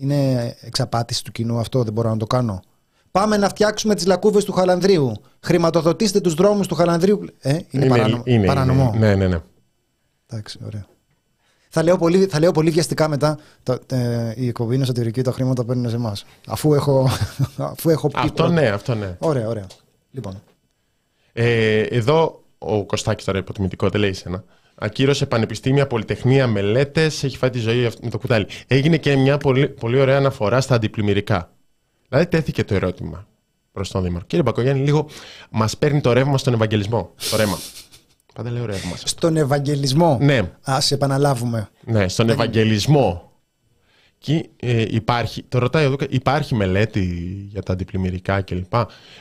Δε- 0.00 0.04
Είναι 0.04 0.56
εξαπάτηση 0.60 1.24
του 1.24 1.32
κοινού 1.32 1.58
αυτό, 1.58 1.82
δεν 1.82 1.92
μπορώ 1.92 2.08
να 2.08 2.16
το 2.16 2.26
κάνω. 2.26 2.60
Πάμε 3.10 3.36
να 3.36 3.48
φτιάξουμε 3.48 3.94
τις 3.94 4.06
λακκούβες 4.06 4.44
του 4.44 4.52
Χαλανδρίου. 4.52 5.12
Χρηματοδοτήστε 5.40 6.20
τους 6.20 6.34
δρόμους 6.34 6.66
του 6.66 6.74
Χαλανδρίου. 6.74 7.24
Ε, 7.40 7.58
είναι, 7.70 7.86
παράνομο. 7.86 8.22
είναι- 8.26 8.46
παρανομό. 8.46 8.94
Ναι, 8.98 9.14
ναι, 9.14 9.26
ναι. 9.28 9.38
Εντάξει, 10.26 10.58
ωραία. 10.66 10.86
Θα 11.72 11.82
λέω 11.82 11.96
πολύ, 11.98 12.26
θα 12.26 12.38
λέω 12.40 12.52
πολύ 12.52 12.70
βιαστικά 12.70 13.08
μετά. 13.08 13.38
Το, 13.62 13.78
ε, 13.86 14.32
η 14.36 14.46
εκπομπή 14.48 14.74
είναι 14.74 14.82
εσωτερική, 14.82 15.22
τα 15.22 15.32
χρήματα 15.32 15.64
παίρνουν 15.64 15.90
σε 15.90 15.96
εμάς. 15.96 16.24
Αφού 16.46 16.74
έχω, 16.74 17.08
αφού 17.56 17.90
έχω 17.90 18.08
πει. 18.08 18.14
Αυτό 18.18 18.32
πρώτα. 18.32 18.52
ναι, 18.52 18.68
αυτό 18.68 18.94
ναι. 18.94 19.16
Ωραία, 19.18 19.48
ωραία. 19.48 19.66
Λοιπόν. 20.10 20.42
Ε, 21.32 21.80
εδώ 21.80 22.42
ο 22.58 22.84
Κωστάκης 22.86 23.24
τώρα 23.24 23.38
υποτιμητικό, 23.38 23.88
δεν 23.88 24.00
λέει 24.00 24.10
εσένα. 24.10 24.44
Ακύρωσε 24.82 25.26
πανεπιστήμια, 25.26 25.86
πολυτεχνία, 25.86 26.46
μελέτες, 26.46 27.24
έχει 27.24 27.36
φάει 27.36 27.50
τη 27.50 27.58
ζωή 27.58 27.86
αυτή 27.86 28.04
με 28.04 28.10
το 28.10 28.18
κουτάλι. 28.18 28.46
Έγινε 28.66 28.96
και 28.96 29.16
μια 29.16 29.36
πολύ, 29.36 29.68
πολύ 29.68 30.00
ωραία 30.00 30.16
αναφορά 30.16 30.60
στα 30.60 30.74
αντιπλημμυρικά. 30.74 31.52
Δηλαδή 32.08 32.26
τέθηκε 32.28 32.64
το 32.64 32.74
ερώτημα 32.74 33.26
προς 33.72 33.90
τον 33.90 34.02
Δήμαρχο. 34.02 34.26
Κύριε 34.26 34.44
Μπακογιάννη, 34.44 34.84
λίγο 34.84 35.06
μας 35.50 35.76
παίρνει 35.76 36.00
το 36.00 36.12
ρεύμα 36.12 36.38
στον 36.38 36.52
Ευαγγελισμό. 36.54 37.14
Το 37.30 37.36
ρέμα. 37.36 37.58
Πάντα 38.34 38.50
λέω 38.50 38.66
ρεύμα. 38.66 38.96
σας. 38.96 39.10
Στον 39.10 39.36
Ευαγγελισμό; 39.36 40.18
Ναι, 40.20 40.38
Α 40.62 40.78
επαναλάβουμε. 40.90 41.68
ναι, 41.84 42.08
στον 42.08 42.28
Ευαγγελισμό. 42.28 43.29
Και 44.22 44.48
ε, 44.56 44.84
υπάρχει, 44.88 45.42
το 45.48 45.58
ρωτάει 45.58 45.86
ο 45.86 45.90
Δούκα, 45.90 46.06
υπάρχει 46.10 46.54
μελέτη 46.54 47.04
για 47.50 47.62
τα 47.62 47.72
αντιπλημμυρικά 47.72 48.40
κλπ. 48.40 48.72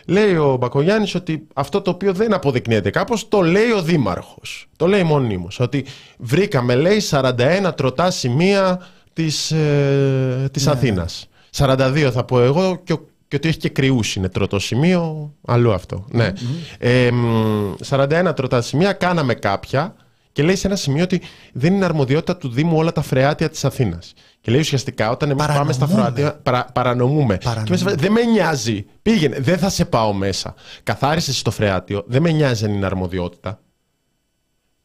Λέει 0.05 0.35
ο 0.35 0.55
Μπακογιάννης 0.59 1.15
ότι 1.15 1.47
αυτό 1.53 1.81
το 1.81 1.89
οποίο 1.91 2.13
δεν 2.13 2.33
αποδεικνύεται 2.33 2.89
κάπως 2.89 3.27
το 3.27 3.41
λέει 3.41 3.71
ο 3.71 3.81
Δήμαρχος. 3.81 4.67
Το 4.75 4.87
λέει 4.87 5.03
μονίμως. 5.03 5.59
Ότι 5.59 5.85
βρήκαμε 6.17 6.75
λέει 6.75 6.99
41 7.09 7.71
τροτά 7.75 8.11
σημεία 8.11 8.87
της, 9.13 9.51
ε, 9.51 10.49
της 10.51 10.67
Αθήνας. 10.67 11.29
42 11.57 12.09
θα 12.11 12.23
πω 12.23 12.41
εγώ 12.41 12.81
και, 12.83 12.93
ο- 12.93 13.07
και 13.27 13.35
ότι 13.35 13.47
έχει 13.47 13.57
και 13.57 13.69
κρυούς 13.69 14.15
είναι 14.15 14.29
τροτό 14.29 14.59
σημείο. 14.59 15.33
Αλλού 15.47 15.73
αυτό. 15.73 16.05
Ναι. 16.11 16.33
Ε, 16.79 17.11
μ, 17.11 17.73
41 17.83 18.33
τροτά 18.35 18.61
σημεία 18.61 18.93
κάναμε 18.93 19.33
κάποια 19.33 19.95
και 20.31 20.43
λέει 20.43 20.55
σε 20.55 20.67
ένα 20.67 20.75
σημείο 20.75 21.03
ότι 21.03 21.21
δεν 21.53 21.73
είναι 21.73 21.85
αρμοδιότητα 21.85 22.37
του 22.37 22.49
Δήμου 22.49 22.77
όλα 22.77 22.91
τα 22.91 23.01
φρεάτια 23.01 23.49
της 23.49 23.65
Αθήνας. 23.65 24.13
Και 24.41 24.51
λέει 24.51 24.59
ουσιαστικά 24.59 25.09
όταν 25.09 25.29
εμείς 25.29 25.45
πάμε 25.45 25.73
στα 25.73 25.85
Παρανομούμε. 25.85 26.15
φρεάτια, 26.15 26.39
παρα, 26.43 26.65
παρανομούμε. 26.73 27.37
Παρανομούμε. 27.43 27.77
Και 27.77 27.83
μέσα, 27.83 27.95
δεν 27.97 28.11
με 28.11 28.21
νοιάζει. 28.23 28.85
Πήγαινε, 29.01 29.37
δεν 29.39 29.57
θα 29.57 29.69
σε 29.69 29.85
πάω 29.85 30.13
μέσα. 30.13 30.53
Καθάρισες 30.83 31.37
στο 31.37 31.51
φρεάτιο, 31.51 32.03
δεν 32.07 32.21
με 32.21 32.31
νοιάζει 32.31 32.65
αν 32.65 32.71
είναι 32.73 32.85
αρμοδιότητα. 32.85 33.59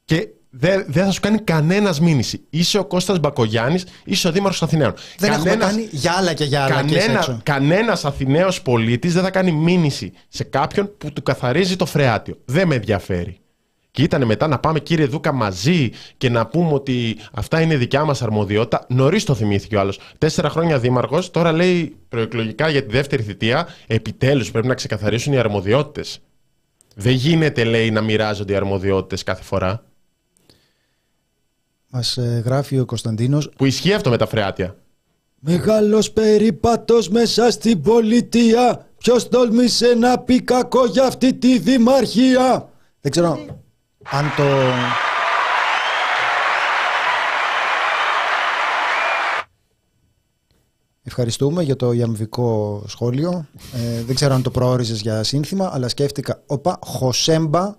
Και 0.04 0.28
δεν 0.50 0.84
δεν 0.88 1.04
θα 1.04 1.10
σου 1.10 1.20
κάνει 1.20 1.38
κανένας 1.38 2.00
μήνυση. 2.00 2.46
Είσαι 2.50 2.78
ο 2.78 2.84
Κώστας 2.84 3.18
Μπακογιάννης, 3.18 3.84
είσαι 4.04 4.28
ο 4.28 4.32
Δήμαρχος 4.32 4.62
Αθηναίων. 4.62 4.94
Δεν 5.18 5.32
έχουμε 5.32 5.48
Κανένας- 5.50 5.70
κάνει 5.70 5.88
για 5.90 6.12
άλλα 6.12 6.32
και 6.34 6.44
για 6.44 6.64
άλλα. 6.64 6.82
και 6.82 6.94
Κανένα, 6.94 7.18
έξω. 7.18 7.40
κανένας 7.42 8.04
Αθηναίος 8.04 8.62
πολίτης 8.62 9.12
δεν 9.14 9.22
θα 9.22 9.30
κάνει 9.30 9.52
μήνυση 9.52 10.12
σε 10.28 10.44
κάποιον 10.44 10.96
που 10.98 11.12
του 11.12 11.22
καθαρίζει 11.22 11.76
το 11.76 11.86
φρεάτιο. 11.86 12.38
Δεν 12.44 12.66
με 12.68 12.74
ενδιαφέρει. 12.74 13.38
Και 13.94 14.02
ήταν 14.02 14.24
μετά 14.24 14.46
να 14.46 14.58
πάμε 14.58 14.80
κύριε 14.80 15.06
Δούκα 15.06 15.32
μαζί 15.32 15.90
και 16.16 16.28
να 16.28 16.46
πούμε 16.46 16.72
ότι 16.72 17.16
αυτά 17.32 17.60
είναι 17.60 17.76
δικιά 17.76 18.04
μας 18.04 18.22
αρμοδιότητα. 18.22 18.86
Νωρίς 18.88 19.24
το 19.24 19.34
θυμήθηκε 19.34 19.76
ο 19.76 19.80
άλλος. 19.80 19.98
Τέσσερα 20.18 20.48
χρόνια 20.48 20.78
δήμαρχος, 20.78 21.30
τώρα 21.30 21.52
λέει 21.52 21.96
προεκλογικά 22.08 22.68
για 22.68 22.84
τη 22.84 22.90
δεύτερη 22.90 23.22
θητεία, 23.22 23.66
επιτέλους 23.86 24.50
πρέπει 24.50 24.66
να 24.66 24.74
ξεκαθαρίσουν 24.74 25.32
οι 25.32 25.38
αρμοδιότητες. 25.38 26.20
Δεν 26.94 27.12
γίνεται, 27.12 27.64
λέει, 27.64 27.90
να 27.90 28.00
μοιράζονται 28.00 28.52
οι 28.52 28.56
αρμοδιότητες 28.56 29.22
κάθε 29.22 29.42
φορά. 29.42 29.84
Μας 31.88 32.16
ε, 32.16 32.42
γράφει 32.44 32.78
ο 32.78 32.84
Κωνσταντίνος 32.84 33.50
Που 33.56 33.64
ισχύει 33.64 33.92
αυτό 33.92 34.10
με 34.10 34.16
τα 34.16 34.26
φρεάτια. 34.26 34.76
Μεγάλος 35.38 36.10
περίπατος 36.12 37.08
μέσα 37.08 37.50
στην 37.50 37.80
πολιτεία 37.82 38.86
Ποιος 38.98 39.28
τόλμησε 39.28 39.94
να 39.94 40.18
πει 40.18 40.40
κακό 40.40 40.86
για 40.86 41.04
αυτή 41.04 41.34
τη 41.34 41.58
δημαρχία 41.58 42.68
Δεν 43.00 43.10
ξέρω 43.10 43.62
αν 44.10 44.24
το... 44.36 44.44
Ευχαριστούμε 51.06 51.62
για 51.62 51.76
το 51.76 51.92
ιαμβικό 51.92 52.82
σχόλιο. 52.86 53.46
Ε, 53.74 54.02
δεν 54.02 54.14
ξέρω 54.14 54.34
αν 54.34 54.42
το 54.42 54.50
προόριζες 54.50 55.00
για 55.00 55.22
σύνθημα, 55.22 55.70
αλλά 55.72 55.88
σκέφτηκα, 55.88 56.42
όπα, 56.46 56.78
Χωσέμπα, 56.82 57.74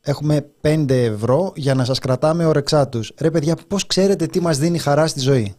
έχουμε 0.00 0.50
5 0.60 0.90
ευρώ 0.90 1.52
για 1.56 1.74
να 1.74 1.84
σας 1.84 1.98
κρατάμε 1.98 2.44
ορεξά 2.44 2.88
τους. 2.88 3.12
Ρε 3.18 3.30
παιδιά, 3.30 3.56
πώς 3.68 3.86
ξέρετε 3.86 4.26
τι 4.26 4.40
μας 4.40 4.58
δίνει 4.58 4.78
χαρά 4.78 5.06
στη 5.06 5.20
ζωή; 5.20 5.54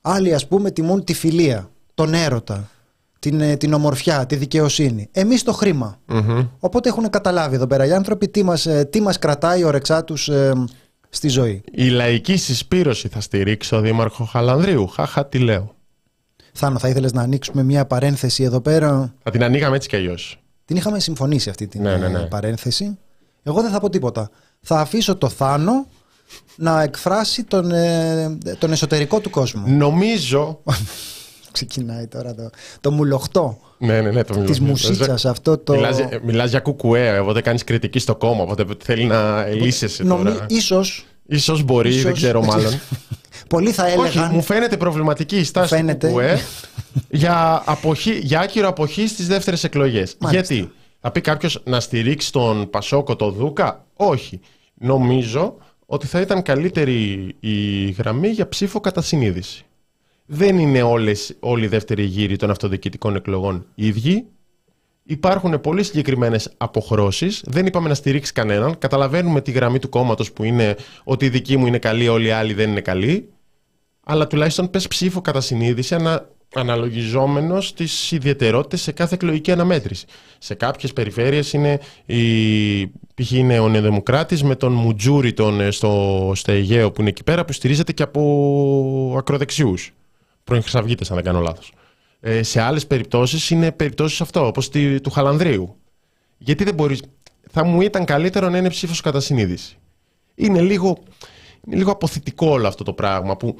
Άλλοι 0.00 0.34
ας 0.34 0.48
πούμε 0.48 0.70
τιμούν 0.70 1.04
τη 1.04 1.14
φιλία, 1.14 1.70
τον 1.94 2.14
έρωτα, 2.14 2.68
την, 3.24 3.40
ε, 3.40 3.56
την 3.56 3.72
ομορφιά, 3.72 4.26
τη 4.26 4.36
δικαιοσύνη. 4.36 5.08
Εμείς 5.12 5.42
το 5.42 5.52
χρήμα. 5.52 5.98
Οπότε 6.58 6.88
έχουν 6.88 7.10
καταλάβει 7.10 7.54
εδώ 7.54 7.66
πέρα 7.66 7.86
οι 7.86 7.92
άνθρωποι 7.92 8.28
τι 8.28 8.42
μας, 8.42 8.66
ε, 8.66 8.84
τι 8.84 9.00
μας 9.00 9.18
κρατάει 9.18 9.60
η 9.60 9.64
ορεξά 9.64 10.04
τους 10.04 10.28
ε, 10.28 10.52
στη 11.08 11.28
ζωή. 11.28 11.62
Η 11.72 11.88
λαϊκή 11.88 12.36
συσπήρωση 12.36 13.08
θα 13.08 13.20
στηρίξει 13.20 13.74
ο 13.74 13.80
Δήμαρχο 13.80 14.24
Χαλανδρίου. 14.24 14.86
Χαχα, 14.86 15.26
τι 15.26 15.38
λέω. 15.38 15.74
Θάνο, 16.52 16.78
θα 16.78 16.88
ήθελες 16.88 17.12
να 17.12 17.22
ανοίξουμε 17.22 17.62
μια 17.62 17.86
παρένθεση 17.86 18.42
εδώ 18.42 18.60
πέρα; 18.60 19.14
Θα 19.22 19.30
την 19.30 19.44
ανοίγαμε 19.44 19.76
έτσι 19.76 19.88
κι 19.88 19.96
αλλιώς. 19.96 20.38
Την 20.64 20.76
είχαμε 20.76 21.00
συμφωνήσει 21.00 21.50
αυτή 21.50 21.66
την 21.66 21.82
Ναι, 21.82 21.96
ναι, 21.96 22.06
ε, 22.06 22.08
ναι. 22.08 22.20
παρένθεση. 22.20 22.98
Εγώ 23.42 23.62
δεν 23.62 23.70
θα 23.70 23.80
πω 23.80 23.90
τίποτα. 23.90 24.30
Θα 24.60 24.80
αφήσω 24.80 25.16
το 25.16 25.28
Θάνο 25.28 25.86
να 26.56 26.82
εκφράσει 26.82 27.44
τον, 27.44 27.70
ε, 27.70 28.38
τον 28.58 28.72
εσωτερικό 28.72 29.20
του 29.20 29.30
κόσμο. 29.30 29.62
Νομίζω. 29.66 30.60
Ξεκινάει 31.54 32.06
τώρα 32.06 32.34
το, 32.34 32.50
το 32.80 32.90
μουλοχτό 32.90 33.58
ναι, 33.78 34.00
ναι, 34.00 34.10
ναι. 34.10 34.24
Το 34.24 34.34
της 34.34 34.58
μιλάω. 34.60 34.70
μουσίτσας 34.70 35.24
αυτό 35.24 35.58
το... 35.58 35.72
Μιλάς, 35.74 35.96
για- 35.96 36.20
μιλάς 36.24 36.50
για 36.50 36.60
κουκουέ, 36.60 37.18
οπότε 37.18 37.40
κάνεις 37.40 37.64
κριτική 37.64 37.98
στο 37.98 38.16
κόμμα. 38.16 38.42
Οπότε 38.42 38.64
θέλει 38.84 39.04
να 39.04 39.46
λύσεσαι 39.46 40.02
Νομι... 40.02 40.24
τώρα. 40.24 40.46
Ίσως, 40.48 41.04
Ίσως 41.26 41.62
μπορεί, 41.62 41.88
ίσως- 41.88 42.02
δεν 42.02 42.12
ξέρω 42.12 42.42
μάλλον. 42.44 42.72
πολλοί 43.48 43.70
θα 43.72 43.84
Όχι, 43.84 43.92
έλεγαν... 43.92 44.30
μου 44.34 44.42
φαίνεται 44.42 44.76
προβληματική 44.76 45.36
η 45.36 45.44
στάση 45.44 45.74
Φαίνεται. 45.74 46.06
του 46.06 46.12
κουκουέ 46.12 46.38
για, 47.10 47.62
αποχή, 47.66 48.18
για 48.22 48.40
άκυρο 48.40 48.68
αποχή 48.68 49.06
στις 49.08 49.26
δεύτερες 49.26 49.64
εκλογές. 49.64 50.16
Μάλιστα. 50.18 50.54
Γιατί, 50.54 50.72
θα 51.00 51.10
πει 51.10 51.20
κάποιος 51.20 51.60
να 51.64 51.80
στηρίξει 51.80 52.32
τον 52.32 52.70
Πασόκο, 52.70 53.16
τον 53.16 53.32
Δούκα; 53.32 53.84
Όχι. 53.96 54.40
Νομίζω 54.74 55.56
ότι 55.86 56.06
θα 56.06 56.20
ήταν 56.20 56.42
καλύτερη 56.42 57.34
η 57.40 57.84
γραμμή 57.90 58.28
για 58.28 58.48
ψήφο 58.48 58.80
κατά 58.80 59.02
συνείδηση. 59.02 59.63
Δεν 60.26 60.58
είναι 60.58 60.82
όλες, 60.82 61.36
όλοι 61.40 61.64
οι 61.64 61.68
δεύτεροι 61.68 62.02
γύροι 62.02 62.36
των 62.36 62.50
αυτοδιοικητικών 62.50 63.16
εκλογών 63.16 63.66
ίδιοι. 63.74 64.26
Υπάρχουν 65.04 65.60
πολύ 65.60 65.82
συγκεκριμένες 65.82 66.52
αποχρώσεις. 66.56 67.42
Δεν 67.46 67.66
είπαμε 67.66 67.88
να 67.88 67.94
στηρίξει 67.94 68.32
κανέναν. 68.32 68.78
Καταλαβαίνουμε 68.78 69.40
τη 69.40 69.50
γραμμή 69.50 69.78
του 69.78 69.88
κόμματος 69.88 70.32
που 70.32 70.44
είναι 70.44 70.76
ότι 71.04 71.24
η 71.24 71.28
δική 71.28 71.56
μου 71.56 71.66
είναι 71.66 71.78
καλή, 71.78 72.08
όλοι 72.08 72.26
οι 72.26 72.30
άλλοι 72.30 72.54
δεν 72.54 72.70
είναι 72.70 72.80
καλοί. 72.80 73.28
Αλλά 74.04 74.26
τουλάχιστον 74.26 74.70
πες 74.70 74.88
ψήφο 74.88 75.20
κατά 75.20 75.40
συνείδηση 75.40 75.94
ανα, 75.94 76.28
αναλογιζόμενος 76.54 77.74
τις 77.74 78.12
ιδιαιτερότητες 78.12 78.80
σε 78.80 78.92
κάθε 78.92 79.14
εκλογική 79.14 79.52
αναμέτρηση. 79.52 80.06
Σε 80.38 80.54
κάποιες 80.54 80.92
περιφέρειες 80.92 81.52
είναι 81.52 81.80
η, 82.06 82.86
π.χ. 82.86 83.30
είναι 83.30 83.58
ο 83.58 83.68
Νεοδημοκράτης 83.68 84.42
με 84.42 84.56
τον 84.56 84.72
Μουτζούρι 84.72 85.32
τον, 85.32 85.60
ε, 85.60 85.70
στο, 85.70 86.32
στο 86.34 86.52
Αιγαίο 86.52 86.92
που 86.92 87.00
είναι 87.00 87.10
εκεί 87.10 87.24
πέρα 87.24 87.44
που 87.44 87.52
στηρίζεται 87.52 87.92
και 87.92 88.02
από 88.02 89.14
ακροδεξιούς. 89.18 89.92
Πρώην 90.44 90.62
Χρυσαυγίτες, 90.62 91.10
αν 91.10 91.16
δεν 91.16 91.24
κάνω 91.24 91.40
λάθος. 91.40 91.72
Ε, 92.20 92.42
σε 92.42 92.60
άλλες 92.60 92.86
περιπτώσεις 92.86 93.50
είναι 93.50 93.72
περιπτώσεις 93.72 94.20
αυτό, 94.20 94.46
όπως 94.46 94.68
του 95.02 95.10
Χαλανδρίου. 95.10 95.76
Γιατί 96.38 96.64
δεν 96.64 96.74
μπορείς. 96.74 97.02
Θα 97.50 97.64
μου 97.64 97.80
ήταν 97.80 98.04
καλύτερο 98.04 98.48
να 98.48 98.58
είναι 98.58 98.68
ψήφος 98.68 99.00
κατά 99.00 99.20
συνείδηση. 99.20 99.78
Είναι 100.34 100.60
λίγο, 100.60 100.98
είναι 101.66 101.76
λίγο 101.76 101.90
αποθητικό 101.90 102.46
όλο 102.46 102.66
αυτό 102.66 102.84
το 102.84 102.92
πράγμα 102.92 103.36
που, 103.36 103.56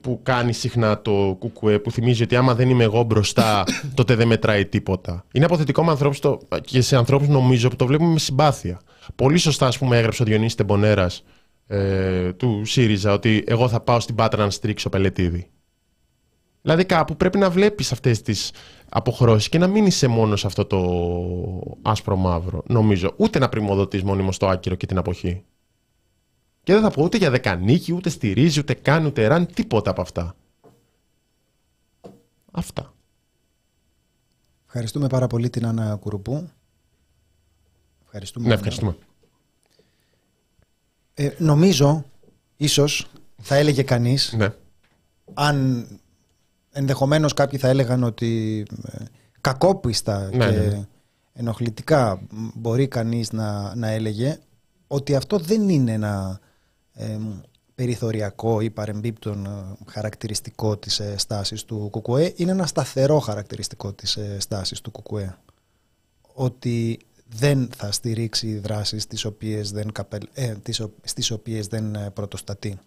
που 0.00 0.20
κάνει 0.22 0.52
συχνά 0.52 1.02
το 1.02 1.36
κουκουέ, 1.38 1.78
που 1.78 1.90
θυμίζει 1.90 2.22
ότι 2.22 2.36
άμα 2.36 2.54
δεν 2.54 2.70
είμαι 2.70 2.84
εγώ 2.84 3.02
μπροστά, 3.02 3.64
τότε 3.94 4.14
δεν 4.14 4.26
μετράει 4.26 4.66
τίποτα. 4.66 5.24
Είναι 5.32 5.44
αποθητικό 5.44 5.84
με 5.84 5.90
ανθρώπους 5.90 6.18
το, 6.18 6.38
και 6.60 6.80
σε 6.80 6.96
ανθρώπους 6.96 7.28
νομίζω 7.28 7.68
που 7.68 7.76
το 7.76 7.86
βλέπουμε 7.86 8.12
με 8.12 8.18
συμπάθεια. 8.18 8.80
Πολύ 9.14 9.38
σωστά, 9.38 9.66
ας 9.66 9.78
πούμε, 9.78 9.98
έγραψε 9.98 10.22
ο 10.22 10.24
Διονύσης 10.24 10.54
Τεμπονέρας 10.54 11.24
ε, 11.66 12.32
του 12.32 12.64
ΣΥΡΙΖΑ 12.64 13.12
ότι 13.12 13.44
εγώ 13.46 13.68
θα 13.68 13.80
πάω 13.80 14.00
στην 14.00 14.14
Πάτρα 14.14 14.44
να 14.44 14.50
στρίξω 14.50 14.88
Πελετίδη. 14.88 15.50
Δηλαδή 16.62 16.84
κάπου 16.84 17.16
πρέπει 17.16 17.38
να 17.38 17.50
βλέπεις 17.50 17.92
αυτές 17.92 18.22
τις 18.22 18.50
αποχρώσεις 18.88 19.48
και 19.48 19.58
να 19.58 19.66
μην 19.66 19.86
είσαι 19.86 20.06
μόνος 20.06 20.40
σε 20.40 20.46
αυτό 20.46 20.64
το 20.64 21.78
άσπρο 21.82 22.16
μαύρο, 22.16 22.62
νομίζω. 22.66 23.14
Ούτε 23.16 23.38
να 23.38 23.48
πρημοδοτείς 23.48 24.02
μόνιμο 24.02 24.30
το 24.38 24.48
άκυρο 24.48 24.74
και 24.74 24.86
την 24.86 24.98
αποχή. 24.98 25.44
Και 26.62 26.72
δεν 26.72 26.82
θα 26.82 26.90
πω 26.90 27.02
ούτε 27.02 27.16
για 27.16 27.30
δεκανίκη, 27.30 27.92
ούτε 27.92 28.08
στηρίζει, 28.10 28.58
ούτε 28.60 28.74
κάνει, 28.74 29.06
ούτε 29.06 29.26
ραν, 29.26 29.46
τίποτα 29.46 29.90
από 29.90 30.00
αυτά. 30.00 30.34
Αυτά. 32.50 32.94
Ευχαριστούμε 34.66 35.06
πάρα 35.06 35.26
πολύ 35.26 35.50
την 35.50 35.66
Άννα 35.66 35.96
Κουρουπού. 35.96 36.48
Ευχαριστούμε. 38.04 38.48
Ναι, 38.48 38.54
ευχαριστούμε. 38.54 38.96
Ε, 41.14 41.30
νομίζω, 41.38 42.04
ίσως, 42.56 43.06
θα 43.40 43.54
έλεγε 43.54 43.82
κανείς, 43.82 44.32
Ναι. 44.36 44.54
αν 45.34 45.86
ενδεχομένως 46.72 47.32
κάποιοι 47.34 47.58
θα 47.58 47.68
έλεγαν 47.68 48.02
ότι 48.04 48.62
ε, 48.86 49.04
κακόπιστα 49.40 50.20
Ναι, 50.22 50.30
και 50.30 50.44
ναι, 50.58 50.66
ναι. 50.66 50.86
ενοχλητικά 51.32 52.20
μπορεί 52.54 52.88
κανείς 52.88 53.32
να, 53.32 53.74
να 53.74 53.88
έλεγε 53.88 54.38
ότι 54.86 55.14
αυτό 55.14 55.38
δεν 55.38 55.68
είναι 55.68 55.92
ένα 55.92 56.40
ε, 56.92 57.18
περιθωριακό 57.74 58.60
ή 58.60 58.70
παρεμπίπτον 58.70 59.46
ε, 59.46 59.50
χαρακτηριστικό 59.86 60.76
της 60.76 61.00
ε, 61.00 61.14
στάσης 61.18 61.64
του 61.64 61.90
ΚΚΕ 61.92 62.32
είναι 62.36 62.50
ένα 62.50 62.66
σταθερό 62.66 63.18
χαρακτηριστικό 63.18 63.92
της 63.92 64.16
ε, 64.16 64.36
στάσης 64.40 64.80
του 64.80 64.90
ΚΚΕ 64.92 65.36
ότι 66.34 66.98
δεν 67.38 67.68
θα 67.76 67.92
στηρίξει 67.92 68.58
δράσεις 68.58 69.06
τις 69.06 69.24
οποίες 69.24 69.70
δεν, 69.70 69.92
καπελ, 69.92 70.28
ε, 70.32 70.54
τις, 70.54 70.80
ο- 70.80 70.92
στις 71.04 71.30
οποίες 71.30 71.66
δεν 71.66 71.94
ε, 71.94 72.10
πρωτοστατεί. 72.10 72.78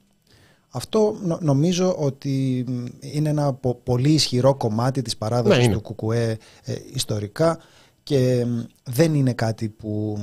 Αυτό 0.76 1.16
νο- 1.24 1.38
νομίζω 1.42 1.96
ότι 2.00 2.66
μ, 2.68 2.86
είναι 3.00 3.30
ένα 3.30 3.54
πο- 3.54 3.80
πολύ 3.84 4.12
ισχυρό 4.12 4.56
κομμάτι 4.56 5.02
της 5.02 5.18
παράδοσης 5.18 5.58
Ναι, 5.58 5.64
είναι. 5.64 5.82
του 5.82 5.96
ΚΚΕ 5.96 6.38
ε, 6.64 6.74
ιστορικά 6.94 7.60
και 8.04 8.46
μ, 8.48 8.60
δεν 8.84 9.14
είναι 9.14 9.34
κάτι 9.34 9.70
που 9.70 10.18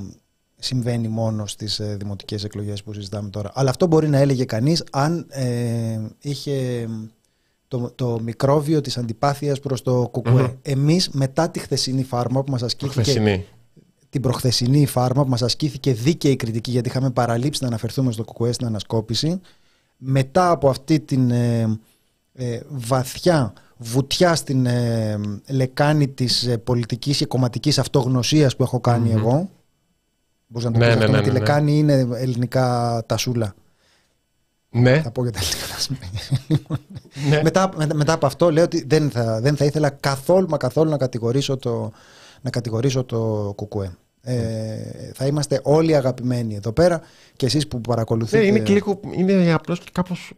συμβαίνει 0.58 1.08
μόνο 1.08 1.46
στις 1.46 1.78
ε, 1.80 1.96
δημοτικές 1.98 2.44
εκλογές 2.44 2.82
που 2.82 2.92
συζητάμε 2.92 3.30
τώρα. 3.30 3.50
Αλλά 3.54 3.70
αυτό 3.70 3.86
μπορεί 3.86 4.08
να 4.08 4.18
έλεγε 4.18 4.44
κανείς 4.44 4.84
αν 4.92 5.26
ε, 5.28 6.00
είχε 6.20 6.86
μ, 6.88 7.04
το, 7.68 7.92
το 7.94 8.18
μικρόβιο 8.22 8.80
της 8.80 8.98
αντιπάθειας 8.98 9.60
προς 9.60 9.82
το 9.82 10.10
ΚΚΕ. 10.12 10.30
Μμμ. 10.30 10.46
Εμείς 10.62 11.08
μετά 11.12 11.50
τη 11.50 11.58
χθεσινή 11.58 12.02
φάρμα 12.02 12.42
που 12.44 12.50
μας 12.50 12.62
ασκήθηκε 12.62 13.00
Χθεσινή. 13.00 13.44
την 14.10 14.20
προχθεσινή 14.20 14.86
φάρμα 14.86 15.22
που 15.22 15.28
μας 15.28 15.42
ασκήθηκε 15.42 15.92
δίκαιη 15.92 16.36
κριτική 16.36 16.70
γιατί 16.70 16.88
είχαμε 16.88 17.10
παραλείψει 17.10 17.62
να 17.62 17.68
αναφερθούμε 17.68 18.12
στο 18.12 18.24
ΚΚΕ 18.24 18.52
στην 18.52 18.66
ανασκόπηση 18.66 19.40
μετά 20.04 20.50
από 20.50 20.68
αυτή 20.68 21.00
την 21.00 21.30
ε, 21.30 21.78
ε, 22.34 22.60
βαθιά 22.68 23.52
βουτιά 23.76 24.34
στην 24.34 24.66
ε, 24.66 25.20
λεκάνη 25.48 26.08
της 26.08 26.46
ε, 26.46 26.58
πολιτικής 26.58 27.16
και 27.16 27.26
κομματικής 27.26 27.78
αυτογνωσίας 27.78 28.56
που 28.56 28.62
έχω 28.62 28.80
κάνει 28.80 29.08
Μμμ. 29.08 29.16
εγώ 29.18 29.50
Μπορείς 30.46 30.66
να 30.68 30.72
το 30.72 30.78
Ναι, 30.78 30.86
πεις 30.86 30.94
ναι, 30.96 31.00
αυτό 31.00 31.10
ναι, 31.12 31.16
με 31.16 31.22
τη 31.22 31.28
ναι, 31.28 31.32
ναι. 31.32 31.38
λεκάνη 31.38 31.78
είναι 31.78 32.06
ελληνικά 32.14 33.02
τασούλα 33.06 33.54
Ναι. 34.70 35.00
θα 35.02 35.10
πω 35.10 35.22
για 35.22 35.32
τα 35.32 35.38
ελληνικά 35.38 35.66
τασούλα. 35.74 35.98
ναι. 37.28 37.42
μετά, 37.42 37.70
μετά, 37.76 37.94
μετά 37.94 38.12
από 38.12 38.26
αυτό 38.26 38.50
λέω 38.50 38.64
ότι 38.64 38.84
δεν 38.86 39.10
θα, 39.10 39.40
δεν 39.40 39.56
θα 39.56 39.64
ήθελα 39.64 39.90
καθόλου 39.90 40.48
μα 40.48 40.56
καθόλου 40.56 40.90
να 40.90 40.96
κατηγορήσω 40.96 41.56
το, 41.56 41.92
να 42.40 42.50
κατηγορήσω 42.50 43.04
το 43.04 43.52
κουκουέ. 43.56 43.96
Ε, 44.24 45.10
θα 45.14 45.26
είμαστε 45.26 45.60
όλοι 45.62 45.96
αγαπημένοι 45.96 46.54
εδώ 46.54 46.72
πέρα 46.72 47.00
και 47.36 47.46
εσείς 47.46 47.68
που 47.68 47.80
παρακολουθείτε. 47.80 48.38
Ναι, 48.38 48.46
είναι 48.46 48.58
και 48.58 48.72
λίγο. 48.72 49.00
Είναι 49.16 49.52
απλώς 49.52 49.80
και 49.80 49.90
κάπως. 49.92 50.32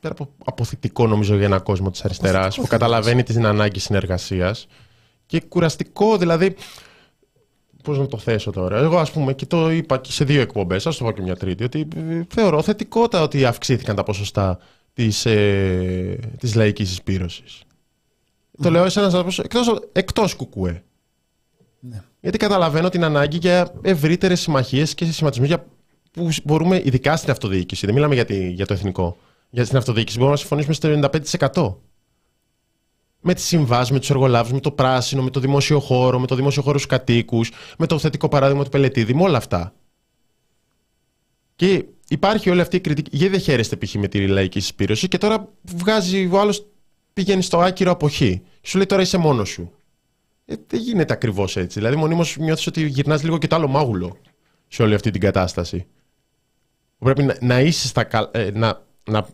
Πέρα 0.00 0.14
από 0.18 0.28
αποθητικό 0.44 1.06
νομίζω 1.06 1.36
για 1.36 1.44
έναν 1.44 1.62
κόσμο 1.62 1.90
της 1.90 2.04
αριστεράς 2.04 2.36
Αποθητικό 2.36 2.62
που 2.62 2.68
θα 2.70 2.76
καταλαβαίνει 2.76 3.22
την 3.22 3.46
ανάγκη 3.46 3.78
συνεργασίας 3.78 4.66
και 5.26 5.40
κουραστικό 5.40 6.16
δηλαδή. 6.16 6.54
Πώς 7.82 7.98
να 7.98 8.06
το 8.06 8.18
θέσω 8.18 8.50
τώρα; 8.50 8.78
Εγώ, 8.78 8.98
ας 8.98 9.10
πούμε, 9.10 9.32
και 9.32 9.46
το 9.46 9.70
είπα 9.70 9.98
και 9.98 10.12
σε 10.12 10.24
δύο 10.24 10.40
εκπομπές, 10.40 10.86
ας 10.86 10.96
το 10.96 11.04
πω 11.04 11.12
και 11.12 11.22
μια 11.22 11.36
τρίτη, 11.36 11.64
ότι 11.64 11.88
ε, 11.96 12.22
θεωρώ 12.28 12.62
θετικότα 12.62 13.22
ότι 13.22 13.44
αυξήθηκαν 13.44 13.96
τα 13.96 14.02
ποσοστά 14.02 14.58
της 14.92 15.26
ε, 15.26 16.18
της 16.38 16.54
λαϊκής 16.54 16.88
συσπήρωση. 16.88 17.42
Το 18.62 18.70
λέω 18.70 18.88
σαν 18.88 19.10
να 19.12 19.18
εκτός, 19.42 19.80
εκτός 19.92 20.34
κουκουέ. 20.34 20.82
Ναι. 21.88 22.02
Γιατί 22.20 22.38
καταλαβαίνω 22.38 22.88
την 22.88 23.04
ανάγκη 23.04 23.36
για 23.36 23.74
ευρύτερες 23.82 24.40
συμμαχίες 24.40 24.94
και 24.94 25.04
σχηματισμού 25.04 25.44
για 25.44 25.66
που 26.10 26.28
μπορούμε, 26.44 26.82
ειδικά 26.84 27.16
στην 27.16 27.30
αυτοδιοίκηση, 27.30 27.86
δεν 27.86 27.94
μιλάμε 27.94 28.14
για, 28.14 28.24
τη, 28.24 28.50
για 28.50 28.66
το 28.66 28.72
εθνικό, 28.72 29.16
για 29.50 29.66
την 29.66 29.76
αυτοδιοίκηση, 29.76 30.16
μπορούμε 30.16 30.34
να 30.34 30.40
συμφωνήσουμε 30.40 30.74
στο 30.74 31.10
95%. 31.52 31.74
Με 33.20 33.34
τις 33.34 33.44
συμβάσεις, 33.44 33.90
με 33.90 33.98
τους 33.98 34.10
εργολάβους, 34.10 34.52
με 34.52 34.60
το 34.60 34.70
πράσινο, 34.70 35.22
με 35.22 35.30
το 35.30 35.40
δημόσιο 35.40 35.80
χώρο, 35.80 36.18
με 36.18 36.26
το 36.26 36.34
δημόσιο 36.34 36.62
χώρο 36.62 36.78
στους 36.78 36.90
κατοίκους, 36.90 37.50
με 37.78 37.86
το 37.86 37.98
θετικό 37.98 38.28
παράδειγμα 38.28 38.64
του 38.64 38.70
Πελετήδη, 38.70 39.14
με 39.14 39.22
όλα 39.22 39.36
αυτά. 39.36 39.74
Και 41.56 41.84
υπάρχει 42.08 42.50
όλη 42.50 42.60
αυτή 42.60 42.76
η 42.76 42.80
κριτική. 42.80 43.16
Γιατί 43.16 43.32
δεν 43.32 43.40
χαίρεστε 43.40 43.76
π.χ. 43.76 43.94
με 43.94 44.08
τη 44.08 44.26
λαϊκή 44.26 44.60
συσπήρωση 44.60 45.08
και 45.08 45.18
τώρα 45.18 45.48
βγάζει 45.62 46.28
ο 46.32 46.40
άλλος, 46.40 46.66
πηγαίνει 47.12 47.42
στο 47.42 47.58
άκυρο 47.58 47.90
αποχή. 47.90 48.42
Και 48.60 48.68
σου 48.68 48.76
λέει 48.76 48.86
τώρα 48.86 49.02
είσαι 49.02 49.18
μόνος 49.18 49.48
σου. 49.48 49.72
Ε, 50.46 50.54
δεν 50.66 50.80
γίνεται 50.80 51.12
ακριβώς 51.12 51.56
έτσι. 51.56 51.78
Δηλαδή, 51.78 51.96
μονίμως 51.96 52.36
νιώθεις 52.38 52.66
ότι 52.66 52.86
γυρνάς 52.86 53.22
λίγο 53.22 53.38
και 53.38 53.46
το 53.46 53.56
άλλο 53.56 53.68
μάγουλο 53.68 54.16
σε 54.68 54.82
όλη 54.82 54.94
αυτή 54.94 55.10
την 55.10 55.20
κατάσταση. 55.20 55.86
Πρέπει 56.98 57.22
να, 57.22 57.36
να 57.40 57.60
είσαι 57.60 57.86
στα 57.86 58.04
καλ- 58.04 58.36
ε, 58.36 58.50
να, 58.54 58.82
να, 59.10 59.26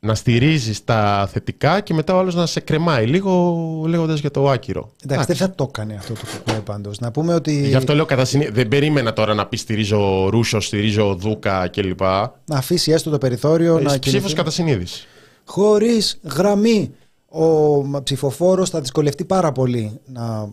να 0.00 0.14
στηρίζεις 0.14 0.84
τα 0.84 1.28
θετικά 1.32 1.80
και 1.80 1.94
μετά 1.94 2.14
ο 2.14 2.18
άλλος 2.18 2.34
να 2.34 2.46
σε 2.46 2.60
κρεμάει 2.60 3.06
λίγο 3.06 3.54
λέγοντας 3.86 4.20
για 4.20 4.30
το 4.30 4.50
άκυρο. 4.50 4.92
Εντάξει, 5.04 5.26
δεν 5.26 5.36
θα 5.36 5.50
το 5.54 5.64
έκανε 5.68 5.94
αυτό 5.94 6.12
το 6.14 6.20
κουκουέ 6.36 6.60
πάντως. 6.60 6.98
Να 6.98 7.10
πούμε 7.10 7.34
ότι 7.34 7.66
Γι' 7.68 7.74
αυτό 7.74 7.94
λέω 7.94 8.04
κατά 8.04 8.24
συνή... 8.24 8.46
Δεν 8.48 8.68
περίμενα 8.68 9.12
τώρα 9.12 9.34
να 9.34 9.46
πει 9.46 9.56
στηρίζω 9.56 10.28
Ρούσο, 10.30 10.60
στηρίζω 10.60 11.14
Δούκα 11.14 11.68
κλπ. 11.68 12.00
να 12.00 12.30
αφήσει 12.56 12.92
έστω 12.92 13.10
το 13.10 13.18
περιθώριο 13.18 13.72
να 13.80 13.98
Ψήφος 13.98 13.98
κινηθεί. 14.20 14.34
κατά 14.34 14.50
συνείδηση. 14.50 15.06
Χωρίς 15.44 16.18
γραμμή 16.22 16.94
ο 17.36 18.02
ψηφοφόρος 18.02 18.70
θα 18.70 18.80
δυσκολευτεί 18.80 19.24
πάρα 19.24 19.52
πολύ 19.52 20.00
να 20.06 20.52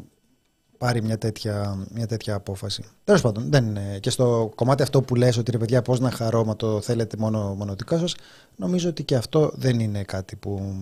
πάρει 0.77 1.01
μια 1.01 1.17
τέτοια, 1.17 1.85
μια 1.91 2.07
τέτοια 2.07 2.35
απόφαση. 2.35 2.83
Τέλος 3.03 3.21
πάντων, 3.21 3.51
δεν 3.51 3.65
είναι. 3.65 3.97
Και 3.99 4.09
στο 4.09 4.51
κομμάτι 4.55 4.83
αυτό 4.83 5.01
που 5.01 5.15
λες 5.15 5.37
ότι 5.37 5.51
ρε 5.51 5.57
παιδιά 5.57 5.81
πώς 5.81 5.99
να 5.99 6.11
χαρώ 6.11 6.45
μα 6.45 6.55
το 6.55 6.81
θέλετε 6.81 7.17
μόνο, 7.17 7.55
μόνο 7.55 7.75
δικά 7.75 7.97
σας, 7.97 8.15
νομίζω 8.55 8.89
ότι 8.89 9.03
και 9.03 9.15
αυτό 9.15 9.51
δεν 9.55 9.79
είναι 9.79 10.03
κάτι 10.03 10.35
που 10.35 10.75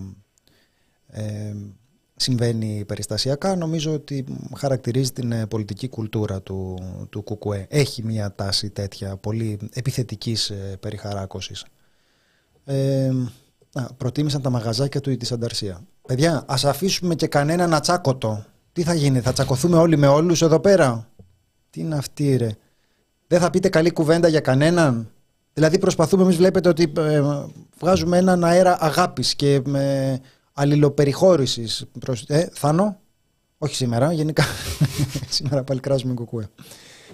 ε, 1.06 1.54
συμβαίνει 2.16 2.84
περιστασιακά. 2.86 3.56
Νομίζω 3.56 3.92
ότι 3.92 4.24
χαρακτηρίζει 4.56 5.12
την 5.12 5.32
ε, 5.32 5.46
πολιτική 5.46 5.88
κουλτούρα 5.88 6.42
του, 6.42 6.78
του 7.10 7.24
ΚΚΕ. 7.24 7.66
Έχει 7.68 8.02
μια 8.04 8.34
τάση 8.34 8.70
τέτοια 8.70 9.16
πολύ 9.16 9.58
επιθετικής 9.72 10.50
ε, 10.50 10.76
περιχαράκωσης. 10.80 11.64
Ε, 12.64 13.10
α, 13.72 13.92
προτίμησαν 13.92 14.42
τα 14.42 14.50
μαγαζάκια 14.50 15.00
του 15.00 15.10
ή 15.10 15.16
της 15.16 15.32
Ανταρσία. 15.32 15.80
Παιδιά, 16.02 16.44
ας 16.46 16.64
αφήσουμε 16.64 17.14
και 17.14 17.26
κανέναν 17.26 17.74
ατσάκωτο. 17.74 18.44
Τι 18.72 18.82
θα 18.82 18.94
γίνει, 18.94 19.20
θα 19.20 19.32
τσακωθούμε 19.32 19.76
όλοι 19.76 19.96
με 19.96 20.06
όλους 20.06 20.42
εδώ 20.42 20.60
πέρα; 20.60 21.08
Τι 21.70 21.80
είναι 21.80 21.96
αυτή 21.96 22.36
ρε; 22.36 22.50
Δεν 23.26 23.40
θα 23.40 23.50
πείτε 23.50 23.68
καλή 23.68 23.90
κουβέντα 23.90 24.28
για 24.28 24.40
κανέναν; 24.40 25.10
Δηλαδή 25.52 25.78
προσπαθούμε, 25.78 26.22
εμείς 26.22 26.36
βλέπετε 26.36 26.68
ότι 26.68 26.92
ε, 26.96 27.22
βγάζουμε 27.78 28.18
έναν 28.18 28.44
αέρα 28.44 28.76
αγάπης 28.80 29.34
και 29.34 29.60
με 29.64 30.18
αλληλοπεριχώρησης. 30.52 31.84
Προς... 32.00 32.22
Ε, 32.22 32.50
Θάνο, 32.52 33.00
όχι 33.58 33.74
σήμερα, 33.74 34.12
γενικά. 34.12 34.44
σήμερα 35.28 35.62
πάλι 35.64 35.80
κράζουμε 35.80 36.14
κουκούε. 36.14 36.48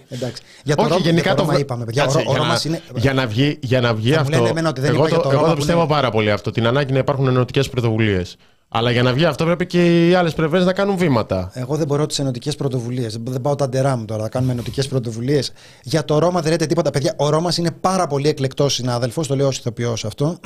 Εντάξει. 0.08 0.42
Για 0.64 0.76
το 0.76 0.82
Όχι, 0.82 0.90
Ρώμα- 0.90 1.04
γενικά 1.04 1.22
για 1.22 1.34
το 1.34 1.40
Ρώμα 1.40 1.52
βρω- 1.52 1.62
είπαμε, 1.64 1.84
παιδιά. 1.84 2.02
Κάτσε, 2.02 2.18
ο, 2.18 2.20
Ρο- 2.20 2.28
ο 2.28 2.32
για, 2.32 2.42
Ρώμας 2.42 2.64
να, 2.64 2.70
είναι... 2.70 2.82
για, 2.94 3.12
να 3.12 3.26
βγει, 3.26 3.58
για 3.62 3.80
να 3.80 3.94
βγει 3.94 4.10
Θα 4.10 4.16
μου 4.16 4.20
αυτό. 4.22 4.36
λένε 4.36 4.48
εμένα 4.48 4.68
ότι 4.68 4.80
δεν 4.80 4.90
εγώ 4.90 4.98
είπα 4.98 5.08
για 5.08 5.16
το, 5.16 5.22
το 5.22 5.28
εγώ 5.28 5.36
Ρώμα 5.38 5.46
το 5.48 5.52
που 5.54 5.58
πιστεύω 5.58 5.80
είναι- 5.80 5.90
πάρα 5.90 6.10
πολύ 6.10 6.30
αυτό. 6.30 6.50
Την 6.50 6.66
ανάγκη 6.66 6.92
να 6.92 6.98
υπάρχουν 6.98 7.26
ενωτικές 7.26 7.68
πρωτοβουλίες. 7.68 8.36
Αλλά 8.70 8.90
για 8.90 9.02
να 9.02 9.12
βγει 9.12 9.24
αυτό 9.24 9.44
πρέπει 9.44 9.66
και 9.66 10.08
οι 10.08 10.14
άλλες 10.14 10.34
πλευρές 10.34 10.64
να 10.64 10.72
κάνουν 10.72 10.96
βήματα. 10.96 11.50
Εγώ 11.54 11.76
δεν 11.76 11.86
μπορώ 11.86 12.06
τις 12.06 12.18
ενωτικές 12.18 12.56
πρωτοβουλίες. 12.56 13.16
Δεν 13.22 13.40
πάω 13.40 13.54
τα 13.54 13.68
ντερά 13.68 13.96
μου 13.96 14.04
τώρα. 14.04 14.22
Θα 14.22 14.28
κάνουμε 14.28 14.52
ενωτικές 14.52 14.88
πρωτοβουλίες. 14.88 15.52
Για 15.82 16.04
το 16.04 16.18
Ρώμα 16.18 16.40
δεν 16.40 16.50
λέτε 16.50 16.66
τίποτα. 16.66 16.90
Παιδιά, 16.90 17.14
ο 17.16 17.28
Ρώμα 17.28 17.52
είναι 17.58 17.70
πάρα 17.70 18.06
πολύ 18.06 18.28
εκλεκτός 18.28 18.74
συνάδελφος. 18.74 19.26
Το 19.26 19.36
λέω 19.36 19.46
ω 19.46 19.50
ηθοποιό 19.50 19.90
αυτό. 19.92 20.38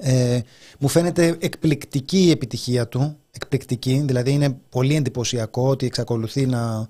Ε, 0.00 0.38
μου 0.78 0.88
φαίνεται 0.88 1.36
εκπληκτική 1.40 2.18
η 2.18 2.30
επιτυχία 2.30 2.88
του. 2.88 3.16
Εκπληκτική. 3.30 4.02
Δηλαδή 4.06 4.30
είναι 4.30 4.56
πολύ 4.68 4.96
εντυπωσιακό 4.96 5.68
ότι 5.68 5.86
εξακολουθεί 5.86 6.46
να, 6.46 6.86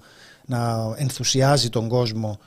να 0.47 0.95
ενθουσιάζει 0.97 1.69
τον 1.69 1.89
κόσμο 1.89 2.39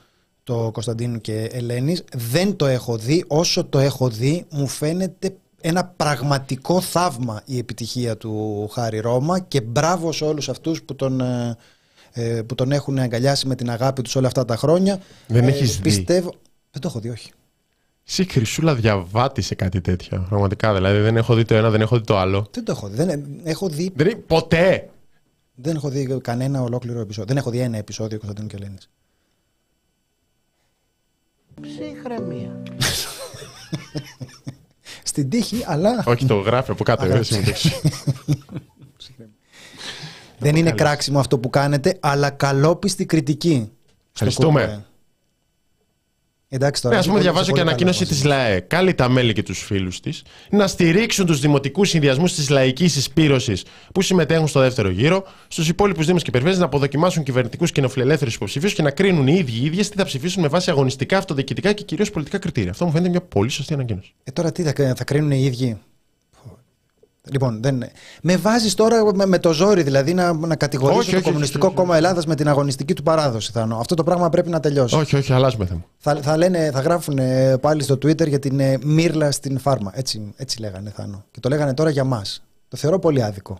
το 0.44 0.70
Κωνσταντίνου 0.72 1.20
και 1.20 1.48
Ελένης. 1.52 2.04
Δεν 2.14 2.56
το 2.56 2.66
έχω 2.66 2.96
δει. 2.96 3.24
Όσο 3.26 3.64
το 3.64 3.78
έχω 3.78 4.08
δει 4.08 4.44
μου 4.50 4.66
φαίνεται 4.66 5.36
ένα 5.60 5.84
πραγματικό 5.84 6.80
θαύμα 6.80 7.42
η 7.44 7.58
επιτυχία 7.58 8.16
του 8.16 8.68
Χάρη 8.72 8.98
Ρώμα 8.98 9.40
και 9.40 9.60
μπράβο 9.60 10.12
σε 10.12 10.24
όλους 10.24 10.48
αυτούς 10.48 10.82
που 10.82 10.94
τον, 10.94 11.20
ε, 11.20 11.56
ε, 12.12 12.42
που 12.42 12.54
τον 12.54 12.72
έχουν 12.72 12.98
αγκαλιάσει 12.98 13.46
με 13.46 13.54
την 13.54 13.70
αγάπη 13.70 14.02
τους 14.02 14.16
όλα 14.16 14.26
αυτά 14.26 14.44
τα 14.44 14.56
χρόνια. 14.56 15.00
Δεν 15.26 15.44
Ε, 15.44 15.48
έχεις 15.48 15.76
δει. 15.76 15.82
Πιστεύω... 15.82 16.32
Δεν 16.70 16.80
το 16.80 16.88
έχω 16.88 16.98
δει, 17.00 17.08
όχι. 17.08 17.30
Εσύ 18.08 18.24
χρυσούλα 18.24 18.74
διαβάτη 18.74 19.42
σε 19.42 19.54
κάτι 19.54 19.80
τέτοιο. 19.80 20.26
Πραγματικά. 20.28 20.74
Δηλαδή 20.74 20.98
δεν 20.98 21.16
έχω 21.16 21.34
δει 21.34 21.44
το 21.44 21.54
ένα, 21.54 21.70
δεν 21.70 21.80
έχω 21.80 21.96
δει 21.96 22.04
το 22.04 22.18
άλλο. 22.18 22.48
Δεν 22.50 22.64
το 22.64 22.72
έχω 22.72 22.88
δει. 22.88 22.96
Δεν, 22.96 23.24
έχω 23.42 23.68
δει 23.68 23.92
Δεν 23.94 24.06
είναι 24.06 24.16
ποτέ. 24.26 24.88
Δεν 25.60 25.76
έχω 25.76 25.88
δει 25.88 26.20
κανένα 26.20 26.62
ολόκληρο 26.62 27.00
επεισόδιο. 27.00 27.26
Δεν 27.26 27.36
έχω 27.36 27.50
δει 27.50 27.58
ένα 27.58 27.76
επεισόδιο 27.76 28.18
Κωνσταντίνου 28.18 28.48
και 28.48 28.56
Ελένης. 28.56 28.90
Ψυχραιμία. 31.60 32.62
Στην 35.02 35.30
τύχη, 35.30 35.62
αλλά 35.66 36.04
Όχι, 36.06 36.26
το 36.26 36.38
γράφει 36.38 36.70
από 36.70 36.84
κάτω. 36.84 37.06
δεν 37.06 37.24
συμμετέχει. 37.24 37.72
δεν 40.38 40.56
είναι 40.56 40.72
κράξιμο 40.72 41.18
αυτό 41.18 41.38
που 41.38 41.50
κάνετε, 41.50 41.96
αλλά 42.00 42.30
καλόπιστη 42.30 43.06
κριτική. 43.06 43.72
στο 44.12 44.14
Ευχαριστούμε. 44.24 44.84
ΚΚΕ. 46.48 46.56
Εντάξει 46.56 46.82
τώρα. 46.82 46.94
Ναι, 46.94 47.00
ας 47.00 47.06
πούμε, 47.06 47.18
είσαι 47.18 47.28
διαβάζω 47.28 47.50
πολύ 47.50 47.62
και 47.62 47.68
ανακοίνωση 47.68 47.98
καλός. 47.98 48.14
της 48.14 48.24
ΛΑΕ. 48.24 48.60
Κάλει 48.60 48.94
τα 48.94 49.08
μέλη 49.08 49.32
και 49.32 49.42
τους 49.42 49.62
φίλους 49.62 50.00
της 50.00 50.22
να 50.50 50.66
στηρίξουν 50.66 51.26
τους 51.26 51.40
δημοτικούς 51.40 51.88
συνδυασμούς 51.88 52.34
της 52.34 52.48
λαϊκής 52.48 52.96
εισπήρωσης 52.96 53.64
που 53.94 54.02
συμμετέχουν 54.02 54.48
στο 54.48 54.60
δεύτερο 54.60 54.88
γύρο, 54.90 55.24
στους 55.48 55.68
υπόλοιπους 55.68 56.06
Δήμους 56.06 56.22
και 56.22 56.30
Περιφέρειες 56.30 56.60
να 56.60 56.66
αποδοκιμάσουν 56.66 57.22
κυβερνητικούς 57.22 57.72
και 57.72 57.80
νεοφιλελεύθερου 57.80 58.30
υποψηφίους 58.34 58.74
και 58.74 58.82
να 58.82 58.90
κρίνουν 58.90 59.26
οι 59.26 59.34
ίδιοι 59.38 59.60
οι 59.60 59.64
ίδιες 59.64 59.88
τι 59.88 59.96
θα 59.96 60.04
ψηφίσουν 60.04 60.42
με 60.42 60.48
βάση 60.48 60.70
αγωνιστικά, 60.70 61.18
αυτοδιοικητικά 61.18 61.72
και 61.72 61.82
κυρίως 61.82 62.10
πολιτικά 62.10 62.38
κριτήρια. 62.38 62.70
Αυτό 62.70 62.84
μου 62.84 62.90
φαίνεται 62.90 63.10
μια 63.10 63.20
πολύ 63.20 63.48
σωστή 63.48 63.74
ανακοίνωση. 63.74 64.14
Ε, 64.24 64.30
τώρα 64.30 64.52
τι 64.52 64.62
θα, 64.62 64.94
θα 64.96 65.04
κρίνουν 65.04 65.30
οι 65.30 65.42
ίδιοι; 65.44 65.78
Λοιπόν, 67.30 67.62
δεν... 67.62 67.84
με 68.22 68.36
βάζεις 68.36 68.74
τώρα 68.74 69.14
με, 69.14 69.26
με 69.26 69.38
το 69.38 69.52
ζόρι 69.52 69.82
δηλαδή 69.82 70.14
να, 70.14 70.32
να 70.32 70.56
κατηγορήσω 70.56 70.98
Όχι, 71.00 71.10
το 71.10 71.16
όχι, 71.16 71.24
Κομμουνιστικό 71.24 71.66
όχι, 71.66 71.74
όχι, 71.74 71.84
Κόμμα 71.84 71.96
Ελλάδας 71.96 72.26
με 72.26 72.34
την 72.34 72.48
αγωνιστική 72.48 72.94
του 72.94 73.02
παράδοση. 73.02 73.52
Θάνο. 73.52 73.76
Αυτό 73.76 73.94
το 73.94 74.04
πράγμα 74.04 74.28
πρέπει 74.28 74.48
να 74.48 74.60
τελειώσει. 74.60 74.96
Όχι, 74.96 75.16
όχι, 75.16 75.32
αλλάζουμε 75.32 75.66
θέμα. 75.66 75.84
Θα, 75.98 76.16
θα, 76.22 76.36
λένε, 76.36 76.70
θα 76.72 76.80
γράφουν 76.80 77.18
ε, 77.18 77.56
πάλι 77.56 77.82
στο 77.82 77.94
Twitter 77.94 78.28
για 78.28 78.38
την 78.38 78.60
ε, 78.60 78.78
Μύρλα 78.84 79.30
στην 79.30 79.58
φάρμα. 79.58 79.90
Έτσι, 79.94 80.32
έτσι 80.36 80.60
λέγανε 80.60 80.92
Θάνο. 80.96 81.24
Και 81.30 81.40
το 81.40 81.48
λέγανε 81.48 81.74
τώρα 81.74 81.90
για 81.90 82.04
μας. 82.04 82.42
Το 82.68 82.76
θεωρώ 82.76 82.98
πολύ 82.98 83.22
άδικο. 83.22 83.58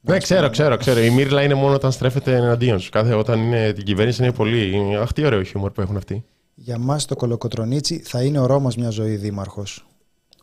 Ναι, 0.00 0.18
ξέρω, 0.18 0.50
ξέρω, 0.50 0.76
ξέρω. 0.76 1.00
Η 1.00 1.10
Μύρλα 1.10 1.42
είναι 1.42 1.54
μόνο 1.54 1.74
όταν 1.74 1.92
στρέφεται 1.92 2.36
εναντίον 2.36 2.80
σου. 2.80 2.90
Κάθε 2.90 3.14
όταν 3.14 3.40
είναι 3.40 3.72
την 3.72 3.84
κυβέρνηση 3.84 4.22
είναι 4.22 4.32
πολύ. 4.32 4.74
Αχ, 5.00 5.12
τι 5.12 5.24
ωραίο 5.24 5.42
χιούμορ 5.42 5.70
που 5.70 5.80
έχουν 5.80 5.96
αυτοί. 5.96 6.24
Για 6.54 6.78
μας 6.78 7.04
το 7.04 7.16
Κολοκοτρονίτσι 7.16 8.02
θα 8.04 8.22
είναι 8.22 8.38
ο 8.38 8.46
Ρώμας 8.46 8.76
μια 8.76 8.90
ζωή 8.90 9.16
δήμαρχος. 9.16 9.86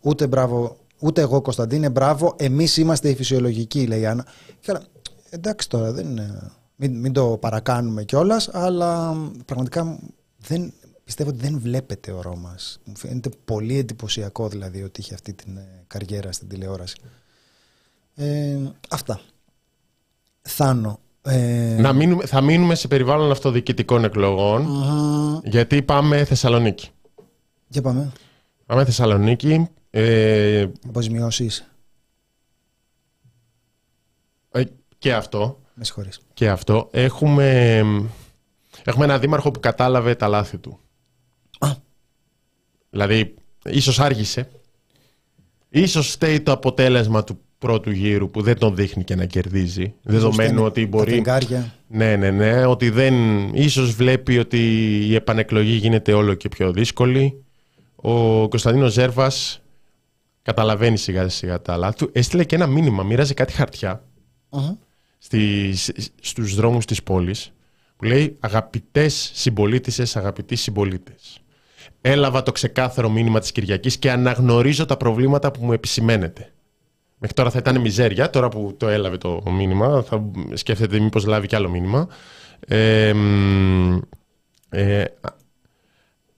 Ούτε 0.01 0.28
μπράβο, 0.28 0.78
ούτε 0.99 1.21
εγώ 1.21 1.41
Κωνσταντίνε, 1.41 1.89
μπράβο. 1.89 2.35
Εμείς 2.37 2.77
είμαστε 2.77 3.09
οι 3.09 3.15
φυσιολογικοί, 3.15 3.87
λέει 3.87 3.99
η 3.99 4.05
Άννα. 4.05 4.25
Καλά, 4.65 4.81
εντάξει 5.29 5.69
τώρα, 5.69 5.91
δεν, 5.91 6.07
είναι- 6.09 6.51
μην, 6.75 6.99
μην 6.99 7.13
το 7.13 7.37
παρακάνουμε 7.41 8.03
κιόλας, 8.03 8.49
αλλά 8.53 9.15
πραγματικά 9.45 9.99
δεν, 10.47 10.73
πιστεύω 11.03 11.29
ότι 11.29 11.39
δεν 11.39 11.59
βλέπετε 11.59 12.11
ο 12.11 12.21
Ρώμας. 12.21 12.79
Μου 12.83 12.97
φαίνεται 12.97 13.29
πολύ 13.45 13.77
εντυπωσιακό 13.77 14.47
δηλαδή 14.49 14.83
ότι 14.83 14.99
είχε 15.01 15.13
αυτή 15.13 15.33
την 15.33 15.57
ε, 15.57 15.67
καριέρα 15.87 16.31
στην 16.31 16.47
τηλεόραση. 16.47 16.95
Ε, 18.15 18.57
αυτά. 18.89 19.19
Θάνο. 20.41 20.99
Ε, 21.21 21.75
Να 21.79 21.93
μείνουμε, 21.93 22.25
θα 22.25 22.41
μείνουμε 22.41 22.75
σε 22.75 22.87
περιβάλλον 22.87 23.31
αυτοδιοικητικών 23.31 24.03
εκλογών, 24.03 24.61
μ, 24.61 25.39
γιατί 25.43 25.81
πάμε 25.81 26.23
Θεσσαλονίκη. 26.25 26.89
για 27.67 27.81
πάμε. 27.81 28.11
Πάμε 28.65 28.85
Θεσσαλονίκη. 28.85 29.67
Ε, 29.89 30.67
Αποζημιώσεις. 30.87 31.71
ε, 34.51 34.63
και 34.97 35.13
αυτό. 35.13 35.59
Με 35.73 35.83
συγχωρείς. 35.83 36.19
Και 36.33 36.49
αυτό. 36.49 36.89
Έχουμε, 36.91 37.77
έχουμε 38.83 39.05
ένα 39.05 39.19
δήμαρχο 39.19 39.51
που 39.51 39.59
κατάλαβε 39.59 40.15
τα 40.15 40.27
λάθη 40.27 40.57
του. 40.57 40.79
Α. 41.59 41.69
Δηλαδή, 42.89 43.33
ίσως 43.63 43.99
άργησε. 43.99 44.49
Ίσως 45.69 46.11
φταίει 46.11 46.41
το 46.41 46.51
αποτέλεσμα 46.51 47.23
του 47.23 47.39
πρώτου 47.57 47.91
γύρου 47.91 48.29
που 48.29 48.41
δεν 48.41 48.57
τον 48.57 48.75
δείχνει 48.75 49.03
και 49.03 49.15
να 49.15 49.25
κερδίζει. 49.25 49.93
Δεδομένου 50.01 50.51
είναι 50.51 50.61
ότι 50.61 50.81
τα 50.81 50.87
μπορεί... 50.87 51.11
φεγγάρια. 51.11 51.73
Ναι, 51.87 52.15
ναι, 52.15 52.31
ναι. 52.31 52.65
Ότι 52.65 52.89
δεν... 52.89 53.13
Ίσως 53.53 53.91
βλέπει 53.91 54.37
ότι 54.37 54.59
η 55.07 55.15
επανεκλογή 55.15 55.73
γίνεται 55.73 56.13
όλο 56.13 56.33
και 56.33 56.49
πιο 56.49 56.71
δύσκολη. 56.71 57.43
Ο 57.95 58.47
Κωνσταντίνος 58.47 58.93
Ζέρβας 58.93 59.61
καταλαβαίνει 60.49 60.97
σιγά 60.97 61.29
σιγά 61.29 61.61
τα 61.61 61.77
λάθη 61.77 61.97
του. 61.97 62.09
Έστειλε 62.13 62.43
και 62.43 62.55
ένα 62.55 62.67
μήνυμα, 62.67 63.03
μοίραζε 63.03 63.33
κάτι 63.33 63.53
χαρτιά 63.53 64.03
Μμμ. 64.49 64.75
στις, 65.17 65.91
στους 66.21 66.55
δρόμους 66.55 66.85
της 66.85 67.03
πόλης 67.03 67.51
που 67.95 68.05
λέει 68.05 68.37
αγαπητές 68.39 69.31
συμπολίτησες, 69.33 70.15
αγαπητοί 70.15 70.55
συμπολίτες. 70.55 71.39
Έλαβα 72.01 72.43
το 72.43 72.51
ξεκάθαρο 72.51 73.09
μήνυμα 73.09 73.39
της 73.39 73.51
Κυριακής 73.51 73.97
και 73.97 74.11
αναγνωρίζω 74.11 74.85
τα 74.85 74.97
προβλήματα 74.97 75.51
που 75.51 75.65
μου 75.65 75.73
επισημαίνετε. 75.73 76.53
Μέχρι 77.17 77.35
τώρα 77.35 77.49
θα 77.49 77.57
ήταν 77.57 77.81
μιζέρια, 77.81 78.29
τώρα 78.29 78.49
που 78.49 78.75
το 78.77 78.87
έλαβε 78.87 79.17
το 79.17 79.43
μήνυμα 79.51 80.01
θα 80.01 80.31
σκέφτεται 80.53 80.99
μήπως 80.99 81.25
λάβει 81.25 81.47
κι 81.47 81.55
άλλο 81.55 81.69
μήνυμα. 81.69 82.07
Ε, 82.67 83.13
μ, 83.13 83.99
ε, 84.69 85.03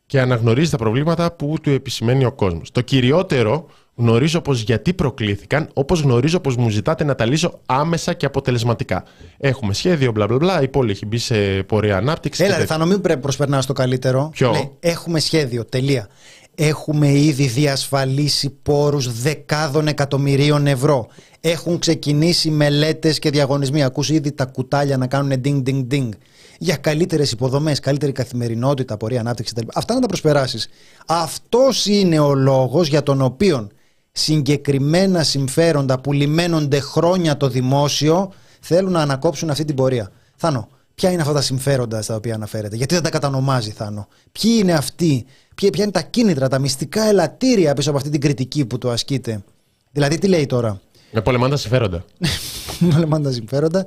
και 0.05 0.21
αναγνωρίζει 0.21 0.69
τα 0.71 0.77
προβλήματα 0.77 1.31
που 1.31 1.55
του 1.61 1.69
επισημαίνει 1.69 2.25
ο 2.25 2.31
κόσμος. 2.31 2.71
Το 2.71 2.81
κυριότερο 2.81 3.69
γνωρίζω 4.01 4.41
πως 4.41 4.61
γιατί 4.61 4.93
προκλήθηκαν, 4.93 5.69
όπως 5.73 6.01
γνωρίζω 6.01 6.39
πως 6.39 6.55
μου 6.55 6.69
ζητάτε 6.69 7.03
να 7.03 7.15
τα 7.15 7.25
λύσω 7.25 7.59
άμεσα 7.65 8.13
και 8.13 8.25
αποτελεσματικά. 8.25 9.03
Έχουμε 9.37 9.73
σχέδιο, 9.73 10.11
μπλα 10.11 10.27
μπλα 10.27 10.37
μπλα, 10.37 10.61
η 10.61 10.67
πόλη 10.67 10.91
έχει 10.91 11.05
μπει 11.05 11.17
σε 11.17 11.63
πορεία 11.63 11.97
ανάπτυξης. 11.97 12.45
Έλα, 12.45 12.57
ρε, 12.57 12.65
θα 12.65 12.85
μην 12.85 13.01
πρέπει 13.01 13.21
προσπερνάς 13.21 13.65
το 13.65 13.73
καλύτερο. 13.73 14.29
Ποιο; 14.33 14.51
Λέει, 14.51 14.71
έχουμε 14.79 15.19
σχέδιο. 15.19 15.65
Τελεία. 15.65 16.07
Έχουμε 16.55 17.11
ήδη 17.11 17.47
διασφαλίσει 17.47 18.49
πόρους 18.63 19.21
δεκάδων 19.21 19.87
εκατομμυρίων 19.87 20.67
ευρώ. 20.67 21.07
Έχουν 21.41 21.79
ξεκινήσει 21.79 22.49
μελέτες 22.49 23.19
και 23.19 23.29
διαγωνισμοί. 23.29 23.83
Ακούς 23.83 24.09
ήδη 24.09 24.31
τα 24.31 24.45
κουτάλια 24.45 24.97
να 24.97 25.07
κάνουν 25.07 25.41
ding 25.45 25.63
ding 25.67 25.87
ding. 25.91 26.09
Για 26.59 26.75
καλύτερες 26.75 27.31
υποδομές, 27.31 27.79
καλύτερη 27.79 28.11
καθημερινότητα, 28.11 28.97
πορεία 28.97 29.19
ανάπτυξη 29.19 29.53
κτλ. 29.53 29.67
Αυτά 29.73 29.93
να 29.93 29.99
τα 29.99 30.07
προσπεράσεις. 30.07 30.67
Αυτός 31.07 31.85
είναι 31.85 32.19
ο 32.19 32.33
λόγος 32.33 32.87
για 32.87 33.03
τον 33.03 33.21
οποίο 33.21 33.69
συγκεκριμένα 34.11 35.23
συμφέροντα 35.23 35.99
που 35.99 36.13
λιμένονται 36.13 36.79
χρόνια 36.79 37.37
το 37.37 37.47
δημόσιο 37.49 38.31
θέλουν 38.59 38.91
να 38.91 39.01
ανακόψουν 39.01 39.49
αυτή 39.49 39.65
την 39.65 39.75
πορεία. 39.75 40.11
Θάνο, 40.35 40.67
ποια 40.95 41.11
είναι 41.11 41.21
αυτά 41.21 41.33
τα 41.33 41.41
συμφέροντα 41.41 42.01
στα 42.01 42.15
οποία 42.15 42.33
αναφέρεται, 42.35 42.75
γιατί 42.75 42.93
δεν 42.93 43.03
τα 43.03 43.09
κατανομάζει, 43.09 43.71
Θάνο; 43.71 44.07
Ποιοι 44.31 44.57
είναι 44.59 44.73
αυτοί, 44.73 45.25
ποια, 45.55 45.69
ποια 45.69 45.83
είναι 45.83 45.91
τα 45.91 46.01
κίνητρα, 46.01 46.47
τα 46.47 46.59
μυστικά 46.59 47.03
ελαττήρια 47.03 47.73
πίσω 47.73 47.89
από 47.89 47.97
αυτή 47.97 48.09
την 48.09 48.21
κριτική 48.21 48.65
που 48.65 48.77
του 48.77 48.89
ασκείται. 48.89 49.43
Δηλαδή, 49.91 50.17
τι 50.17 50.27
λέει 50.27 50.45
τώρα; 50.45 50.79
Με 51.11 51.21
πολεμάνε 51.21 51.51
τα 51.51 51.57
συμφέροντα. 51.57 52.05
Πολεμάνε 52.93 53.23
τα 53.23 53.31
συμφέροντα. 53.31 53.85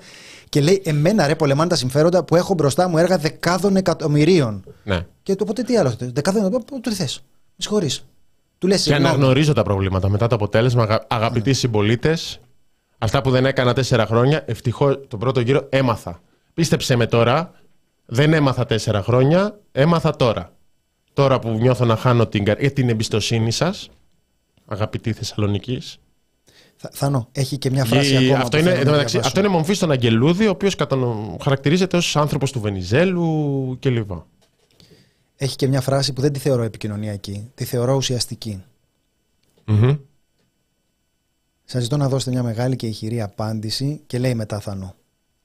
Και 0.48 0.60
λέει, 0.60 0.82
Εμένα 0.84 1.26
ρε, 1.26 1.34
πολεμάνε 1.34 1.68
τα 1.68 1.76
συμφέροντα 1.76 2.24
που 2.24 2.36
έχω 2.36 2.54
μπροστά 2.54 2.88
μου 2.88 2.98
έργα 2.98 3.18
δεκάδων 3.18 3.76
εκατομμυρίων. 3.76 4.64
ναι. 4.84 5.06
Και 5.22 5.32
του 5.34 5.40
οπότε 5.42 5.62
τι 5.62 5.76
άλλο 5.76 5.90
θες, 5.90 6.10
Δεκάδων 6.12 6.40
εκατομμυρίων, 6.40 6.80
του 6.82 6.90
τι 6.90 6.96
θες. 6.96 7.22
Με 7.26 7.54
συγχωρείς. 7.56 8.04
Του 8.64 8.70
λες, 8.70 8.82
Και 8.82 8.94
αναγνωρίζω 8.94 9.52
τα 9.52 9.62
προβλήματα 9.62 10.08
μετά 10.08 10.26
το 10.26 10.34
αποτέλεσμα. 10.34 10.82
Αγα... 10.82 11.04
Αγαπητοί 11.08 11.52
συμπολίτες, 11.52 12.40
αυτά 12.98 13.20
που 13.22 13.30
δεν 13.30 13.46
έκανα 13.46 13.72
τέσσερα 13.72 14.06
χρόνια, 14.06 14.42
ευτυχώς 14.46 14.98
τον 15.08 15.18
πρώτο 15.18 15.40
γύρο 15.40 15.66
έμαθα. 15.68 16.20
Πίστεψε 16.54 16.96
με 16.96 17.06
τώρα, 17.06 17.52
δεν 18.06 18.32
έμαθα 18.32 18.66
τέσσερα 18.66 19.02
χρόνια, 19.02 19.58
έμαθα 19.72 20.16
τώρα. 20.16 20.52
Τώρα 21.12 21.38
που 21.38 21.48
νιώθω 21.48 21.84
να 21.84 21.96
χάνω 21.96 22.26
την, 22.26 22.44
καρ- 22.44 22.62
ε, 22.62 22.68
την 22.68 22.88
εμπιστοσύνη 22.88 23.50
σας, 23.50 23.88
αγαπητοί 24.66 25.12
Θεσσαλονίκης. 25.12 25.98
Θάνο, 26.92 27.28
έχει 27.32 27.58
και 27.58 27.70
μια 27.70 27.84
φράση 27.84 28.16
ακόμα. 28.16 28.36
Αυτό, 28.36 28.48
που 28.48 28.56
είναι, 28.56 28.70
θέλω 28.70 28.74
εν 28.74 28.78
να 28.78 28.84
τω 28.84 28.90
μεταξύ, 28.90 29.12
διαβάσω. 29.12 29.28
αυτό 29.28 29.40
είναι 29.40 29.48
μομφή 29.48 29.74
στον 29.74 29.90
Αγγελούδη, 29.90 30.46
ο 30.46 30.50
οποίος 30.50 30.76
χαρακτηρίζεται 31.42 31.96
ως 31.96 32.16
άνθρωπος 32.16 32.52
του 32.52 32.60
Βενιζέλου 32.60 33.76
κλπ. 33.80 34.10
Έχει 35.36 35.56
και 35.56 35.68
μια 35.68 35.80
φράση 35.80 36.12
που 36.12 36.20
δεν 36.20 36.32
τη 36.32 36.38
θεωρώ 36.38 36.62
επικοινωνιακή. 36.62 37.50
Τη 37.54 37.64
θεωρώ 37.64 37.94
ουσιαστική. 37.96 38.62
Μμμ. 39.64 39.96
Σας 41.64 41.82
ζητώ 41.82 41.96
να 41.96 42.08
δώσετε 42.08 42.30
μια 42.30 42.42
μεγάλη 42.42 42.76
και 42.76 42.86
ηχηρή 42.86 43.20
απάντηση 43.22 44.00
και 44.06 44.18
λέει 44.18 44.34
μετά 44.34 44.60
Θανό. 44.60 44.94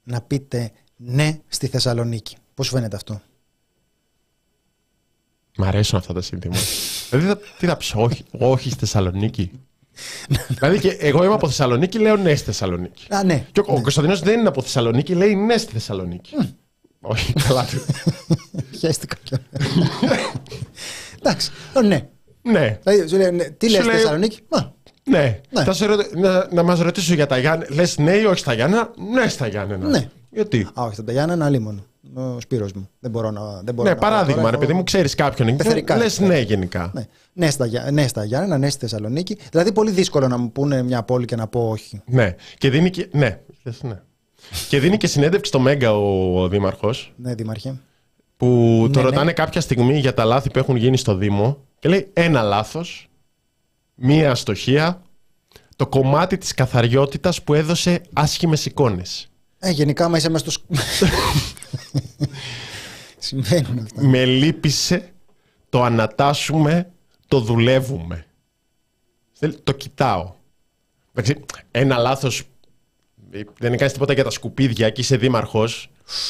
Να 0.03 0.21
πείτε 0.21 0.71
ναι 0.95 1.39
στη 1.47 1.67
Θεσσαλονίκη. 1.67 2.35
Πώς 2.53 2.65
σου 2.65 2.73
φαίνεται 2.73 2.95
αυτό; 2.95 3.21
Μ' 5.57 5.63
αρέσουν 5.63 5.97
αυτά 5.97 6.13
τα 6.13 6.21
συνθήματα. 6.21 6.61
δηλαδή, 7.09 7.27
θα- 7.27 7.37
τι 7.59 7.65
θα 7.65 7.77
πει, 7.77 7.85
όχι, 7.97 8.23
όχι 8.31 8.69
στη 8.69 8.79
Θεσσαλονίκη. 8.79 9.51
δηλαδή, 10.47 10.79
και 10.79 10.89
εγώ 10.89 11.23
είμαι 11.23 11.33
από 11.33 11.47
Θεσσαλονίκη, 11.47 11.99
λέω 11.99 12.15
ναι 12.17 12.35
στη 12.35 12.45
Θεσσαλονίκη. 12.45 13.13
Α, 13.13 13.23
ναι. 13.23 13.47
Και 13.51 13.59
ο, 13.59 13.63
ο 13.67 13.81
Κωνσταντινός 13.81 14.19
δεν 14.21 14.39
είναι 14.39 14.47
από 14.47 14.61
Θεσσαλονίκη, 14.61 15.15
λέει 15.15 15.35
ναι 15.35 15.57
στη 15.57 15.71
Θεσσαλονίκη. 15.71 16.35
Όχι, 17.01 17.33
καλά 17.33 17.65
του. 17.65 17.85
Χαίστηκα 18.77 19.15
κιόλα. 19.23 19.43
Εντάξει. 21.19 21.51
Ω, 21.77 21.81
ναι. 21.81 22.07
ναι, 22.41 22.79
Δηλαδή, 22.83 23.07
σου 23.09 23.17
λέει, 23.17 23.31
ναι. 23.31 23.43
Τι 23.43 23.65
Σου 23.67 23.71
λες 23.75 23.81
στη 23.81 23.91
λέει- 23.91 24.01
Θεσσαλονίκη; 24.01 24.39
Μα, 24.49 24.73
ναι. 25.03 25.39
Ναι. 25.49 25.63
Θα 25.63 25.73
σε 25.73 25.85
ρωτη- 25.85 26.15
να, 26.15 26.47
να 26.53 26.63
μας 26.63 26.79
ρωτήσω 26.79 27.13
για 27.13 27.25
τα 27.25 27.37
Γιάννη. 27.37 27.65
Λες 27.69 27.97
ναι 27.97 28.11
ή 28.11 28.23
όχι 28.25 28.39
στα 28.39 28.53
Γιάννενα; 28.53 28.89
Ναι 29.13 29.27
στα 29.27 29.47
Γιάννενα. 29.47 29.87
Ναι. 29.87 30.09
Γιατί; 30.31 30.67
Α, 30.73 30.83
όχι, 30.83 31.03
τα 31.03 31.11
Γιάννα 31.11 31.33
ένα 31.33 31.49
λίμον. 31.49 31.83
Ο 32.13 32.39
Σπύρος 32.39 32.71
μου. 32.73 32.89
Δεν 32.99 33.11
μπορώ 33.11 33.31
να. 33.31 33.41
Δεν 33.63 33.73
μπορώ 33.73 33.89
Ναι, 33.89 33.95
να 33.95 34.01
πω 34.01 34.07
παράδειγμα, 34.09 34.35
τώρα, 34.41 34.49
ρε 34.49 34.55
έχω- 34.55 34.65
παιδί 34.65 34.73
μου, 34.77 34.83
ξέρεις 34.83 35.15
κάποιον. 35.15 35.55
Πεθερικά, 35.55 35.97
Λες 35.97 36.19
ναι. 36.19 36.27
ναι 36.27 36.39
γενικά. 36.39 36.91
Ναι. 36.93 37.05
Ναι, 37.33 37.49
στα, 37.49 37.65
Γιά- 37.65 37.91
ναι, 37.91 38.07
στα 38.07 38.23
Γιάννενα, 38.23 38.57
ναι 38.57 38.69
στη 38.69 38.79
Θεσσαλονίκη. 38.79 39.37
Δηλαδή, 39.51 39.71
πολύ 39.71 39.91
δύσκολο 39.91 40.27
να 40.27 40.37
μου 40.37 40.51
πούνε 40.51 40.83
μια 40.83 41.03
πόλη 41.03 41.25
και 41.25 41.35
να 41.35 41.47
πω 41.47 41.69
όχι. 41.69 42.01
Ναι. 42.05 42.35
Και 42.57 42.69
δίνει 42.69 42.89
και. 42.89 43.07
Ναι. 43.11 43.39
Λες, 43.63 43.83
ναι. 43.83 44.01
Και 44.69 44.79
δίνει 44.79 44.97
και 44.97 45.07
συνέντευξη 45.07 45.49
στο 45.49 45.59
Μέγκα 45.59 45.93
ο, 45.97 46.41
ο 46.41 46.47
Δήμαρχος. 46.47 47.13
Ναι, 47.15 47.35
Δήμαρχε. 47.35 47.79
που 48.37 48.45
το 48.93 48.99
Ναι, 48.99 49.03
ναι. 49.05 49.09
ρωτάνε 49.09 49.33
κάποια 49.33 49.61
στιγμή 49.61 49.99
για 49.99 50.13
τα 50.13 50.23
λάθη 50.25 50.49
που 50.51 50.59
έχουν 50.59 50.75
γίνει 50.75 50.97
στο 50.97 51.15
Δήμο 51.15 51.57
και 51.79 51.89
λέει 51.89 52.09
ένα 52.13 52.41
λάθος, 52.41 53.07
μία 53.95 54.31
αστοχία, 54.31 55.01
το 55.75 55.87
κομμάτι 55.87 56.37
της 56.37 56.53
καθαριότητας 56.53 57.43
που 57.43 57.53
έδωσε 57.53 58.01
άσχημες 58.13 58.65
εικόνες. 58.65 59.27
Ε, 59.59 59.69
γενικά, 59.69 60.05
άμα 60.05 60.17
είσαι 60.17 60.29
μέσα 60.29 60.49
στο. 60.49 60.51
σκ- 60.51 60.81
Συμβαίνουν 63.17 63.79
αυτά. 63.79 64.01
Με 64.03 64.25
λύπησε, 64.25 65.11
το 65.69 65.83
ανατάσσουμε, 65.83 66.91
το 67.27 67.39
δουλεύουμε. 67.39 68.25
Θέλει- 69.31 69.63
Το 69.63 69.71
κοιτάω. 69.71 70.33
Εντάξει, 71.13 71.45
ένα 71.71 71.97
λάθος, 71.97 72.39
ε, 72.39 72.43
δεν 73.59 73.77
κάνει 73.77 73.91
τίποτα 73.91 74.13
για 74.13 74.23
τα 74.23 74.29
σκουπίδια 74.29 74.89
και 74.89 75.01
είσαι 75.01 75.17
δήμαρχος, 75.17 75.89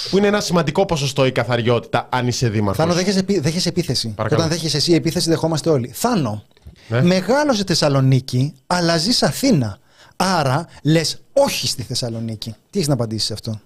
που 0.10 0.18
είναι 0.18 0.28
ένα 0.28 0.42
σημαντικό 0.42 0.86
ποσοστό 0.86 1.26
η 1.26 1.32
καθαριότητα 1.32 2.08
αν 2.12 2.28
είσαι 2.28 2.50
δήμαρχος. 2.50 2.78
Θάνο, 2.78 2.94
δέχεσαι, 2.94 3.20
επί- 3.20 3.42
δέχεσαι 3.42 3.70
επίθεση. 3.70 4.08
Παρακαλώ. 4.16 4.42
Όταν 4.44 4.54
δέχεσαι 4.56 4.78
εσύ 4.78 4.94
επίθεση, 4.94 5.30
δεχόμαστε 5.30 5.70
όλοι. 5.70 5.92
Θάνο, 5.94 6.44
Ναι. 6.88 7.02
μεγάλωσε 7.02 7.64
Θεσσαλονίκη, 7.68 8.54
αλλά 8.68 8.98
ζεις 8.98 9.24
Αθήνα. 9.24 9.78
Άρα 10.16 10.66
λες 10.84 11.22
όχι 11.34 11.68
στη 11.68 11.84
Θεσσαλονίκη. 11.84 12.50
Τι 12.70 12.78
έχεις 12.78 12.88
να 12.88 12.94
απαντήσεις 12.94 13.26
σε 13.28 13.34
αυτό; 13.34 13.60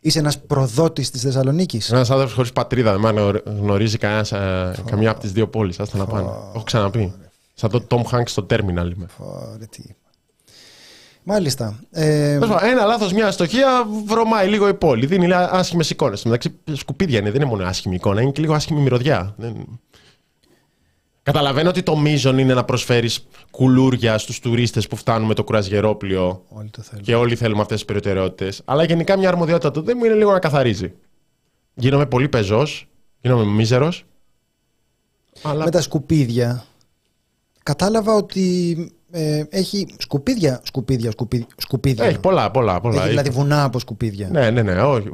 Είσαι 0.00 0.18
ένας 0.18 0.38
προδότης 0.38 1.10
της 1.10 1.20
Θεσσαλονίκης. 1.22 1.90
Ένας 1.90 2.10
άνθρωπος 2.10 2.34
χωρίς 2.34 2.52
πατρίδα 2.52 2.98
δεν 2.98 3.14
με 3.14 3.40
γνωρίζει 3.44 3.98
κανένας, 3.98 4.32
ε, 4.32 4.74
καμιά 4.86 5.10
από 5.10 5.20
τις 5.20 5.32
δύο 5.32 5.48
πόλεις. 5.48 5.80
Άστα 5.80 5.98
να 5.98 6.06
πάνε. 6.06 6.22
Το 6.26 6.50
έχω 6.54 6.64
ξαναπεί. 6.64 7.12
Σαν 7.54 7.70
το 7.70 7.86
Tom 7.90 8.02
Hanks 8.14 8.22
στο 8.28 8.46
Terminal 8.50 8.90
είμαι. 8.96 9.06
Ωραία, 9.18 9.66
τι 9.70 9.82
είπα. 9.84 9.94
Μάλιστα. 11.26 11.78
Ε, 11.90 12.38
Τέλος 12.38 12.48
πάντων, 12.48 12.68
Ένα 12.68 12.84
λάθος, 12.84 13.12
μια 13.12 13.26
αστοχία 13.26 13.86
βρωμάει 14.04 14.48
λίγο 14.48 14.68
η 14.68 14.74
πόλη. 14.74 15.06
Δίνει 15.06 15.32
άσχημες 15.32 15.90
εικόνες. 15.90 16.24
μεταξύ, 16.24 16.54
σκουπίδια 16.72 17.18
είναι, 17.18 17.30
δεν 17.30 17.40
είναι 17.40 17.50
μόνο 17.50 17.64
άσχημη 17.64 17.94
εικόνα, 17.94 18.20
είναι 18.20 18.30
και 18.30 18.40
λίγο 18.40 18.54
άσχημη 18.54 18.80
μυρωδιά. 18.80 19.34
Δεν... 19.36 19.80
Καταλαβαίνω 21.22 21.68
ότι 21.68 21.82
το 21.82 21.96
μείζον 21.96 22.38
είναι 22.38 22.54
να 22.54 22.64
προσφέρεις 22.64 23.26
κουλούρια 23.50 24.18
στους 24.18 24.40
τουρίστες 24.40 24.86
που 24.86 24.96
φτάνουν 24.96 25.28
με 25.28 25.34
το 25.34 25.44
κουρασγερόπλιο 25.44 26.44
όλοι 26.48 26.70
το 26.70 26.82
θέλουν. 26.82 27.04
και 27.04 27.14
όλοι 27.14 27.36
θέλουμε 27.36 27.60
αυτές 27.60 27.76
τις 27.76 27.86
προτεραιότητε. 27.86 28.52
Αλλά 28.64 28.84
γενικά 28.84 29.16
μια 29.18 29.28
αρμοδιότητα 29.28 29.70
του 29.70 29.80
Δήμου 29.80 30.04
είναι 30.04 30.14
λίγο 30.14 30.32
να 30.32 30.38
καθαρίζει. 30.38 30.92
Γίνομαι 31.74 32.06
πολύ 32.06 32.28
πεζός, 32.28 32.88
γίνομαι 33.20 33.44
μίζερος. 33.44 34.04
Αλλά 35.42 35.64
Με 35.64 35.70
τα 35.70 35.80
σκουπίδια. 35.80 36.64
Κατάλαβα 37.62 38.14
ότι 38.14 38.76
ε, 39.16 39.44
έχει 39.48 39.86
σκουπίδια, 39.98 40.60
σκουπίδια, 40.64 41.10
σκουπίδια. 41.10 41.46
σκουπίδια. 41.56 42.04
έχει 42.04 42.18
πολλά, 42.18 42.50
πολλά. 42.50 42.80
πολλά. 42.80 43.00
Έχει 43.00 43.08
δηλαδή 43.08 43.30
βουνά 43.30 43.64
από 43.64 43.78
σκουπίδια. 43.78 44.28
Ναι, 44.28 44.50
ναι, 44.50 44.62
ναι. 44.62 44.82
Όχι. 44.82 45.10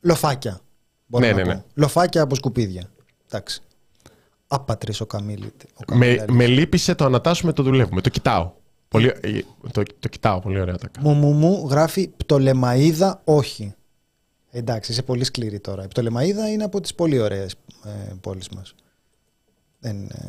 Λοφάκια. 0.00 0.60
Μπορώ 1.06 1.24
Ναι, 1.26 1.30
να 1.32 1.36
ναι, 1.38 1.42
πω. 1.44 1.48
ναι. 1.48 1.62
Λοφάκια 1.74 2.22
από 2.22 2.34
σκουπίδια. 2.34 2.90
Εντάξει. 3.26 3.60
Άπατρης 4.46 5.00
ο 5.00 5.06
Καμίλη. 5.06 5.52
Ο 5.74 5.96
Με, 5.96 6.06
Καμίλης. 6.14 6.24
με 6.36 6.46
λύπησε 6.46 6.94
το 6.94 7.04
ανατάσσουμε, 7.04 7.52
το 7.52 7.62
δουλεύουμε. 7.62 8.00
Το 8.00 8.08
κοιτάω. 8.08 8.52
Πολύ, 8.88 9.06
ε, 9.20 9.38
το, 9.72 9.82
το 9.98 10.08
κοιτάω, 10.08 10.40
πολύ 10.40 10.60
ωραία 10.60 10.76
τα 10.78 10.88
κάνω. 10.88 11.08
Μου, 11.08 11.14
μου, 11.14 11.32
μου 11.32 11.66
γράφει 11.70 12.08
Πτολεμαίδα 12.08 13.20
όχι. 13.24 13.74
Εντάξει, 14.50 14.92
είσαι 14.92 15.02
πολύ 15.02 15.24
σκληρή 15.24 15.60
τώρα. 15.60 15.84
Η 15.84 15.86
Πτολεμαίδα 15.88 16.48
είναι 16.50 16.64
από 16.64 16.80
τις 16.80 16.94
πολύ 16.94 17.20
ωραίες 17.20 17.54
ε, 17.84 18.12
πόλεις 18.20 18.48
μας. 18.48 18.74
Δεν, 19.78 20.02
ε, 20.04 20.28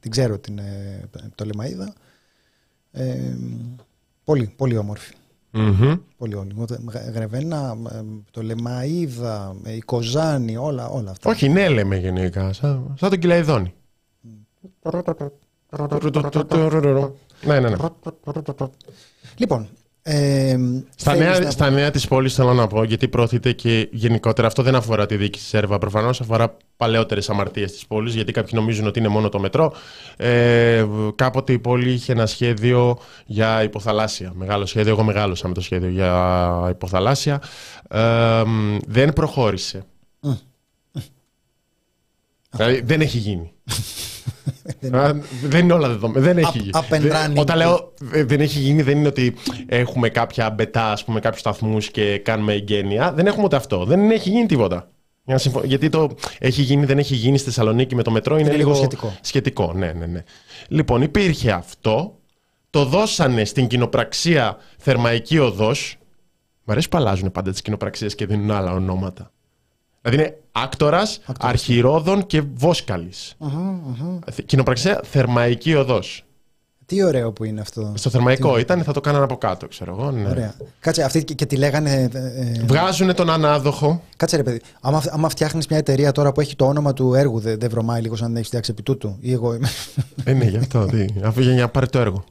την 0.00 0.10
ξέρω 0.10 0.38
την 0.38 0.58
ε, 0.58 1.00
Πτολεμαίδα. 1.34 1.92
Ε, 2.92 3.36
πολύ, 4.24 4.52
πολύ 4.56 4.76
όμορφη. 4.76 5.14
Μμμ. 5.50 5.94
Πολύ 6.16 6.34
όμορφη. 6.34 6.74
Γ- 6.90 7.14
Γρεβένα, 7.14 7.76
ε, 7.92 8.00
Πτολεμαίδα, 8.26 9.56
ε, 9.64 9.72
η 9.72 9.80
Κοζάνη, 9.80 10.56
όλα, 10.56 10.88
όλα 10.88 11.10
αυτά. 11.10 11.30
Όχι, 11.30 11.48
ναι, 11.48 11.68
λέμε 11.68 11.96
γενικά. 11.96 12.52
Σαν, 12.52 12.94
σαν 12.98 13.10
τον 13.10 13.18
Κυλαϊδόνη. 13.18 13.74
Ναι, 17.44 17.60
ναι, 17.60 17.68
ναι. 17.68 17.76
Λοιπόν, 19.36 19.68
ε, 20.10 20.56
Στα 20.96 21.12
θέλεις 21.12 21.26
νέα, 21.28 21.38
να- 21.38 21.50
στα 21.50 21.70
νέα 21.70 21.90
της 21.90 22.08
πόλης 22.08 22.34
θέλω 22.34 22.52
να 22.54 22.66
πω, 22.66 22.84
γιατί 22.84 23.08
προωθείται 23.08 23.52
και 23.52 23.88
γενικότερα, 23.92 24.46
αυτό 24.46 24.62
δεν 24.62 24.74
αφορά 24.74 25.06
τη 25.06 25.16
διοίκηση 25.16 25.44
της 25.44 25.54
ΕΡΒΑ, 25.54 25.78
προφανώς 25.78 26.20
αφορά 26.20 26.56
παλαιότερες 26.76 27.30
αμαρτίες 27.30 27.72
της 27.72 27.86
πόλης, 27.86 28.14
γιατί 28.14 28.32
κάποιοι 28.32 28.52
νομίζουν 28.54 28.86
ότι 28.86 28.98
είναι 28.98 29.08
μόνο 29.08 29.28
το 29.28 29.38
μετρό. 29.38 29.72
Ε, 30.16 30.84
κάποτε 31.14 31.52
η 31.52 31.58
πόλη 31.58 31.90
είχε 31.92 32.12
ένα 32.12 32.26
σχέδιο 32.26 32.98
για 33.26 33.62
υποθαλάσσια, 33.62 34.32
μεγάλο 34.34 34.66
σχέδιο, 34.66 34.92
εγώ 34.92 35.02
μεγάλωσα 35.02 35.48
με 35.48 35.54
το 35.54 35.60
σχέδιο 35.60 35.88
για 35.88 36.66
υποθαλάσσια. 36.70 37.42
Ε, 37.90 38.42
μ, 38.46 38.76
δεν 38.86 39.12
προχώρησε. 39.12 39.82
Δηλαδή 42.58 42.80
δεν 42.84 43.00
έχει 43.00 43.18
γίνει. 43.18 43.52
Α, 44.92 45.12
δεν 45.42 45.64
είναι 45.64 45.72
όλα 45.72 45.88
δεδομένα. 45.88 46.20
Δεν 46.26 46.38
έχει 46.38 46.50
Up- 46.54 46.58
γίνει. 46.60 46.70
up 46.74 46.94
and 46.94 47.00
Δεν- 47.00 47.12
running. 47.12 47.36
Όταν 47.40 47.56
λέω 47.56 47.92
ε, 48.12 48.24
δεν 48.24 48.40
έχει 48.40 48.58
γίνει, 48.58 48.82
δεν 48.82 48.98
είναι 48.98 49.08
ότι 49.08 49.34
έχουμε 49.66 50.08
κάποια 50.08 50.50
μπετά, 50.50 50.92
ας 50.92 51.04
πούμε, 51.04 51.20
κάποιους 51.20 51.40
σταθμούς 51.40 51.90
και 51.90 52.18
κάνουμε 52.18 52.52
εγγένεια. 52.52 53.12
Δεν 53.12 53.26
έχουμε 53.26 53.44
ούτε 53.44 53.56
αυτό. 53.56 53.84
Δεν 53.84 54.10
έχει 54.10 54.30
γίνει 54.30 54.46
τίποτα. 54.46 54.90
Για 55.24 55.34
να 55.34 55.38
συμφω- 55.42 55.64
Γιατί 55.64 55.88
το 55.88 56.10
έχει 56.38 56.62
γίνει, 56.62 56.84
δεν 56.84 56.98
έχει 56.98 57.14
γίνει 57.14 57.38
στη 57.38 57.46
Θεσσαλονίκη 57.46 57.94
με 57.94 58.02
το 58.02 58.10
μετρό 58.10 58.34
είναι, 58.38 58.48
Είναι 58.48 58.56
λίγο 58.56 58.68
λίγο 58.68 58.80
σχετικό. 58.80 59.16
σχετικό. 59.20 59.72
Ναι, 59.72 59.92
ναι, 59.92 60.06
ναι. 60.06 60.22
Λοιπόν, 60.68 61.02
υπήρχε 61.02 61.50
αυτό. 61.50 62.18
Το 62.70 62.84
δώσανε 62.84 63.44
στην 63.44 63.66
κοινοπραξία 63.66 64.56
Θερμαϊκή 64.78 65.38
Οδός. 65.38 65.96
Μ' 66.64 66.70
αρέσει 66.70 66.88
που 66.88 66.96
αλλάζουν 66.96 67.32
πάντα 67.32 67.50
τις 67.50 67.62
κοινοπραξίες 67.62 68.14
και 68.14 68.26
δίνουν 68.26 68.50
άλλα 68.50 68.72
ονόματα. 68.72 69.32
Δηλαδή 70.02 70.22
είναι 70.22 70.38
άκτορας, 70.52 71.20
αρχηρόδων 71.40 72.26
και 72.26 72.42
βόσκαλης. 72.54 73.36
Κοινοπραξία 74.46 75.00
Θερμαϊκή 75.04 75.74
Οδός. 75.74 76.22
Τι 76.86 77.02
ωραίο 77.04 77.32
που 77.32 77.44
είναι 77.44 77.60
αυτό. 77.60 77.92
Στο 77.96 78.10
θερμαϊκό 78.10 78.58
ήταν, 78.58 78.82
θα 78.82 78.92
το 78.92 79.00
κάνανε 79.00 79.24
από 79.24 79.36
κάτω, 79.36 79.68
ξέρω 79.68 79.96
εγώ. 79.98 80.10
Ναι. 80.10 80.28
Ωραία. 80.28 80.54
Κάτσε, 80.80 81.02
αυτή 81.02 81.24
και, 81.24 81.34
και 81.34 81.46
τη 81.46 81.56
λέγανε. 81.56 82.08
ε, 82.12 82.18
ε, 82.18 82.64
Βγάζουν 82.66 83.14
τον 83.14 83.30
ανάδοχο. 83.30 84.02
Κάτσε 84.16 84.36
ρε 84.36 84.42
παιδί. 84.42 84.60
Άμα, 84.80 85.02
άμα 85.10 85.28
φτιάχνεις 85.28 85.66
μια 85.66 85.78
εταιρεία 85.78 86.12
τώρα 86.12 86.32
που 86.32 86.40
έχει 86.40 86.56
το 86.56 86.66
όνομα 86.66 86.92
του 86.92 87.14
έργου, 87.14 87.38
δεν, 87.40 87.58
δεν 87.58 87.70
βρωμάει 87.70 88.00
λίγο 88.00 88.16
σαν 88.16 88.30
να 88.30 88.36
έχεις 88.36 88.48
φτιάξει 88.48 88.70
επί 88.70 88.82
τούτου. 88.82 89.16
Ή 89.20 89.32
εγώ 89.32 89.54
είμαι. 89.54 89.68
ε, 90.24 90.32
ναι, 90.32 90.44
γι' 90.44 90.56
αυτό. 90.56 90.84
Τι. 90.86 91.04
Αφού 91.24 91.40
για 91.40 91.54
να 91.54 91.68
πάρει 91.68 91.88
το 91.88 91.98
έργο. 91.98 92.24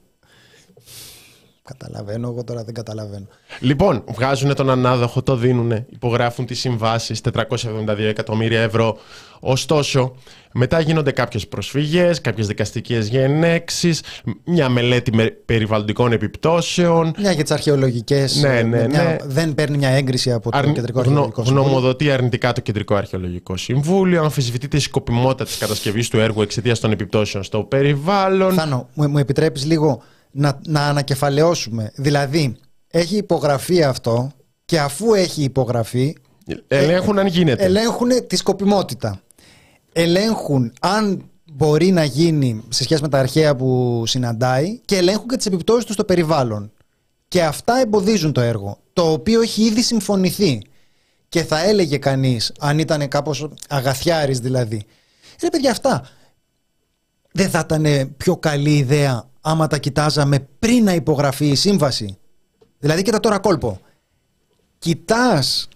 Καταλαβαίνω, 1.68 2.28
εγώ 2.28 2.43
τώρα 2.43 2.63
δεν 2.63 2.74
καταλαβαίνω. 2.74 3.26
Λοιπόν, 3.59 4.03
βγάζουν 4.13 4.55
τον 4.55 4.70
ανάδοχο, 4.70 5.22
το 5.24 5.36
δίνουν, 5.36 5.72
υπογράφουν 5.89 6.45
τις 6.45 6.59
συμβάσεις, 6.59 7.22
472 7.22 8.07
εκατομμύρια 8.09 8.61
ευρώ. 8.61 8.97
Ωστόσο, 9.39 10.15
μετά 10.53 10.80
γίνονται 10.80 11.11
κάποιες 11.11 11.47
προσφυγές, 11.47 12.22
κάποιες 12.22 12.47
δικαστικές 12.47 13.07
γενέξεις, 13.07 14.01
μια 14.45 14.70
μελέτη 14.70 15.15
με 15.15 15.26
περιβαλλοντικών 15.45 16.11
επιπτώσεων, 16.11 17.13
Μια 17.20 17.32
για 17.32 17.43
τις 17.43 17.51
αρχαιολογικές. 17.51 18.41
Ναι, 18.41 18.61
ναι, 18.61 18.88
ναι. 18.88 19.15
Δεν 19.24 19.55
παίρνει 19.55 19.78
μια 19.78 19.89
έγκριση 19.89 20.32
από 20.32 20.51
το 20.51 20.57
αρνη- 20.57 20.76
Κεντρικό 20.76 20.99
γνω- 21.01 21.07
Αρχαιολογικό 21.09 21.43
Συμβούλιο. 21.43 21.70
γνωμοδοτεί 21.70 22.11
αρνητικά 22.11 22.53
το 22.53 22.61
Κεντρικό 22.61 22.95
Αρχαιολογικό 22.95 23.57
Συμβούλιο, 23.57 24.22
αμφισβητείται 24.24 24.78
η 24.78 24.80
σκοπιμότητα 24.80 25.43
της 25.43 25.57
κατασκευής 25.57 26.09
του 26.09 26.20
έργου 26.20 26.41
εξαιτίας 26.41 26.80
των 26.80 26.91
επιπτώσεων 26.91 27.43
στο 27.43 27.63
περιβάλλον. 27.63 28.53
Θάνο, 28.53 28.89
μου, 28.93 29.09
μου 29.09 29.18
επιτρέπεις 29.18 29.65
λίγο 29.65 30.01
να, 30.32 30.59
να 30.67 30.88
ανακεφαλαιώσουμε. 30.88 31.91
Δηλαδή, 31.95 32.55
έχει 32.88 33.17
υπογραφεί 33.17 33.84
αυτό 33.84 34.32
και 34.65 34.80
αφού 34.80 35.13
έχει 35.13 35.43
υπογραφεί, 35.43 36.15
Ελέγχουν 36.67 37.19
αν 37.19 37.28
γίνεται. 37.28 37.63
ελέγχουν 37.63 38.09
τη 38.28 38.36
σκοπιμότητα. 38.36 39.21
Ελέγχουν 39.93 40.73
αν 40.80 41.30
μπορεί 41.53 41.91
να 41.91 42.03
γίνει 42.03 42.63
σε 42.69 42.84
σχέση 42.84 43.01
με 43.01 43.09
τα 43.09 43.19
αρχαία 43.19 43.55
που 43.55 44.03
συναντάει 44.05 44.80
και 44.86 44.97
ελέγχουν 44.97 45.28
και 45.28 45.36
τις 45.38 45.45
επιπτώσεις 45.45 45.86
του 45.86 45.93
στο 45.93 46.03
περιβάλλον. 46.03 46.71
Και 47.28 47.43
αυτά 47.43 47.80
εμποδίζουν 47.80 48.32
το 48.32 48.41
έργο, 48.41 48.78
το 48.93 49.11
οποίο 49.11 49.41
έχει 49.41 49.63
ήδη 49.63 49.82
συμφωνηθεί. 49.82 50.61
Και 51.30 51.43
θα 51.43 51.63
έλεγε 51.63 51.97
κανείς, 51.97 52.51
αν 52.59 52.80
ήταν 52.80 53.07
κάπως 53.07 53.49
αγαθιάρης 53.69 54.39
δηλαδή, 54.39 54.86
ρε 55.41 55.49
παιδιά 55.49 55.71
αυτά, 55.71 56.09
δεν 57.32 57.49
θα 57.49 57.59
ήταν 57.59 58.13
πιο 58.17 58.38
καλή 58.38 58.78
ιδέα 58.78 59.30
άμα 59.49 59.67
τα 59.67 59.77
κοιτάζαμε 59.77 60.47
πριν 60.59 60.83
να 60.83 60.93
υπογραφεί 60.93 61.47
η 61.47 61.55
σύμβαση. 61.55 62.17
Δηλαδή 62.79 63.01
κοίτα 63.01 63.19
τώρα 63.19 63.39
κόλπο. 63.39 63.79
Κοιτάς 64.79 65.67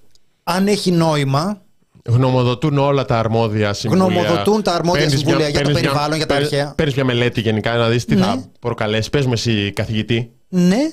αν 0.44 0.68
έχει 0.68 0.92
νόημα 0.92 1.62
Γνωμοδοτούν 2.06 2.78
όλα 2.78 3.06
τα 3.06 3.20
αρμόδια 3.20 3.74
συμβούλια. 3.74 4.06
Γνωμοδοτούν 4.06 4.62
τα 4.64 4.74
αρμόδια 4.74 5.02
Παίρνεις 5.02 5.20
συμβούλια 5.20 5.50
για 5.50 5.60
το 5.60 5.66
παίρνεις 5.66 5.82
περιβάλλον, 5.82 6.18
για 6.18 6.26
τα 6.26 6.34
παίρνεις- 6.34 6.54
αρχαία. 6.54 6.74
Παίρνεις 6.76 6.96
μια 6.96 7.06
μελέτη 7.06 7.42
γενικά 7.42 7.76
να 7.76 7.88
δεις 7.90 8.06
τι 8.06 8.16
Ναι. 8.16 8.22
θα 8.22 8.44
προκαλέσει. 8.60 9.10
Πες 9.10 9.26
μου 9.26 9.34
εσύ 9.34 9.72
καθηγητή. 9.72 10.32
Ναι, 10.50 10.92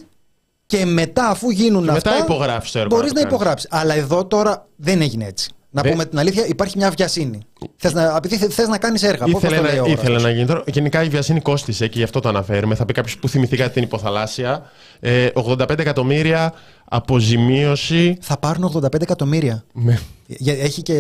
και 0.67 0.85
μετά 0.85 1.29
αφού 1.29 1.51
γίνουν 1.51 1.85
Και 1.85 1.91
μετά 1.93 2.11
αυτά. 2.11 2.25
υπογράφεις 2.25 2.71
το 2.71 2.79
έργο 2.79 2.97
Μπορείς 2.97 3.13
να 3.13 3.21
να 3.21 3.27
το 3.29 3.29
κάνεις. 3.29 3.35
υπογράψεις. 3.35 3.69
Αλλά 3.73 3.95
εδώ 3.95 4.27
τώρα 4.27 4.67
δεν 4.77 5.01
έγινε 5.03 5.25
έτσι. 5.25 5.51
Να 5.71 5.83
Δεν- 5.83 5.91
πούμε 5.93 6.05
την 6.05 6.19
αλήθεια, 6.19 6.47
υπάρχει 6.47 6.79
μια 6.79 6.91
βιασύνη. 6.91 7.39
Θες 7.77 7.93
να, 7.93 8.15
επειδή 8.17 8.37
θε- 8.37 8.53
θες 8.53 8.69
να 8.69 8.79
κάνεις 8.79 9.03
έργα. 9.03 9.25
Πώς 9.25 9.43
Ήθελε, 9.43 9.57
το 9.57 9.63
λέει 9.63 9.79
ο 9.79 9.83
να, 9.85 9.89
ήθελε 9.93 10.11
Όρας. 10.11 10.23
να 10.23 10.31
γίνει 10.31 10.47
τώρα. 10.47 10.63
Γενικά 10.67 11.03
η 11.03 11.09
βιασύνη 11.09 11.41
κόστησε 11.41 11.87
και 11.89 11.99
γι' 11.99 12.05
αυτό 12.05 12.21
το 12.21 12.29
αναφέρουμε. 12.29 12.75
Θα 12.75 12.85
πει 12.85 12.93
κάποιος 12.93 13.17
που 13.19 13.29
θυμηθεί 13.29 13.57
κάτι 13.57 13.73
την 13.73 13.83
υποθαλάσσια. 13.83 14.63
Ε, 15.01 15.29
85 15.35 15.79
εκατομμύρια 15.79 16.53
αποζημίωση. 16.89 18.17
Θα 18.21 18.39
πάρουν 18.39 18.73
85 18.75 19.01
εκατομμύρια. 19.01 19.65
Ναι. 19.73 19.99
Έχει 20.45 20.83
και, 20.83 20.95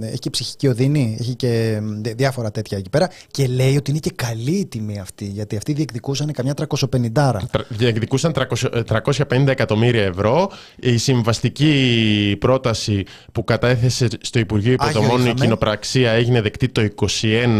έχει 0.00 0.18
και 0.18 0.30
ψυχική 0.30 0.68
οδύνη, 0.68 1.16
έχει 1.20 1.34
και 1.34 1.80
διάφορα 2.16 2.50
τέτοια 2.50 2.78
εκεί 2.78 2.90
πέρα. 2.90 3.10
Και 3.30 3.46
λέει 3.46 3.76
ότι 3.76 3.90
είναι 3.90 4.00
και 4.00 4.12
καλή 4.14 4.50
η 4.50 4.66
τιμή 4.66 4.98
αυτή, 4.98 5.24
γιατί 5.24 5.56
αυτοί 5.56 5.72
διεκδικούσαν 5.72 6.32
καμιά 6.32 6.54
350. 7.12 7.32
Διεκδικούσαν 7.68 8.32
350 8.88 9.46
εκατομμύρια 9.46 10.02
ευρώ. 10.02 10.50
Η 10.76 10.96
συμβαστική 10.96 12.36
πρόταση 12.38 13.04
που 13.32 13.44
κατέθεσε 13.44 14.08
στο 14.20 14.38
Υπουργείο 14.38 14.72
Υποδομών 14.72 15.26
η 15.26 15.34
κοινοπραξία 15.34 16.10
έγινε 16.10 16.40
δεκτή 16.40 16.68
το 16.68 16.88
21 16.96 17.06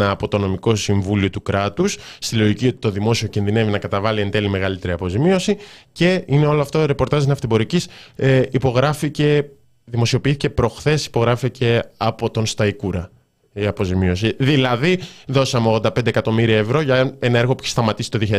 από 0.00 0.28
το 0.28 0.38
Νομικό 0.38 0.74
Συμβούλιο 0.74 1.30
του 1.30 1.42
κράτους. 1.42 1.98
Στη 2.18 2.36
λογική 2.36 2.66
ότι 2.66 2.78
το 2.78 2.90
δημόσιο 2.90 3.28
κινδυνεύει 3.28 3.70
να 3.70 3.78
καταβάλει 3.78 4.20
εν 4.20 4.30
τέλει 4.30 4.48
μεγαλύτερη 4.48 4.92
αποζημίωση. 4.92 5.56
Και 5.92 6.22
είναι 6.26 6.46
όλο 6.46 6.60
αυτό 6.60 6.86
ρεπορτάζ 6.86 7.24
ναυτιμπορική. 7.58 7.88
Ε, 8.16 8.42
υπογράφηκε 8.50 9.50
δημοσιοποιήθηκε 9.84 10.50
προχθές, 10.50 11.06
υπογράφηκε 11.06 11.82
από 11.96 12.30
τον 12.30 12.46
Σταϊκούρα 12.46 13.10
η 13.52 13.66
αποζημίωση. 13.66 14.36
Δηλαδή, 14.38 14.98
δώσαμε 15.26 15.68
85 15.70 16.06
εκατομμύρια 16.06 16.56
ευρώ 16.56 16.80
για 16.80 17.16
ένα 17.18 17.38
έργο 17.38 17.54
που 17.54 17.60
έχει 17.62 17.70
σταματήσει 17.70 18.10
το 18.10 18.18
2006. 18.18 18.38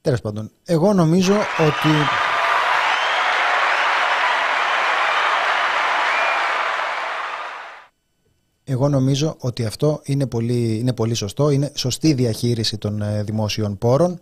Τέλος 0.00 0.20
πάντων, 0.20 0.50
εγώ 0.64 0.92
νομίζω 0.92 1.34
ότι. 1.58 1.88
Εγώ 8.64 8.88
νομίζω 8.88 9.36
ότι 9.38 9.64
αυτό 9.64 10.00
είναι 10.04 10.26
πολύ, 10.26 10.78
είναι 10.78 10.92
πολύ 10.92 11.14
σωστό. 11.14 11.50
Είναι 11.50 11.72
σωστή 11.74 12.12
διαχείριση 12.12 12.78
των 12.78 13.02
ε, 13.02 13.22
δημόσιων 13.22 13.78
πόρων. 13.78 14.20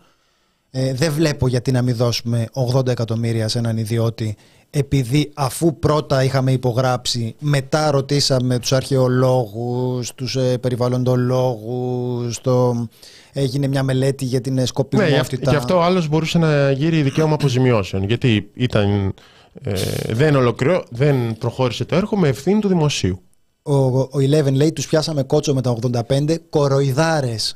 Ε, 0.70 0.94
δεν 0.94 1.12
βλέπω 1.12 1.48
γιατί 1.48 1.70
να 1.70 1.82
μην 1.82 1.96
δώσουμε 1.96 2.46
80 2.74 2.86
εκατομμύρια 2.86 3.48
σε 3.48 3.58
έναν 3.58 3.76
ιδιώτη 3.76 4.36
επειδή 4.70 5.30
αφού 5.34 5.78
πρώτα 5.78 6.24
είχαμε 6.24 6.52
υπογράψει, 6.52 7.34
μετά 7.38 7.90
ρωτήσαμε 7.90 8.58
τους 8.58 8.72
αρχαιολόγους, 8.72 10.14
τους 10.14 10.36
ε, 10.36 10.58
περιβαλλοντολόγους, 10.58 12.40
το... 12.40 12.86
έγινε 13.32 13.66
μια 13.66 13.82
μελέτη 13.82 14.24
για 14.24 14.40
την 14.40 14.66
σκοπιμότητα. 14.66 15.36
Ναι, 15.44 15.50
γι' 15.50 15.56
αυτό 15.56 15.76
ο 15.76 15.82
άλλος 15.82 16.08
μπορούσε 16.08 16.38
να 16.38 16.70
γύρει 16.70 17.02
δικαίωμα 17.02 17.34
αποζημιώσεων, 17.34 18.04
γιατί 18.04 18.50
ήταν, 18.54 19.14
ε, 19.62 19.72
δεν, 20.08 20.36
ολοκληρώ, 20.36 20.84
δεν 20.90 21.38
προχώρησε 21.38 21.84
το 21.84 21.96
έργο 21.96 22.16
με 22.16 22.28
ευθύνη 22.28 22.60
του 22.60 22.68
δημοσίου. 22.68 23.22
Ο, 23.62 23.74
ο 24.00 24.10
Eleven 24.14 24.52
λέει 24.52 24.72
τους 24.72 24.86
πιάσαμε 24.86 25.22
κότσο 25.22 25.54
με 25.54 25.60
τα 25.60 25.76
85 26.08 26.36
κοροϊδάρες. 26.50 27.54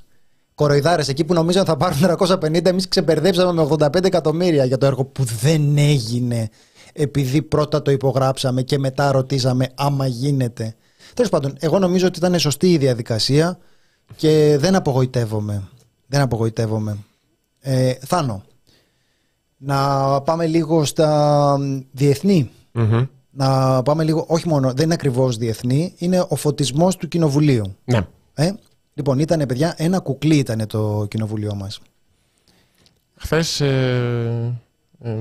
Κοροϊδάρες 0.54 1.08
εκεί 1.08 1.24
που 1.24 1.34
νομίζαν 1.34 1.64
θα 1.64 1.76
πάρουν 1.76 1.98
350 2.18 2.64
εμείς 2.64 2.88
ξεπερδέψαμε 2.88 3.52
με 3.52 3.68
85 3.70 4.04
εκατομμύρια 4.04 4.64
για 4.64 4.78
το 4.78 4.86
έργο 4.86 5.04
που 5.04 5.24
δεν 5.24 5.78
έγινε 5.78 6.48
επειδή 6.92 7.42
πρώτα 7.42 7.82
το 7.82 7.90
υπογράψαμε 7.90 8.62
και 8.62 8.78
μετά 8.78 9.12
ρωτήσαμε 9.12 9.68
άμα 9.74 10.06
γίνεται. 10.06 10.74
Τέλος 11.14 11.30
πάντων, 11.30 11.54
εγώ 11.58 11.78
νομίζω 11.78 12.06
ότι 12.06 12.18
ήταν 12.18 12.38
σωστή 12.38 12.72
η 12.72 12.78
διαδικασία 12.78 13.58
και 14.16 14.56
δεν 14.60 14.74
απογοητεύομαι. 14.74 15.62
Δεν 16.06 16.20
απογοητεύομαι. 16.20 16.98
Ε, 17.60 17.92
Θάνο, 17.92 18.42
να 19.56 20.20
πάμε 20.20 20.46
λίγο 20.46 20.84
στα 20.84 21.58
διεθνη 21.92 22.50
Να 23.30 23.82
πάμε 23.82 24.04
λίγο, 24.04 24.24
όχι 24.28 24.48
μόνο, 24.48 24.72
δεν 24.72 24.84
είναι 24.84 24.94
ακριβώς 24.94 25.36
διεθνή, 25.36 25.94
είναι 25.98 26.26
ο 26.28 26.36
φωτισμός 26.36 26.96
του 26.96 27.08
κοινοβουλίου. 27.08 27.76
Ναι. 27.84 28.06
Ε, 28.34 28.52
λοιπόν, 28.94 29.18
ήταν 29.18 29.46
παιδιά, 29.46 29.74
ένα 29.76 29.98
κουκλί 29.98 30.36
ήταν 30.36 30.66
το 30.66 31.06
κοινοβουλίο 31.10 31.54
μας. 31.54 31.80
Χθες 33.16 33.60
ε, 33.60 34.60
ε, 35.00 35.16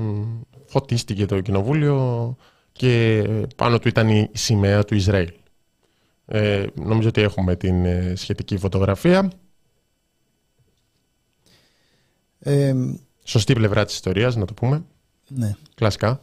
φωτίστηκε 0.66 1.26
το 1.26 1.40
κοινοβούλιο 1.40 2.36
και 2.72 3.24
πάνω 3.56 3.78
του 3.78 3.88
ήταν 3.88 4.08
η 4.08 4.30
σημαία 4.32 4.84
του 4.84 4.94
Ισραήλ. 4.94 5.32
Ε, 6.26 6.66
νομίζω 6.74 7.08
ότι 7.08 7.20
έχουμε 7.20 7.56
την 7.56 7.84
ε, 7.84 8.12
σχετική 8.16 8.56
φωτογραφία. 8.56 9.30
Ε, 12.38 12.74
Σωστή 13.24 13.52
πλευρά 13.52 13.84
της 13.84 13.94
ιστορίας, 13.94 14.36
να 14.36 14.44
το 14.44 14.54
πούμε. 14.54 14.84
Ναι. 15.28 15.56
Κλασικά. 15.74 16.22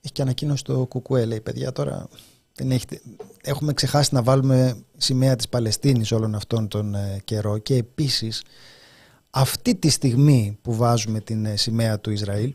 Έχει 0.00 0.12
και 0.12 0.22
ανακοίνωση 0.22 0.64
το 0.64 0.86
Κουκουέ, 0.86 1.24
λέει, 1.24 1.40
παιδιά, 1.40 1.72
τώρα 1.72 2.08
δεν 2.56 2.70
έχετε... 2.70 3.00
έχουμε 3.42 3.72
ξεχάσει 3.72 4.14
να 4.14 4.22
βάλουμε 4.22 4.76
σημαία 4.96 5.36
της 5.36 5.48
Παλαιστίνης 5.48 6.12
όλον 6.12 6.34
αυτόν 6.34 6.68
τον 6.68 6.94
ε, 6.94 7.20
καιρό 7.24 7.58
και 7.58 7.74
επίσης 7.74 8.42
αυτή 9.30 9.74
τη 9.74 9.88
στιγμή 9.88 10.58
που 10.62 10.74
βάζουμε 10.74 11.20
την 11.20 11.56
σημαία 11.56 12.00
του 12.00 12.10
Ισραήλ 12.10 12.54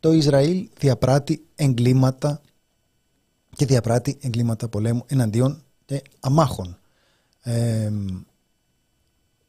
το 0.00 0.12
Ισραήλ 0.12 0.68
διαπράττει 0.78 1.44
εγκλήματα 1.54 2.40
και 3.56 3.66
διαπράττει 3.66 4.18
εγκλήματα 4.20 4.68
πολέμου 4.68 5.04
εναντίον 5.06 5.62
και 5.84 6.02
αμάχων. 6.20 6.78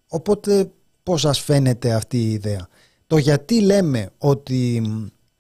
οπότε 0.08 0.72
πώς 1.04 1.22
σας 1.22 1.40
φαίνεται 1.40 1.94
αυτή 1.94 2.18
η 2.18 2.32
ιδέα; 2.32 2.68
Το 3.08 3.18
γιατί 3.18 3.62
λέμε 3.62 4.10
ότι 4.18 4.82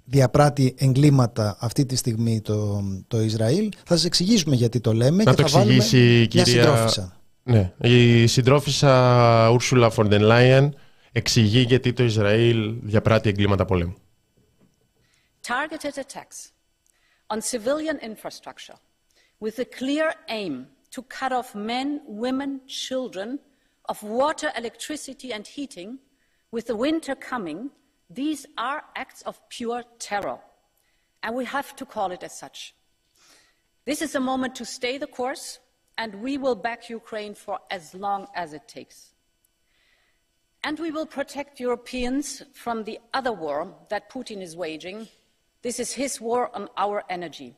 διαπράττει 0.09 0.75
εγκλήματα 0.77 1.57
αυτή 1.59 1.85
τη 1.85 1.95
στιγμή 1.95 2.41
το, 2.41 2.83
το 3.07 3.21
Ισραήλ 3.21 3.71
θα 3.85 3.95
σας 3.95 4.05
εξηγήσουμε 4.05 4.55
γιατί 4.55 4.79
το 4.79 4.93
λέμε 4.93 5.23
Να 5.23 5.33
και 5.33 5.41
το 5.41 5.47
θα 5.47 5.59
βάλουμε 5.59 5.83
κυρία... 5.83 6.27
μια 6.33 6.45
συντρόφισσα. 6.45 7.13
Ναι, 7.43 7.73
η 7.81 8.27
συντρόφισσα 8.27 9.49
Ούρσουλα 9.49 9.89
Φορντεν 9.89 10.21
Λάιεν 10.21 10.75
εξηγεί 11.11 11.59
γιατί 11.59 11.93
το 11.93 12.03
Ισραήλ 12.03 12.75
διαπράττει 12.81 13.29
εγκλήματα 13.29 13.65
πολέμου. 13.65 13.95
targeted 15.41 15.97
attacks 15.97 16.39
on 17.31 17.41
civilian 17.41 17.97
infrastructure 18.11 18.77
with 19.39 19.57
a 19.59 19.65
clear 19.79 20.07
aim 20.39 20.67
to 20.91 21.01
cut 21.03 21.31
off 21.31 21.55
men, 21.55 22.01
women, 22.05 22.51
children 22.67 23.39
of 23.91 23.97
water, 24.03 24.49
electricity, 24.57 25.29
and 25.33 25.45
heating, 25.47 25.97
with 26.51 26.65
the 26.67 26.75
winter 26.75 27.15
coming, 27.15 27.59
these 28.09 28.45
are 28.57 28.83
acts 28.95 29.21
of 29.23 29.39
pure 29.49 29.83
terror. 29.99 30.39
And 31.21 31.35
we 31.35 31.45
have 31.45 31.75
to 31.75 31.85
call 31.85 32.11
it 32.11 32.23
as 32.23 32.37
such. 32.37 32.73
This 33.85 34.01
is 34.01 34.15
a 34.15 34.19
moment 34.19 34.55
to 34.55 34.65
stay 34.65 34.97
the 34.97 35.07
course, 35.07 35.59
and 35.97 36.15
we 36.15 36.37
will 36.37 36.55
back 36.55 36.89
Ukraine 36.89 37.35
for 37.35 37.59
as 37.69 37.93
long 37.93 38.27
as 38.35 38.53
it 38.53 38.67
takes. 38.67 39.13
And 40.63 40.79
we 40.79 40.91
will 40.91 41.05
protect 41.05 41.59
Europeans 41.59 42.43
from 42.53 42.83
the 42.83 42.99
other 43.13 43.31
war 43.31 43.73
that 43.89 44.09
Putin 44.09 44.41
is 44.41 44.55
waging 44.55 45.07
This 45.61 45.79
is 45.79 45.91
his 45.91 46.21
war 46.21 46.55
on 46.55 46.69
our 46.77 47.03
energy. 47.09 47.55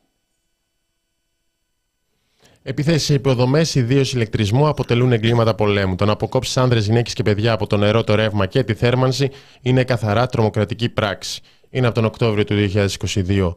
Επιθέσεις 2.63 3.03
σε 3.03 3.13
υποδομές, 3.13 3.75
ιδίως 3.75 4.13
ηλεκτρισμού, 4.13 4.67
αποτελούν 4.67 5.11
εγκλήματα 5.11 5.55
πολέμου. 5.55 5.95
Το 5.95 6.05
να 6.05 6.11
αποκόψεις 6.11 6.57
άνδρες, 6.57 6.85
γυναίκες 6.85 7.13
και 7.13 7.23
παιδιά 7.23 7.51
από 7.51 7.67
το 7.67 7.77
νερό, 7.77 8.03
το 8.03 8.15
ρεύμα 8.15 8.45
και 8.45 8.63
τη 8.63 8.73
θέρμανση 8.73 9.29
είναι 9.61 9.83
καθαρά 9.83 10.27
τρομοκρατική 10.27 10.89
πράξη. 10.89 11.41
Είναι 11.69 11.85
από 11.85 11.95
τον 11.95 12.05
Οκτώβριο 12.05 12.43
του 12.43 12.55
2022 12.55 13.55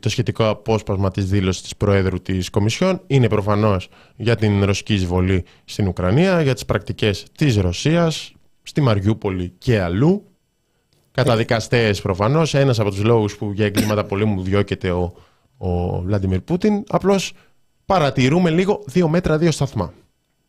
το 0.00 0.08
σχετικό 0.08 0.48
απόσπασμα 0.48 1.10
της 1.10 1.26
δήλωσης 1.26 1.62
της 1.62 1.76
Προέδρου 1.76 2.22
της 2.22 2.50
Κομισιόν 2.50 3.00
είναι 3.06 3.28
προφανώς 3.28 3.88
για 4.16 4.36
την 4.36 4.64
ρωσική 4.64 4.94
εισβολή 4.94 5.44
στην 5.64 5.88
Ουκρανία, 5.88 6.42
για 6.42 6.54
τις 6.54 6.64
πρακτικές 6.64 7.26
της 7.36 7.56
Ρωσίας, 7.56 8.32
στη 8.62 8.80
Μαριούπολη 8.80 9.52
και 9.58 9.80
αλλού 9.80 10.24
Καταδικαστές 11.12 12.00
προφανώς. 12.00 12.54
Ένας 12.54 12.80
από 12.80 12.90
τους 12.90 13.02
λόγους 13.02 13.36
που 13.36 13.52
για 13.54 13.66
εγκλήματα 13.66 14.04
πολέμου 14.04 14.42
διώκεται 14.42 14.90
ο, 14.90 15.12
ο 15.56 16.00
Βλάντιμιρ 16.02 16.40
Πούτιν. 16.40 16.84
Απλώς 16.88 17.32
παρατηρούμε 17.90 18.50
λίγο 18.50 18.82
δύο 18.86 19.08
μέτρα, 19.08 19.38
δύο 19.38 19.50
σταθμά. 19.50 19.92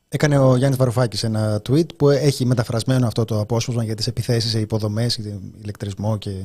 Έκανε 0.10 0.38
ο 0.38 0.56
Γιάννης 0.56 0.80
Βαρουφάκης 0.80 1.24
ένα 1.24 1.62
tweet 1.70 1.96
που 1.96 2.10
έχει 2.10 2.46
μεταφρασμένο 2.46 3.08
αυτό 3.08 3.26
το 3.26 3.40
απόσπασμα 3.40 3.84
για 3.84 3.96
τις 3.96 4.08
επιθέσεις 4.08 4.52
σε 4.52 4.60
υποδομές, 4.60 5.20
ηλεκτρισμό 5.62 6.18
και, 6.18 6.44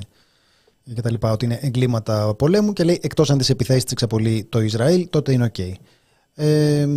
και 0.95 1.01
τα 1.01 1.11
λοιπά, 1.11 1.33
ότι 1.33 1.45
είναι 1.45 1.59
εγκλήματα 1.63 2.35
πολέμου 2.35 2.73
και 2.73 2.85
λέει 2.85 2.99
εκτός 3.03 3.31
αν 3.31 3.39
τις 3.39 3.51
επιθέσεις 3.51 3.83
τις 3.83 3.93
εξαπολύει 3.93 4.45
το 4.45 4.61
Ισραήλ, 4.61 5.09
τότε 5.11 5.33
είναι 5.33 5.45
οκ. 5.45 5.59
Ε, 6.35 6.89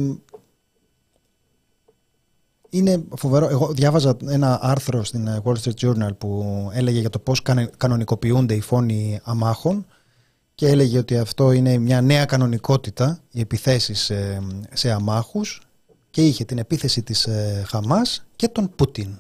είναι 2.70 3.04
φοβερό. 3.16 3.48
Εγώ 3.50 3.72
διάβαζα 3.74 4.18
ένα 4.28 4.60
άρθρο 4.62 5.04
στην 5.04 5.28
ε, 5.28 5.42
Wall 5.44 5.56
Street 5.64 5.88
Journal 5.88 6.18
που 6.18 6.70
έλεγε 6.74 7.00
για 7.00 7.10
το 7.10 7.20
πώς 7.20 7.42
κανονικοποιούνται 7.78 8.54
οι 8.54 8.62
φόνοι 8.62 9.20
αμάχων 9.24 9.86
και 10.60 10.68
έλεγε 10.68 10.98
ότι 10.98 11.18
αυτό 11.18 11.52
είναι 11.52 11.78
μια 11.78 12.02
νέα 12.02 12.26
κανονικότητα, 12.26 13.20
οι 13.32 13.40
επιθέσεις 13.40 14.00
σε, 14.00 14.42
σε 14.74 14.92
αμάχους 14.92 15.62
και 16.10 16.26
είχε 16.26 16.46
την 16.46 16.58
επίθεση 16.58 17.04
της 17.04 17.26
ε, 17.26 17.64
Χαμάς 17.68 18.26
και 18.36 18.48
τον 18.48 18.72
Πούτιν 18.76 19.20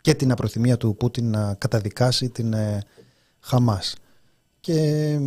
και 0.00 0.14
την 0.14 0.32
απροθυμία 0.32 0.76
του 0.76 0.96
Πούτιν 0.96 1.30
να 1.30 1.54
καταδικάσει 1.54 2.28
την 2.28 2.52
ε, 2.52 2.82
Χαμάς. 3.40 3.94
Και 4.60 5.18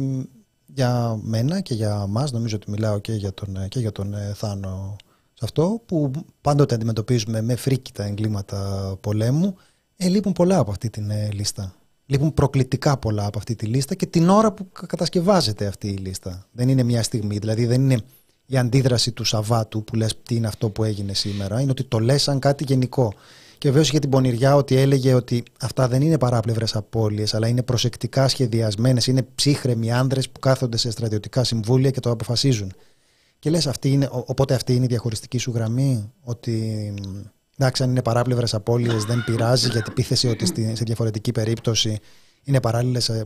για 0.66 1.20
μένα 1.22 1.60
και 1.60 1.74
για 1.74 2.08
μας, 2.08 2.32
νομίζω 2.32 2.56
ότι 2.56 2.70
μιλάω 2.70 3.00
και 3.00 3.14
για 3.14 3.34
τον, 3.34 3.68
και 3.68 3.80
για 3.80 3.92
τον 3.92 4.16
Θάνο 4.34 4.96
αυτό 5.42 5.82
που 5.86 6.12
πάντοτε 6.42 6.76
αντιμετωπίζουμε 6.76 7.42
με 7.42 7.56
φρίκητα 7.56 8.04
εγκλήματα 8.04 8.94
πολέμου, 9.02 9.56
ε, 9.96 10.08
λείπουν 10.08 10.34
πολλά 10.34 10.58
από 10.58 10.72
αυτή 10.72 10.90
την 10.90 11.10
ε, 11.10 11.30
λίστα. 11.32 11.76
Λείπουν 12.14 12.34
προκλητικά 12.34 12.98
πολλά 12.98 13.26
από 13.26 13.38
αυτή 13.38 13.56
τη 13.56 13.66
λίστα 13.66 13.96
και 13.96 14.06
την 14.06 14.30
ώρα 14.30 14.54
που 14.54 14.68
κατασκευάζεται 14.88 15.66
αυτή 15.66 15.88
η 15.88 15.98
λίστα. 15.98 16.48
Δεν 16.52 16.70
είναι 16.70 16.84
μια 16.84 17.04
στιγμή, 17.04 17.38
δηλαδή 17.38 17.66
δεν 17.66 17.82
είναι 17.82 17.98
η 18.46 18.58
αντίδραση 18.58 19.12
του 19.12 19.24
Σαββάτου 19.24 19.84
που 19.84 19.96
λες 19.96 20.18
τι 20.24 20.36
είναι 20.36 20.48
αυτό 20.48 20.70
που 20.70 20.84
έγινε 20.84 21.14
σήμερα, 21.14 21.62
είναι 21.62 21.72
ότι 21.72 21.84
το 21.84 22.00
λες 22.00 22.22
σαν 22.22 22.40
κάτι 22.40 22.64
γενικό. 22.68 23.14
Και 23.58 23.70
βεβαίως 23.70 23.90
για 23.90 24.00
την 24.00 24.10
πονηριά 24.10 24.56
ότι 24.56 24.76
έλεγε 24.76 25.14
ότι 25.14 25.44
αυτά 25.60 25.88
δεν 25.88 26.02
είναι 26.02 26.18
παράπλευρες 26.18 26.76
απώλειες, 26.76 27.34
αλλά 27.34 27.48
είναι 27.48 27.64
προσεκτικά 27.64 28.28
σχεδιασμένες, 28.28 29.08
είναι 29.08 29.28
ψύχρεμοι 29.36 29.92
άνδρες 29.92 30.30
που 30.30 30.40
κάθονται 30.40 30.78
σε 30.78 30.92
στρατιωτικά 30.92 31.44
συμβούλια 31.44 31.90
και 31.90 32.00
το 32.00 32.10
αποφασίζουν. 32.10 32.74
Και 33.40 33.50
λες, 33.50 33.70
είναι, 33.84 34.10
οπότε 34.12 34.54
αυτή 34.54 34.76
είναι 34.76 34.86
η 34.86 34.88
διαχωριστική 34.88 35.38
σου 35.38 35.52
γραμμή, 35.52 36.12
ότι 36.24 36.94
εντάξει, 37.64 37.84
αν 37.84 37.90
είναι 37.90 38.02
παράπλευρες 38.02 38.54
απώλειες 38.54 39.04
δεν 39.04 39.24
πειράζει, 39.26 39.70
γιατί 39.70 39.92
πείθεσαι 39.92 40.28
ότι 40.28 40.46
σε 40.76 40.84
διαφορετική 40.84 41.32
περίπτωση 41.32 42.00
είναι, 42.44 42.60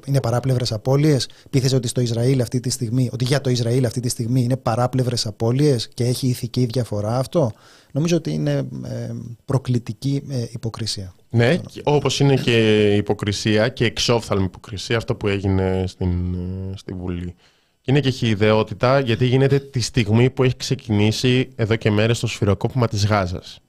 είναι 0.05 0.21
παράπλευρες 0.21 0.71
απώλειες. 0.71 1.29
Πείθεσαι 1.49 1.75
ότι 1.75 1.87
στο 1.87 2.01
Ισραήλ 2.01 2.41
αυτή 2.41 2.59
τη 2.59 2.69
στιγμή, 2.69 3.09
ότι 3.11 3.23
για 3.23 3.41
το 3.41 3.49
Ισραήλ 3.49 3.85
αυτή 3.85 3.99
τη 3.99 4.09
στιγμή 4.09 4.41
είναι 4.41 4.57
παράπλευρες 4.57 5.25
απώλειες 5.25 5.87
και 5.93 6.03
έχει 6.03 6.27
ηθική 6.27 6.65
διαφορά 6.65 7.17
αυτό. 7.17 7.51
Νομίζω 7.91 8.15
ότι 8.17 8.31
είναι 8.31 8.51
ε, 8.85 9.13
προκλητική 9.45 10.23
ε, 10.29 10.45
υποκρισία. 10.51 11.13
Ναι, 11.29 11.59
όπως 11.83 12.19
είναι 12.19 12.35
και 12.35 12.95
υποκρισία 12.95 13.69
και 13.69 13.85
εξόφθαλμη 13.85 14.43
υποκρισία 14.43 14.97
αυτό 14.97 15.15
που 15.15 15.27
έγινε 15.27 15.83
στην, 15.87 16.33
ε, 16.33 16.77
στη 16.77 16.93
Βουλή. 16.93 17.35
Είναι 17.83 17.99
και 17.99 18.09
χειδαιότητα 18.09 18.99
γιατί 18.99 19.25
γίνεται 19.25 19.59
τη 19.59 19.79
στιγμή 19.79 20.29
που 20.29 20.43
έχει 20.43 20.55
ξεκινήσει 20.55 21.49
εδώ 21.55 21.75
και 21.75 21.91
μέρες 21.91 22.19
το 22.19 22.27
σφυροκόπημα 22.27 22.87
της 22.87 23.05
Γάζας. 23.05 23.59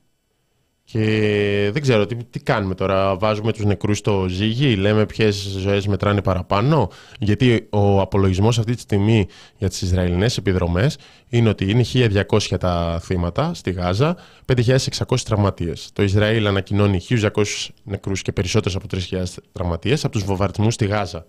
Και 0.91 1.71
δεν 1.73 1.83
ξέρω 1.83 2.07
τι, 2.07 2.17
τι 2.17 2.41
κάνουμε 2.41 2.75
τώρα. 2.75 3.17
Βάζουμε 3.17 3.53
τους 3.53 3.65
νεκρούς 3.65 3.99
στο 3.99 4.27
ζύγι, 4.29 4.77
λέμε 4.77 5.07
ποιες 5.07 5.35
ζωές 5.35 5.87
μετράνε 5.87 6.23
παραπάνω. 6.23 6.91
Γιατί 7.19 7.67
ο 7.71 8.01
απολογισμός 8.01 8.59
αυτή 8.59 8.75
τη 8.75 8.81
στιγμή 8.81 9.27
για 9.57 9.69
τις 9.69 9.83
Ισραηλινές 9.83 10.37
επιδρομές 10.37 10.99
είναι 11.29 11.49
ότι 11.49 11.71
είναι 11.71 11.85
1.200 11.93 12.59
τα 12.61 13.01
θύματα 13.03 13.55
στη 13.55 13.71
Γάζα, 13.71 14.17
5.600 14.55 15.19
τραυματίες. 15.25 15.91
Το 15.93 16.03
Ισραήλ 16.03 16.47
ανακοινώνει 16.47 17.01
1.200 17.09 17.31
νεκρούς 17.83 18.23
και 18.23 18.33
περισσότερους 18.33 18.77
από 18.77 18.87
3.000 19.11 19.23
τραυματίες 19.53 20.05
από 20.05 20.13
τους 20.13 20.25
βομβαρδισμούς 20.25 20.75
στη 20.75 20.87
Γάζα 20.87 21.27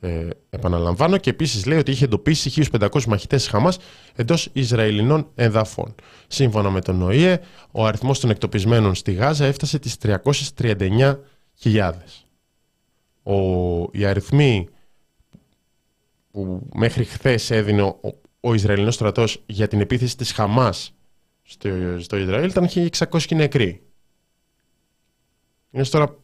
ε, 0.00 0.28
επαναλαμβάνω 0.50 1.16
και 1.16 1.30
επίσης 1.30 1.66
λέει 1.66 1.78
ότι 1.78 1.90
είχε 1.90 2.04
εντοπίσει 2.04 2.68
1.500 2.72 3.04
μαχητές 3.04 3.48
Χαμάς 3.48 3.78
εντός 4.14 4.48
Ισραηλινών 4.52 5.30
εδαφών. 5.34 5.94
Σύμφωνα 6.26 6.70
με 6.70 6.80
τον 6.80 7.02
ΟΗΕ, 7.02 7.40
ο 7.70 7.86
αριθμός 7.86 8.20
των 8.20 8.30
εκτοπισμένων 8.30 8.94
στη 8.94 9.12
Γάζα 9.12 9.44
έφτασε 9.44 9.78
τις 9.78 9.96
339.000. 10.02 11.92
Ο, 13.22 13.34
οι 13.92 14.04
αριθμοί 14.04 14.68
που 16.30 16.68
μέχρι 16.74 17.04
χθες 17.04 17.50
έδινε 17.50 17.82
ο, 17.82 18.00
ο 18.40 18.54
Ισραηλινός 18.54 18.94
στρατός 18.94 19.42
για 19.46 19.68
την 19.68 19.80
επίθεση 19.80 20.16
της 20.16 20.32
Χαμάς 20.32 20.94
στο, 21.42 21.68
στο 21.98 22.16
Ισραήλ 22.16 22.48
ήταν 22.48 22.68
1.600 22.74 23.36
νεκροί. 23.36 23.82
Είναι 25.70 25.84
τώρα 25.84 26.16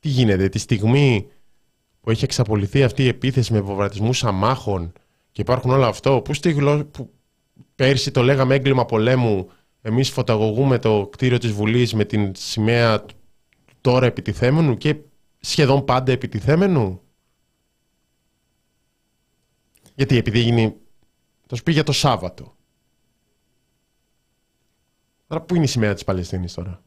τι 0.00 0.08
γίνεται, 0.08 0.48
τη 0.48 0.58
στιγμή 0.58 1.26
που 2.02 2.10
έχει 2.10 2.24
εξαπολυθεί 2.24 2.82
αυτή 2.82 3.02
η 3.02 3.08
επίθεση 3.08 3.52
με 3.52 3.60
βομβαρδισμούς 3.60 4.24
αμάχων 4.24 4.92
και 5.32 5.40
υπάρχουν 5.40 5.70
όλα 5.70 5.86
αυτό, 5.86 6.20
που, 6.20 6.34
στη 6.34 6.54
που 6.90 7.10
πέρσι 7.74 8.10
το 8.10 8.22
λέγαμε 8.22 8.54
έγκλημα 8.54 8.84
πολέμου, 8.84 9.50
εμείς 9.82 10.10
φωταγωγούμε 10.10 10.78
το 10.78 11.08
κτίριο 11.12 11.38
της 11.38 11.52
Βουλής 11.52 11.94
με 11.94 12.04
την 12.04 12.32
σημαία 12.34 13.04
τώρα 13.80 14.06
επιτιθέμενου 14.06 14.76
και 14.76 14.96
σχεδόν 15.40 15.84
πάντα 15.84 16.12
επιτιθέμενου; 16.12 17.00
Γιατί 19.94 20.16
επειδή 20.16 20.38
γίνει, 20.38 20.76
θα 21.46 21.56
σου 21.56 21.62
πει 21.62 21.72
για 21.72 21.82
το 21.82 21.92
Σάββατο. 21.92 22.56
Τώρα 25.26 25.42
πού 25.42 25.54
είναι 25.54 25.64
η 25.64 25.68
σημαία 25.68 25.94
της 25.94 26.04
Παλαιστίνης 26.04 26.54
τώρα; 26.54 26.82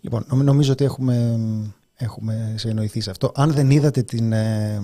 Λοιπόν, 0.00 0.24
νομίζω 0.28 0.72
ότι 0.72 0.84
έχουμε, 0.84 1.38
έχουμε 1.96 2.54
συνεννοηθεί 2.56 3.00
σε 3.00 3.10
αυτό. 3.10 3.32
Αν 3.34 3.52
δεν 3.52 3.70
είδατε 3.70 4.02
την, 4.02 4.32
ε, 4.32 4.82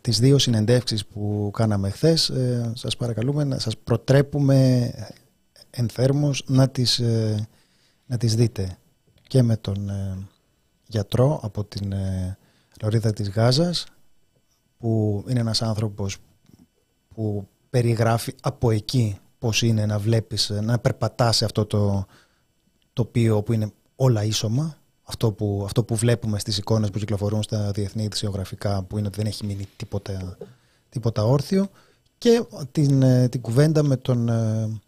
τις 0.00 0.18
δύο 0.18 0.38
συνεντεύξεις 0.38 1.06
που 1.06 1.50
κάναμε 1.52 1.90
χθες, 1.90 2.28
ε, 2.28 2.72
σας 2.74 2.96
παρακαλούμε 2.96 3.44
να 3.44 3.58
σας 3.58 3.76
προτρέπουμε 3.76 4.90
ενθέρμως 5.70 6.44
να 6.46 6.68
τις, 6.68 6.98
ε, 6.98 7.48
να 8.06 8.16
τις 8.16 8.34
δείτε 8.34 8.78
και 9.26 9.42
με 9.42 9.56
τον 9.56 9.88
ε, 9.88 10.18
γιατρό 10.86 11.40
από 11.42 11.64
την 11.64 11.92
ε, 11.92 12.38
Λωρίδα 12.82 13.12
της 13.12 13.30
Γάζας 13.30 13.86
που 14.78 15.24
είναι 15.28 15.40
ένας 15.40 15.62
άνθρωπος 15.62 16.16
που 17.14 17.48
περιγράφει 17.70 18.34
από 18.40 18.70
εκεί 18.70 19.18
πώς 19.38 19.62
είναι 19.62 19.86
να 19.86 19.98
βλέπεις, 19.98 20.50
να 20.62 20.78
περπατάς 20.78 21.36
σε 21.36 21.44
αυτό 21.44 21.66
το 21.66 22.06
τοπίο 22.92 23.42
που 23.42 23.52
είναι 23.52 23.72
όλα 24.00 24.24
ίσωμα. 24.24 24.76
Αυτό 25.02 25.32
που, 25.32 25.62
αυτό 25.64 25.84
που 25.84 25.96
βλέπουμε 25.96 26.38
στις 26.38 26.58
εικόνες 26.58 26.90
που 26.90 26.98
κυκλοφορούν 26.98 27.42
στα 27.42 27.70
διεθνή 27.70 28.02
ειδησιογραφικά 28.02 28.82
που 28.82 28.98
είναι 28.98 29.06
ότι 29.06 29.16
δεν 29.16 29.26
έχει 29.26 29.46
μείνει 29.46 29.66
τίποτα, 29.76 30.36
τίποτα 30.88 31.24
όρθιο 31.24 31.68
και 32.18 32.44
την, 32.72 33.02
ε, 33.02 33.28
την 33.28 33.40
κουβέντα 33.40 33.82
με 33.82 33.96
τον 33.96 34.28
ε, 34.28 34.80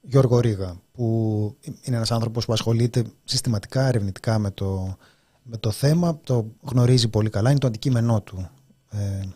Γιώργο 0.00 0.40
Ρίγα 0.40 0.80
που 0.92 1.56
είναι 1.82 1.96
ένας 1.96 2.10
άνθρωπος 2.10 2.44
που 2.44 2.52
ασχολείται 2.52 3.04
συστηματικά, 3.24 3.86
ερευνητικά 3.86 4.38
με 4.38 4.50
το, 4.50 4.96
με 5.42 5.56
το 5.56 5.70
θέμα, 5.70 6.18
το 6.24 6.46
γνωρίζει 6.62 7.08
πολύ 7.08 7.30
καλά, 7.30 7.50
είναι 7.50 7.58
το 7.58 7.66
αντικείμενό 7.66 8.20
του 8.20 8.50
ε, 8.90 9.28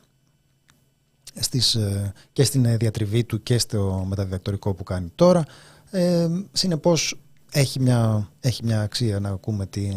στις, 1.40 1.74
ε, 1.74 2.12
και 2.32 2.44
στην 2.44 2.78
διατριβή 2.78 3.24
του 3.24 3.42
και 3.42 3.58
στο 3.58 4.04
μεταδιδακτορικό 4.08 4.74
που 4.74 4.84
κάνει 4.84 5.12
τώρα. 5.14 5.44
Ε, 5.90 6.28
συνεπώς 6.52 7.21
έχει 7.52 7.80
μια, 7.80 8.30
έχει 8.40 8.64
μια 8.64 8.80
αξία 8.80 9.20
να 9.20 9.28
ακούμε 9.28 9.66
τι, 9.66 9.96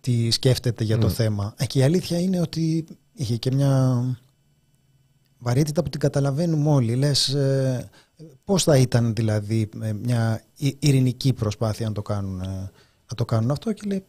τι 0.00 0.30
σκέφτεται 0.30 0.84
για 0.84 0.98
το 0.98 1.06
mm. 1.06 1.10
θέμα. 1.10 1.54
Ε, 1.56 1.66
και 1.66 1.78
η 1.78 1.82
αλήθεια 1.82 2.20
είναι 2.20 2.40
ότι 2.40 2.84
είχε 3.14 3.36
και 3.36 3.50
μια 3.52 4.02
βαρύτητα 5.38 5.82
που 5.82 5.88
την 5.88 6.00
καταλαβαίνουμε 6.00 6.70
όλοι. 6.70 6.94
Λες, 6.94 7.28
ε, 7.28 7.90
πώς 8.44 8.62
θα 8.62 8.76
ήταν 8.76 9.14
δηλαδή 9.14 9.68
ε, 9.82 9.92
μια 9.92 10.42
ειρηνική 10.78 11.32
προσπάθεια 11.32 11.86
να 11.86 11.92
το 11.92 12.02
κάνουν, 12.02 12.40
ε, 12.40 12.70
να 13.08 13.16
το 13.16 13.24
κάνουν 13.24 13.50
αυτό 13.50 13.72
και 13.72 13.82
λέει 13.86 14.04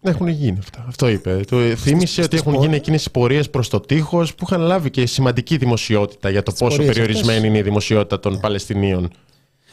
έχουν 0.00 0.28
γίνει 0.28 0.58
αυτά. 0.58 0.84
Αυτό 0.88 1.08
είπε. 1.08 1.40
Το 1.48 1.76
θύμισε 1.76 2.22
ότι 2.22 2.36
έχουν 2.36 2.54
γίνει 2.54 2.76
εκείνες 2.76 3.04
οι 3.04 3.10
πορείες 3.10 3.50
προς 3.50 3.68
το 3.68 3.80
τείχος 3.80 4.34
που 4.34 4.44
είχαν 4.48 4.60
λάβει 4.60 4.90
και 4.90 5.06
σημαντική 5.06 5.56
δημοσιότητα 5.56 6.30
για 6.30 6.42
το 6.42 6.52
πόσο 6.52 6.82
περιορισμένη 6.82 7.46
είναι 7.46 7.58
η 7.58 7.62
δημοσιότητα 7.62 8.20
των 8.20 8.40
Παλαιστινίων. 8.40 9.10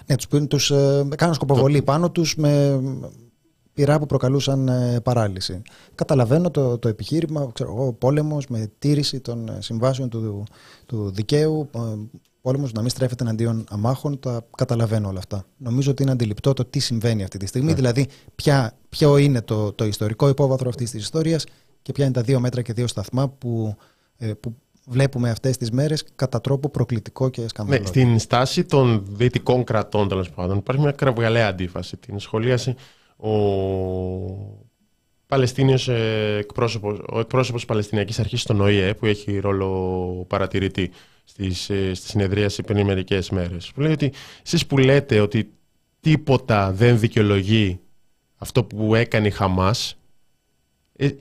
Ναι, 0.05 0.15
τους, 0.15 0.47
τους 0.47 0.71
ε, 0.71 1.07
κάναν 1.15 1.35
σκοποβολή 1.35 1.81
πάνω 1.81 2.11
τους 2.11 2.35
με 2.35 2.81
πειρά 3.73 3.99
που 3.99 4.05
προκαλούσαν 4.05 4.67
ε, 4.67 4.99
παράλυση. 5.03 5.61
Καταλαβαίνω 5.95 6.51
το, 6.51 6.77
το 6.77 6.87
επιχείρημα, 6.87 7.49
ξέρω 7.53 7.71
εγώ, 7.71 7.93
πόλεμος 7.93 8.47
με 8.47 8.71
τήρηση 8.79 9.19
των 9.19 9.47
ε, 9.47 9.57
συμβάσεων 9.61 10.09
του, 10.09 10.43
του 10.85 11.11
δικαίου, 11.11 11.69
ε, 11.75 11.79
πόλεμος 12.41 12.71
να 12.71 12.81
μην 12.81 12.89
στρέφεται 12.89 13.23
εναντίον 13.23 13.63
αμάχων, 13.69 14.19
τα 14.19 14.45
καταλαβαίνω 14.57 15.07
όλα 15.07 15.19
αυτά. 15.19 15.45
Νομίζω 15.57 15.91
ότι 15.91 16.03
είναι 16.03 16.11
αντιληπτό 16.11 16.53
το 16.53 16.65
τι 16.65 16.79
συμβαίνει 16.79 17.23
αυτή 17.23 17.37
τη 17.37 17.45
στιγμή, 17.45 17.69
ναι. 17.69 17.75
δηλαδή 17.75 18.07
ποια, 18.35 18.73
ποιο 18.89 19.17
είναι 19.17 19.41
το, 19.41 19.71
το 19.71 19.85
ιστορικό 19.85 20.27
υπόβαθρο 20.27 20.69
αυτής 20.69 20.91
της 20.91 21.01
ιστορίας 21.01 21.45
και 21.81 21.91
ποια 21.91 22.03
είναι 22.03 22.13
τα 22.13 22.21
δύο 22.21 22.39
μέτρα 22.39 22.61
και 22.61 22.73
δύο 22.73 22.87
σταθμά 22.87 23.29
που, 23.29 23.75
που 24.39 24.55
βλέπουμε 24.87 25.29
αυτές 25.29 25.57
τις 25.57 25.71
μέρες 25.71 26.03
κατά 26.15 26.41
τρόπο 26.41 26.69
προκλητικό 26.69 27.29
και 27.29 27.47
σκανδαλώδη. 27.47 27.83
Ναι, 27.83 27.87
στην 27.87 28.19
στάση 28.19 28.63
των 28.63 29.05
δυτικών 29.09 29.63
κρατών 29.63 30.07
τέλος 30.07 30.29
πάντων 30.29 30.57
υπάρχει 30.57 30.81
μια 30.81 30.91
κραυγαλαία 30.91 31.47
αντίφαση. 31.47 31.97
Την 31.97 32.19
σχολίασε 32.19 32.75
ο 33.17 33.29
Παλαιστίνιος 35.27 35.87
εκπρόσωπος, 36.37 36.99
ο 37.09 37.19
εκπρόσωπος 37.19 37.59
της 37.59 37.69
Παλαιστινιακής 37.69 38.19
Αρχής 38.19 38.41
στον 38.41 38.61
ΟΗΕ 38.61 38.93
που 38.93 39.05
έχει 39.05 39.39
ρόλο 39.39 40.25
παρατηρητή 40.29 40.91
στις, 41.23 41.69
ε, 41.69 41.93
στη 41.93 42.07
συνεδρίαση 42.07 42.61
πριν 42.61 42.85
μερικές 42.85 43.29
μέρες. 43.29 43.71
Που 43.75 43.81
λέει 43.81 43.91
ότι 43.91 44.13
εσείς 44.45 44.65
που 44.65 44.77
λέτε 44.77 45.19
ότι 45.19 45.53
τίποτα 45.99 46.71
δεν 46.71 46.99
δικαιολογεί 46.99 47.79
αυτό 48.37 48.63
που 48.63 48.95
έκανε 48.95 49.27
η 49.27 49.31
Χαμάς 49.31 49.91
ε, 49.91 49.95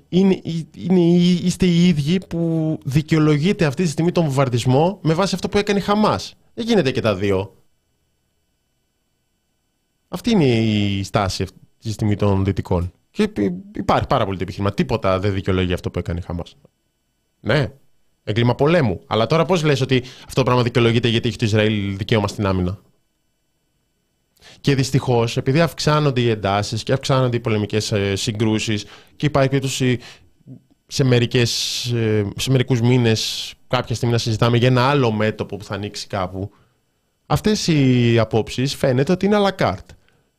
είναι, 0.09 0.41
είναι, 0.77 1.01
είστε 1.43 1.67
οι 1.67 1.89
ίδιοι 1.89 2.19
που 2.29 2.79
δικαιολογείτε 2.85 3.65
αυτή 3.65 3.83
τη 3.83 3.89
στιγμή 3.89 4.13
τον 4.13 4.25
βομβαρδισμό 4.25 4.99
με 5.03 5.15
βάση 5.15 5.35
αυτό 5.35 5.49
που 5.49 5.59
έκανε 5.59 5.79
η 5.79 5.83
Χαμάς. 5.83 6.35
Δεν 6.55 6.67
γίνεται 6.67 6.91
και 6.91 7.01
τα 7.01 7.15
δύο. 7.15 7.55
Αυτή 10.09 10.31
είναι 10.31 10.45
η 10.45 11.03
στάση 11.03 11.43
αυτή 11.43 11.59
τη 11.79 11.93
στιγμή 11.93 12.17
των 12.17 12.45
Δυτικών. 12.45 12.93
Και 13.11 13.31
υπάρχει 13.75 14.07
πάρα 14.07 14.25
πολύ 14.25 14.37
το 14.37 14.43
επιχείρημα. 14.43 14.73
Τίποτα 14.73 15.19
δεν 15.19 15.33
δικαιολογεί 15.33 15.73
αυτό 15.73 15.91
που 15.91 15.99
έκανε 15.99 16.19
η 16.19 16.23
Χαμάς. 16.23 16.57
Ναι, 17.41 17.73
έγκλημα 18.25 18.55
πολέμου. 18.55 19.01
Αλλά 19.07 19.27
τώρα 19.27 19.45
πώς 19.45 19.65
λες 19.65 19.81
ότι 19.81 20.03
αυτό 20.27 20.35
το 20.35 20.43
πράγμα 20.43 20.63
δικαιολογείται 20.63 21.09
γιατί 21.09 21.29
έχει 21.29 21.37
το 21.37 21.45
Ισραήλ 21.45 21.97
δικαίωμα 21.97 22.29
στην 22.29 22.47
άμυνα; 22.47 22.79
Και 24.61 24.75
δυστυχώς, 24.75 25.37
επειδή 25.37 25.61
αυξάνονται 25.61 26.21
οι 26.21 26.31
εντάσεις 26.31 26.83
και 26.83 26.93
αυξάνονται 26.93 27.37
οι 27.37 27.41
πολεμικές 27.41 27.93
συγκρούσεις 28.15 28.85
και 29.17 29.27
υπάρχει 29.27 29.49
περίπτωση 29.49 29.99
σε, 30.87 31.05
μερικές, 31.05 31.51
σε 32.37 32.51
μερικούς 32.51 32.81
μήνες 32.81 33.53
κάποια 33.69 33.95
στιγμή 33.95 34.15
να 34.15 34.21
συζητάμε 34.21 34.57
για 34.57 34.69
ένα 34.69 34.89
άλλο 34.89 35.13
μέτωπο 35.13 35.57
που 35.57 35.65
θα 35.65 35.75
ανοίξει 35.75 36.07
κάπου 36.07 36.51
αυτές 37.33 37.67
οι 37.67 38.19
απόψεις 38.19 38.75
φαίνεται 38.75 39.13
ότι 39.13 39.27
είναι 39.27 39.37
à 39.39 39.49
la 39.49 39.67
carte 39.67 39.95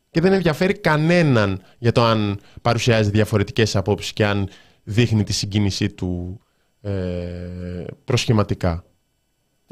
και 0.10 0.22
δεν 0.22 0.34
ενδιαφέρει 0.34 0.74
κανέναν 0.74 1.62
για 1.78 1.92
το 1.92 2.04
αν 2.04 2.40
παρουσιάζει 2.62 3.10
διαφορετικές 3.10 3.76
απόψεις 3.76 4.14
και 4.14 4.26
αν 4.26 4.50
δείχνει 4.84 5.24
τη 5.24 5.34
συγκίνησή 5.34 5.90
του 5.90 6.40
ε, 6.82 6.92
προσχηματικά. 8.04 8.84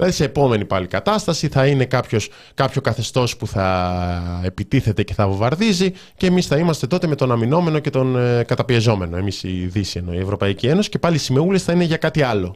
Δηλαδή 0.01 0.19
σε 0.19 0.25
επόμενη 0.25 0.65
πάλι 0.65 0.87
κατάσταση 0.87 1.47
θα 1.47 1.67
είναι 1.67 1.85
κάποιος, 1.85 2.29
κάποιο 2.53 2.81
καθεστώς 2.81 3.37
που 3.37 3.47
θα 3.47 4.41
επιτίθεται 4.43 5.03
και 5.03 5.13
θα 5.13 5.27
βομβαρδίζει 5.27 5.93
και 6.17 6.25
εμείς 6.27 6.47
θα 6.47 6.57
είμαστε 6.57 6.87
τότε 6.87 7.07
με 7.07 7.15
τον 7.15 7.31
αμυνόμενο 7.31 7.79
και 7.79 7.89
τον 7.89 8.17
ε, 8.17 8.43
καταπιεζόμενο. 8.43 9.17
Εμείς 9.17 9.43
η 9.43 9.65
Δύση 9.65 9.97
εννοεί, 9.97 10.15
η 10.15 10.19
Ευρωπαϊκή 10.19 10.67
Ένωση 10.67 10.89
και 10.89 10.99
πάλι 10.99 11.15
οι 11.15 11.19
σημεούλες 11.19 11.63
θα 11.63 11.73
είναι 11.73 11.83
για 11.83 11.97
κάτι 11.97 12.21
άλλο. 12.21 12.55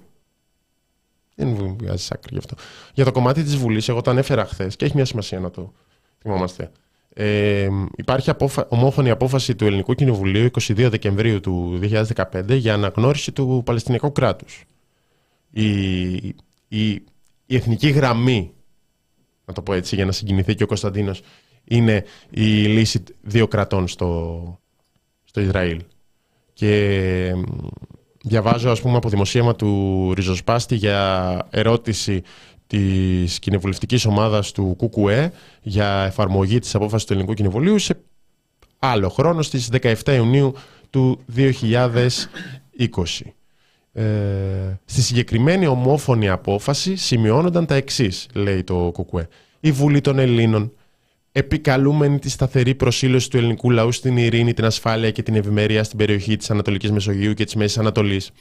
Δεν 1.35 1.75
βγάζει 1.79 2.07
άκρη 2.11 2.29
γι' 2.31 2.37
αυτό. 2.37 2.55
Για 2.93 3.05
το 3.05 3.11
κομμάτι 3.11 3.43
της 3.43 3.57
Βουλής, 3.57 3.89
εγώ 3.89 4.01
το 4.01 4.11
ανέφερα 4.11 4.45
χθες 4.45 4.75
και 4.75 4.85
έχει 4.85 4.95
μια 4.95 5.05
σημασία 5.05 5.39
να 5.39 5.51
το 5.51 5.73
θυμόμαστε. 6.21 6.71
Ε, 7.13 7.67
υπάρχει 7.95 8.29
απόφα... 8.29 8.65
ομόφωνη 8.69 9.09
απόφαση 9.09 9.55
του 9.55 9.65
Ελληνικού 9.65 9.93
Κοινοβουλίου 9.93 10.49
22 10.59 10.87
Δεκεμβρίου 10.89 11.39
του 11.39 11.79
2015 12.15 12.43
για 12.47 12.73
αναγνώριση 12.73 13.31
του 13.31 13.61
Παλαιστινιακού 13.65 14.11
κράτους. 14.11 14.63
Η, 15.51 16.35
η, 16.67 17.03
η 17.45 17.55
εθνική 17.55 17.89
γραμμή, 17.89 18.53
να 19.45 19.53
το 19.53 19.61
πω 19.61 19.73
έτσι 19.73 19.95
για 19.95 20.05
να 20.05 20.11
συγκινηθεί 20.11 20.55
και 20.55 20.63
ο 20.63 20.67
Κωνσταντίνος, 20.67 21.21
είναι 21.63 22.05
η 22.29 22.65
λύση 22.65 23.03
δύο 23.21 23.47
κρατών 23.47 23.87
στο, 23.87 24.59
στο 25.23 25.41
Ισραήλ. 25.41 25.81
Και 26.53 27.33
διαβάζω 28.23 28.69
ας 28.71 28.81
πούμε 28.81 28.97
από 28.97 29.09
δημοσίευμα 29.09 29.55
του 29.55 30.13
Ριζοσπάστη 30.15 30.75
για 30.75 31.47
ερώτηση 31.49 32.21
της 32.67 33.39
κοινοβουλευτικής 33.39 34.05
ομάδας 34.05 34.51
του 34.51 34.75
ΚΚΕ 34.79 35.31
για 35.61 36.03
εφαρμογή 36.05 36.59
της 36.59 36.75
απόφασης 36.75 37.07
του 37.07 37.13
Ελληνικού 37.13 37.33
Κοινοβουλίου 37.33 37.79
σε 37.79 37.99
άλλο 38.79 39.09
χρόνο 39.09 39.41
στις 39.41 39.69
17 39.81 39.93
Ιουνίου 40.05 40.53
του 40.89 41.19
2020. 41.35 41.51
Ε, 43.97 44.03
στη 44.85 45.01
συγκεκριμένη 45.01 45.67
ομόφωνη 45.67 46.29
απόφαση 46.29 46.95
σημειώνονταν 46.95 47.65
τα 47.65 47.75
εξής, 47.75 48.27
λέει 48.33 48.63
το 48.63 48.91
ΚΚΕ. 48.93 49.27
Η 49.59 49.71
Βουλή 49.71 50.01
των 50.01 50.19
Ελλήνων, 50.19 50.71
επικαλούμενη 51.31 52.19
τη 52.19 52.29
σταθερή 52.29 52.75
προσήλωση 52.75 53.29
του 53.29 53.37
ελληνικού 53.37 53.71
λαού 53.71 53.91
στην 53.91 54.17
ειρήνη, 54.17 54.53
την 54.53 54.65
ασφάλεια 54.65 55.11
και 55.11 55.23
την 55.23 55.35
ευημερία 55.35 55.83
στην 55.83 55.97
περιοχή 55.97 56.37
της 56.37 56.51
Ανατολικής 56.51 56.91
Μεσογείου 56.91 57.33
και 57.33 57.43
της 57.43 57.55
Μέσης 57.55 57.77
Ανατολής, 57.77 58.31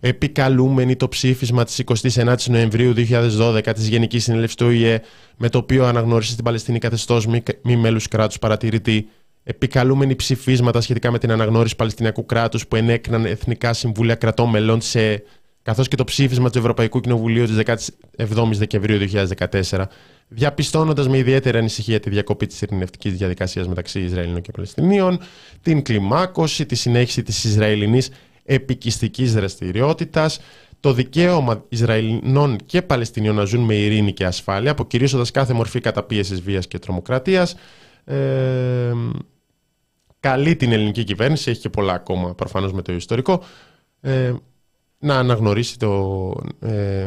επικαλούμενη 0.00 0.96
το 0.96 1.08
ψήφισμα 1.08 1.64
της 1.64 1.82
29η 1.84 2.42
Νοεμβρίου 2.46 2.92
2012 2.92 3.74
της 3.74 3.88
Γενικής 3.88 4.22
Συνέλευσης 4.24 4.56
του 4.56 4.66
ΟΗΕ, 4.66 5.00
με 5.36 5.48
το 5.48 5.58
οποίο 5.58 5.84
αναγνώρισε 5.84 6.34
την 6.34 6.44
Παλαιστίνη 6.44 6.78
καθεστώς 6.78 7.26
μη, 7.26 7.42
μη 7.62 7.76
μέλους 7.76 8.08
κράτους 8.08 8.38
παρατηρητή, 8.38 9.08
επικαλούμενη 9.44 10.16
ψηφίσματα 10.16 10.80
σχετικά 10.80 11.10
με 11.10 11.18
την 11.18 11.30
αναγνώριση 11.30 11.76
Παλαιστινιακού 11.76 12.26
κράτους 12.26 12.66
που 12.66 12.76
ενέκριναν 12.76 13.24
εθνικά 13.24 13.72
συμβούλια 13.72 14.14
κρατών 14.14 14.50
μελών 14.50 14.80
σε 14.80 15.22
καθώς 15.64 15.88
και 15.88 15.96
το 15.96 16.04
ψήφισμα 16.04 16.50
του 16.50 16.58
Ευρωπαϊκού 16.58 17.00
Κοινοβουλίου 17.00 17.46
της 17.46 17.56
17η 18.16 18.50
Δεκεμβρίου 18.52 18.98
2014, 19.70 19.84
διαπιστώνοντας 20.28 21.08
με 21.08 21.18
ιδιαίτερη 21.18 21.58
ανησυχία 21.58 22.00
τη 22.00 22.10
διακοπή 22.10 22.46
της 22.46 22.62
ειρηνευτικής 22.62 23.12
διαδικασίας 23.12 23.68
μεταξύ 23.68 24.00
Ισραηλινών 24.00 24.40
και 24.40 24.52
Παλαιστινίων, 24.52 25.18
την 25.62 25.82
κλιμάκωση, 25.82 26.66
τη 26.66 26.74
συνέχιση 26.74 27.22
της 27.22 27.44
Ισραηλινής 27.44 28.10
επικιστικής 28.44 29.34
δραστηριότητας, 29.34 30.40
το 30.80 30.92
δικαίωμα 30.92 31.64
Ισραηλινών 31.68 32.56
και 32.66 32.82
Παλαιστινίων 32.82 33.34
να 33.34 33.44
ζουν 33.44 33.60
με 33.60 33.74
ειρήνη 33.74 34.12
και 34.12 34.24
ασφάλεια, 34.24 34.70
αποκηρύσσοντας 34.70 35.30
κάθε 35.30 35.52
μορφή 35.52 35.80
καταπίεσης 35.80 36.40
βίας 36.40 36.66
και 36.66 36.78
τρομοκρατίας. 36.78 37.56
Ε, 38.04 38.16
καλεί 40.24 40.56
την 40.56 40.72
ελληνική 40.72 41.04
κυβέρνηση, 41.04 41.50
έχει 41.50 41.60
και 41.60 41.68
πολλά 41.68 41.92
ακόμα 41.92 42.34
προφανώς 42.34 42.72
με 42.72 42.82
το 42.82 42.92
ιστορικό, 42.92 43.42
ε, 44.00 44.34
να 44.98 45.18
αναγνωρίσει 45.18 45.78
το, 45.78 46.32
ε, 46.58 47.06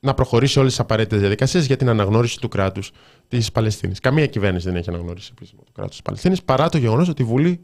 να 0.00 0.14
προχωρήσει 0.14 0.58
όλες 0.58 0.70
τις 0.70 0.80
απαραίτητες 0.80 1.20
διαδικασίες 1.20 1.66
για 1.66 1.76
την 1.76 1.88
αναγνώριση 1.88 2.40
του 2.40 2.48
κράτους 2.48 2.92
της 3.28 3.52
Παλαιστίνης. 3.52 4.00
Καμία 4.00 4.26
κυβέρνηση 4.26 4.66
δεν 4.66 4.76
έχει 4.76 4.88
αναγνωρίσει 4.88 5.30
επίσημα 5.36 5.62
το 5.64 5.72
κράτος 5.72 5.92
της 5.92 6.02
Παλαιστίνης, 6.02 6.42
παρά 6.42 6.68
το 6.68 6.78
γεγονός 6.78 7.08
ότι 7.08 7.22
η 7.22 7.24
Βουλή 7.24 7.60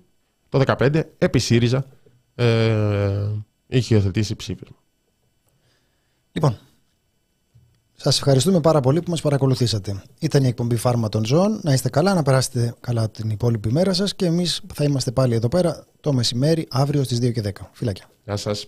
το 0.48 0.58
2015 0.58 1.02
επί 1.18 1.38
ΣΥΡΙΖΑ 1.38 1.86
ε, 2.34 3.26
είχε 3.66 3.94
υιοθετήσει 3.94 4.36
ψήφισμα. 4.36 4.76
Λοιπόν, 6.32 6.58
Σας 8.04 8.16
ευχαριστούμε 8.16 8.60
πάρα 8.60 8.80
πολύ 8.80 9.02
που 9.02 9.10
μας 9.10 9.20
παρακολουθήσατε. 9.20 10.02
Ήταν 10.18 10.44
η 10.44 10.46
εκπομπή 10.46 10.76
Φάρμα 10.76 11.08
των 11.08 11.24
Ζώων. 11.24 11.60
Να 11.62 11.72
είστε 11.72 11.88
καλά, 11.88 12.14
να 12.14 12.22
περάσετε 12.22 12.74
καλά 12.80 13.10
την 13.10 13.30
υπόλοιπη 13.30 13.72
μέρα 13.72 13.92
σας 13.92 14.14
και 14.14 14.26
εμείς 14.26 14.60
θα 14.74 14.84
είμαστε 14.84 15.10
πάλι 15.10 15.34
εδώ 15.34 15.48
πέρα 15.48 15.84
το 16.00 16.12
μεσημέρι 16.12 16.66
αύριο 16.70 17.04
στις 17.04 17.18
2 17.18 17.32
και 17.32 17.40
10. 17.40 17.50
Φιλάκια. 17.72 18.04
Γεια 18.24 18.36
σας. 18.36 18.66